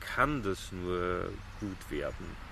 kann 0.00 0.42
das 0.42 0.70
nur 0.72 1.30
gut 1.60 1.90
werden. 1.90 2.46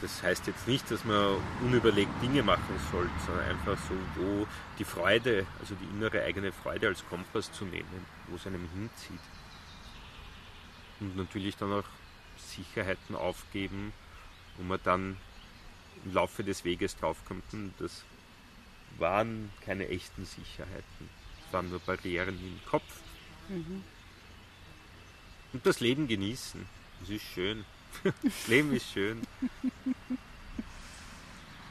Das 0.00 0.22
heißt 0.22 0.46
jetzt 0.48 0.68
nicht, 0.68 0.90
dass 0.90 1.04
man 1.04 1.36
unüberlegt 1.62 2.10
Dinge 2.20 2.42
machen 2.42 2.78
sollte, 2.92 3.12
sondern 3.24 3.48
einfach 3.48 3.78
so, 3.88 3.94
wo 4.16 4.46
die 4.78 4.84
Freude, 4.84 5.46
also 5.60 5.74
die 5.76 5.96
innere 5.96 6.22
eigene 6.22 6.52
Freude 6.52 6.88
als 6.88 7.06
Kompass 7.08 7.50
zu 7.52 7.64
nehmen, 7.64 8.04
wo 8.28 8.36
es 8.36 8.46
einem 8.46 8.68
hinzieht. 8.70 9.20
Und 11.00 11.16
natürlich 11.16 11.56
dann 11.56 11.72
auch 11.72 11.84
Sicherheiten 12.36 13.14
aufgeben, 13.14 13.92
wo 14.56 14.64
man 14.64 14.80
dann 14.84 15.16
im 16.04 16.14
Laufe 16.14 16.44
des 16.44 16.64
Weges 16.64 16.96
draufkommt, 16.96 17.44
das 17.78 18.04
waren 18.98 19.50
keine 19.64 19.88
echten 19.88 20.24
Sicherheiten. 20.24 21.08
waren 21.50 21.70
nur 21.70 21.80
Barrieren 21.80 22.38
im 22.38 22.60
Kopf. 22.68 23.00
Mhm. 23.48 23.82
Und 25.52 25.66
das 25.66 25.80
Leben 25.80 26.08
genießen. 26.08 26.66
Das 27.00 27.10
ist 27.10 27.22
schön. 27.22 27.64
Das 28.22 28.48
Leben 28.48 28.72
ist 28.72 28.90
schön. 28.90 29.22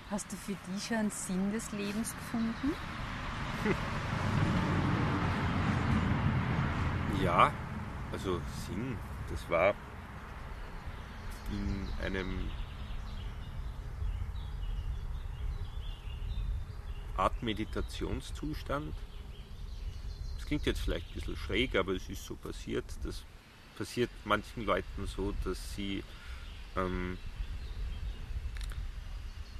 Hast 0.09 0.31
du 0.31 0.37
für 0.37 0.55
dich 0.71 0.85
schon 0.87 0.97
einen 0.97 1.11
Sinn 1.11 1.51
des 1.51 1.71
Lebens 1.73 2.13
gefunden? 2.15 2.73
Ja, 7.23 7.53
also 8.11 8.41
Sinn, 8.67 8.97
das 9.31 9.49
war 9.49 9.73
in 11.49 12.05
einem 12.05 12.49
Art 17.15 17.41
Meditationszustand. 17.41 18.93
Das 20.35 20.45
klingt 20.45 20.65
jetzt 20.65 20.81
vielleicht 20.81 21.07
ein 21.11 21.13
bisschen 21.13 21.37
schräg, 21.37 21.77
aber 21.77 21.93
es 21.93 22.09
ist 22.09 22.25
so 22.25 22.35
passiert. 22.35 22.83
Das 23.05 23.23
passiert 23.77 24.09
manchen 24.25 24.65
Leuten 24.65 25.07
so, 25.07 25.33
dass 25.45 25.75
sie. 25.75 26.03
Ähm 26.75 27.17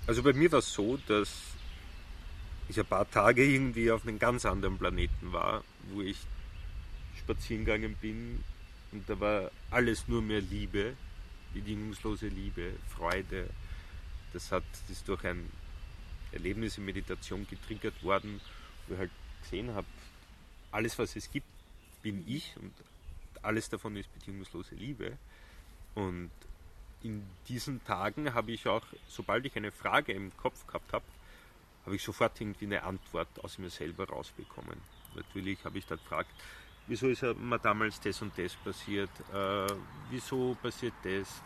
also 0.06 0.22
bei 0.22 0.34
mir 0.34 0.52
war 0.52 0.60
es 0.60 0.74
so, 0.74 0.98
dass 1.08 1.30
ich 2.68 2.78
ein 2.78 2.86
paar 2.86 3.10
Tage 3.10 3.46
irgendwie 3.46 3.90
auf 3.90 4.06
einem 4.06 4.20
ganz 4.20 4.46
anderen 4.46 4.78
Planeten 4.78 5.32
war, 5.32 5.64
wo 5.94 6.02
ich 6.02 6.18
spazieren 7.24 7.66
gegangen 7.66 7.96
bin 8.02 8.44
und 8.92 9.10
da 9.10 9.20
war 9.20 9.52
alles 9.72 10.08
nur 10.08 10.22
mehr 10.22 10.42
Liebe, 10.42 10.96
bedingungslose 11.54 12.28
Liebe, 12.28 12.74
Freude. 12.90 13.50
Das 14.34 14.52
hat 14.52 14.64
das 14.90 15.04
durch 15.04 15.24
ein 15.26 15.50
Erlebnis 16.32 16.78
in 16.78 16.86
Meditation 16.86 17.48
getriggert 17.48 18.04
worden, 18.04 18.42
wo 18.88 18.94
ich 18.94 19.00
halt 19.00 19.12
gesehen 19.42 19.74
habe, 19.74 19.88
alles 20.72 20.98
was 21.00 21.16
es 21.16 21.32
gibt, 21.32 21.48
bin 22.02 22.24
ich 22.28 22.56
und 22.58 22.74
alles 23.42 23.70
davon 23.70 23.96
ist 23.96 24.14
bedingungslose 24.14 24.76
Liebe. 24.76 25.18
Und 25.96 26.32
in 27.04 27.24
diesen 27.48 27.84
Tagen 27.86 28.34
habe 28.34 28.52
ich 28.52 28.68
auch, 28.68 28.86
sobald 29.08 29.46
ich 29.46 29.56
eine 29.56 29.72
Frage 29.72 30.14
im 30.14 30.36
Kopf 30.38 30.66
gehabt 30.68 30.92
habe, 30.94 31.06
habe 31.86 31.96
ich 31.96 32.04
sofort 32.04 32.40
irgendwie 32.40 32.66
eine 32.66 32.84
Antwort 32.84 33.28
aus 33.44 33.58
mir 33.58 33.70
selber 33.70 34.08
rausbekommen. 34.08 34.78
Natürlich 35.16 35.64
habe 35.66 35.78
ich 35.78 35.86
da 35.86 35.96
gefragt, 35.96 36.32
wieso 36.88 37.08
ist 37.08 37.24
mir 37.24 37.60
damals 37.60 38.00
das 38.00 38.22
und 38.22 38.38
das 38.38 38.56
passiert, 38.56 39.10
äh, 39.34 39.68
wieso 40.10 40.56
passiert 40.62 40.94
das? 41.04 41.42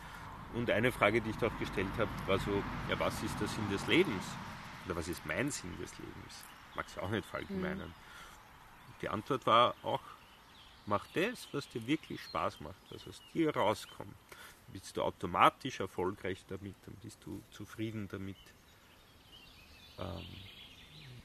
Und 0.53 0.69
eine 0.69 0.91
Frage, 0.91 1.21
die 1.21 1.29
ich 1.29 1.37
da 1.37 1.47
auch 1.47 1.59
gestellt 1.59 1.91
habe, 1.97 2.09
war 2.25 2.39
so, 2.39 2.63
ja, 2.89 2.99
was 2.99 3.21
ist 3.21 3.39
der 3.39 3.47
Sinn 3.47 3.69
des 3.69 3.85
Lebens? 3.87 4.23
Oder 4.85 4.95
was 4.95 5.07
ist 5.07 5.25
mein 5.25 5.51
Sinn 5.51 5.75
des 5.81 5.91
Lebens? 5.97 6.43
Mag 6.75 6.85
es 6.87 6.97
auch 6.97 7.09
nicht 7.09 7.27
falsch 7.27 7.49
mhm. 7.49 7.61
meinen. 7.61 7.93
Die 9.01 9.09
Antwort 9.09 9.45
war 9.45 9.75
auch, 9.83 10.01
mach 10.85 11.05
das, 11.13 11.47
was 11.51 11.67
dir 11.69 11.85
wirklich 11.85 12.21
Spaß 12.21 12.61
macht, 12.61 12.81
was 12.89 13.07
aus 13.07 13.21
dir 13.33 13.55
rauskommt. 13.55 14.15
Dann 14.29 14.73
bist 14.73 14.95
du 14.97 15.03
automatisch 15.03 15.79
erfolgreich 15.79 16.43
damit, 16.47 16.75
dann 16.85 16.95
bist 17.03 17.19
du 17.25 17.41
zufrieden 17.51 18.07
damit. 18.09 18.37
Ähm, 19.99 20.25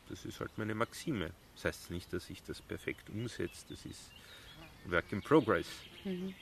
das 0.09 0.25
ist 0.25 0.41
halt 0.41 0.57
meine 0.59 0.75
Maxime. 0.75 1.31
Das 1.55 1.65
heißt 1.67 1.91
nicht, 1.91 2.13
dass 2.13 2.31
ich 2.31 2.43
das 2.43 2.61
perfekt 2.61 3.11
umsetze, 3.11 3.65
das 3.69 3.85
ist 3.85 4.11
Work 4.87 5.13
in 5.13 5.23
Progress. 5.23 5.67
Mhm. 6.05 6.35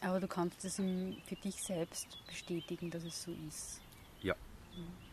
Aber 0.00 0.18
du 0.18 0.26
kannst 0.26 0.64
es 0.64 0.76
für 0.76 1.36
dich 1.44 1.54
selbst 1.56 2.18
bestätigen, 2.26 2.90
dass 2.90 3.04
es 3.04 3.22
so 3.22 3.32
ist. 3.46 3.80
Ja. 4.22 4.34
Mhm. 4.74 5.12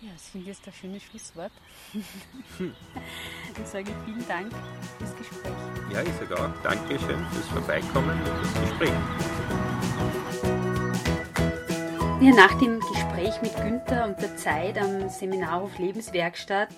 Ja, 0.00 0.12
das 0.12 0.28
finde 0.28 0.50
ich 0.50 0.56
jetzt 0.56 0.66
ein 0.66 0.74
schönes 0.74 1.02
Schlusswort. 1.02 1.52
Dann 2.58 3.66
sage 3.66 3.90
ich 3.90 4.04
vielen 4.04 4.28
Dank 4.28 4.52
fürs 4.98 5.16
Gespräch. 5.16 5.52
Ja, 5.90 6.02
ich 6.02 6.12
sage 6.12 6.38
auch 6.38 6.62
Dankeschön 6.62 7.24
fürs 7.30 7.48
Vorbeikommen 7.48 8.18
und 8.20 8.44
das 8.44 8.54
Gespräch. 8.60 9.73
Ja, 12.24 12.30
nach 12.30 12.58
dem 12.58 12.80
Gespräch 12.80 13.42
mit 13.42 13.54
Günther 13.54 14.06
und 14.06 14.18
der 14.18 14.34
Zeit 14.38 14.78
am 14.78 15.10
Seminarhof 15.10 15.78
Lebenswerkstatt 15.78 16.70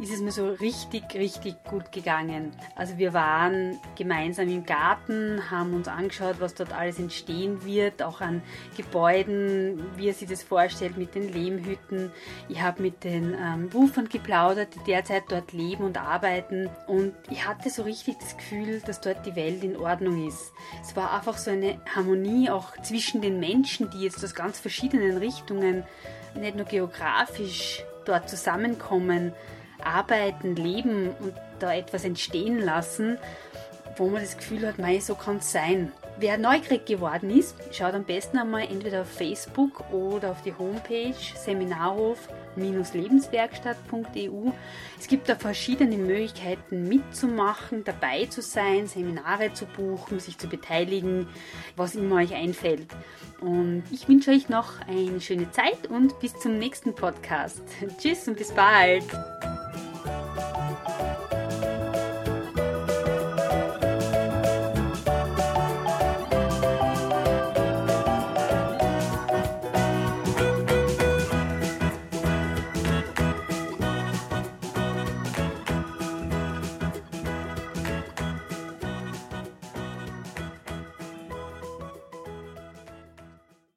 ist 0.00 0.12
es 0.12 0.20
mir 0.20 0.30
so 0.30 0.48
richtig, 0.48 1.02
richtig 1.14 1.56
gut 1.64 1.90
gegangen. 1.90 2.52
Also 2.76 2.98
wir 2.98 3.12
waren 3.12 3.80
gemeinsam 3.98 4.48
im 4.48 4.64
Garten, 4.64 5.50
haben 5.50 5.74
uns 5.74 5.88
angeschaut, 5.88 6.36
was 6.38 6.54
dort 6.54 6.72
alles 6.72 7.00
entstehen 7.00 7.64
wird, 7.64 8.00
auch 8.00 8.20
an 8.20 8.42
Gebäuden, 8.76 9.82
wie 9.96 10.06
er 10.06 10.14
sich 10.14 10.28
das 10.28 10.44
vorstellt 10.44 10.96
mit 10.96 11.16
den 11.16 11.32
Lehmhütten. 11.32 12.12
Ich 12.48 12.62
habe 12.62 12.80
mit 12.80 13.02
den 13.02 13.34
ähm, 13.34 13.70
Rufern 13.74 14.08
geplaudert, 14.08 14.68
die 14.76 14.84
derzeit 14.84 15.24
dort 15.30 15.52
leben 15.52 15.82
und 15.82 16.00
arbeiten 16.00 16.70
und 16.86 17.12
ich 17.28 17.44
hatte 17.44 17.70
so 17.70 17.82
richtig 17.82 18.18
das 18.20 18.36
Gefühl, 18.36 18.80
dass 18.86 19.00
dort 19.00 19.26
die 19.26 19.34
Welt 19.34 19.64
in 19.64 19.76
Ordnung 19.76 20.28
ist. 20.28 20.52
Es 20.80 20.94
war 20.94 21.12
einfach 21.12 21.38
so 21.38 21.50
eine 21.50 21.80
Harmonie 21.92 22.50
auch 22.50 22.80
zwischen 22.82 23.20
den 23.20 23.40
Menschen, 23.40 23.90
die 23.90 24.02
jetzt 24.02 24.22
aus 24.22 24.36
ganz 24.36 24.60
verschiedenen 24.60 24.91
verschiedenen 24.92 25.16
Richtungen, 25.18 25.84
nicht 26.34 26.56
nur 26.56 26.66
geografisch 26.66 27.82
dort 28.04 28.28
zusammenkommen, 28.28 29.32
arbeiten, 29.82 30.54
leben 30.54 31.10
und 31.20 31.34
da 31.58 31.74
etwas 31.74 32.04
entstehen 32.04 32.58
lassen, 32.58 33.18
wo 33.96 34.08
man 34.08 34.22
das 34.22 34.36
Gefühl 34.36 34.66
hat, 34.66 34.78
mei, 34.78 35.00
so 35.00 35.14
kann 35.14 35.38
es 35.38 35.52
sein. 35.52 35.92
Wer 36.18 36.38
neugierig 36.38 36.86
geworden 36.86 37.30
ist, 37.30 37.56
schaut 37.72 37.94
am 37.94 38.04
besten 38.04 38.38
einmal 38.38 38.62
entweder 38.62 39.02
auf 39.02 39.10
Facebook 39.10 39.90
oder 39.92 40.30
auf 40.30 40.42
die 40.42 40.54
Homepage 40.56 41.14
Seminarhof-lebenswerkstatt.eu. 42.54 44.50
Es 44.98 45.08
gibt 45.08 45.28
da 45.28 45.36
verschiedene 45.36 45.96
Möglichkeiten 45.96 46.88
mitzumachen, 46.88 47.84
dabei 47.84 48.26
zu 48.26 48.42
sein, 48.42 48.86
Seminare 48.86 49.52
zu 49.52 49.66
buchen, 49.66 50.20
sich 50.20 50.38
zu 50.38 50.48
beteiligen, 50.48 51.28
was 51.76 51.94
immer 51.94 52.16
euch 52.16 52.34
einfällt. 52.34 52.86
Und 53.40 53.84
ich 53.90 54.08
wünsche 54.08 54.30
euch 54.30 54.48
noch 54.48 54.80
eine 54.86 55.20
schöne 55.20 55.50
Zeit 55.50 55.88
und 55.88 56.18
bis 56.20 56.38
zum 56.38 56.58
nächsten 56.58 56.94
Podcast. 56.94 57.62
Tschüss 57.98 58.28
und 58.28 58.36
bis 58.36 58.52
bald. 58.52 59.04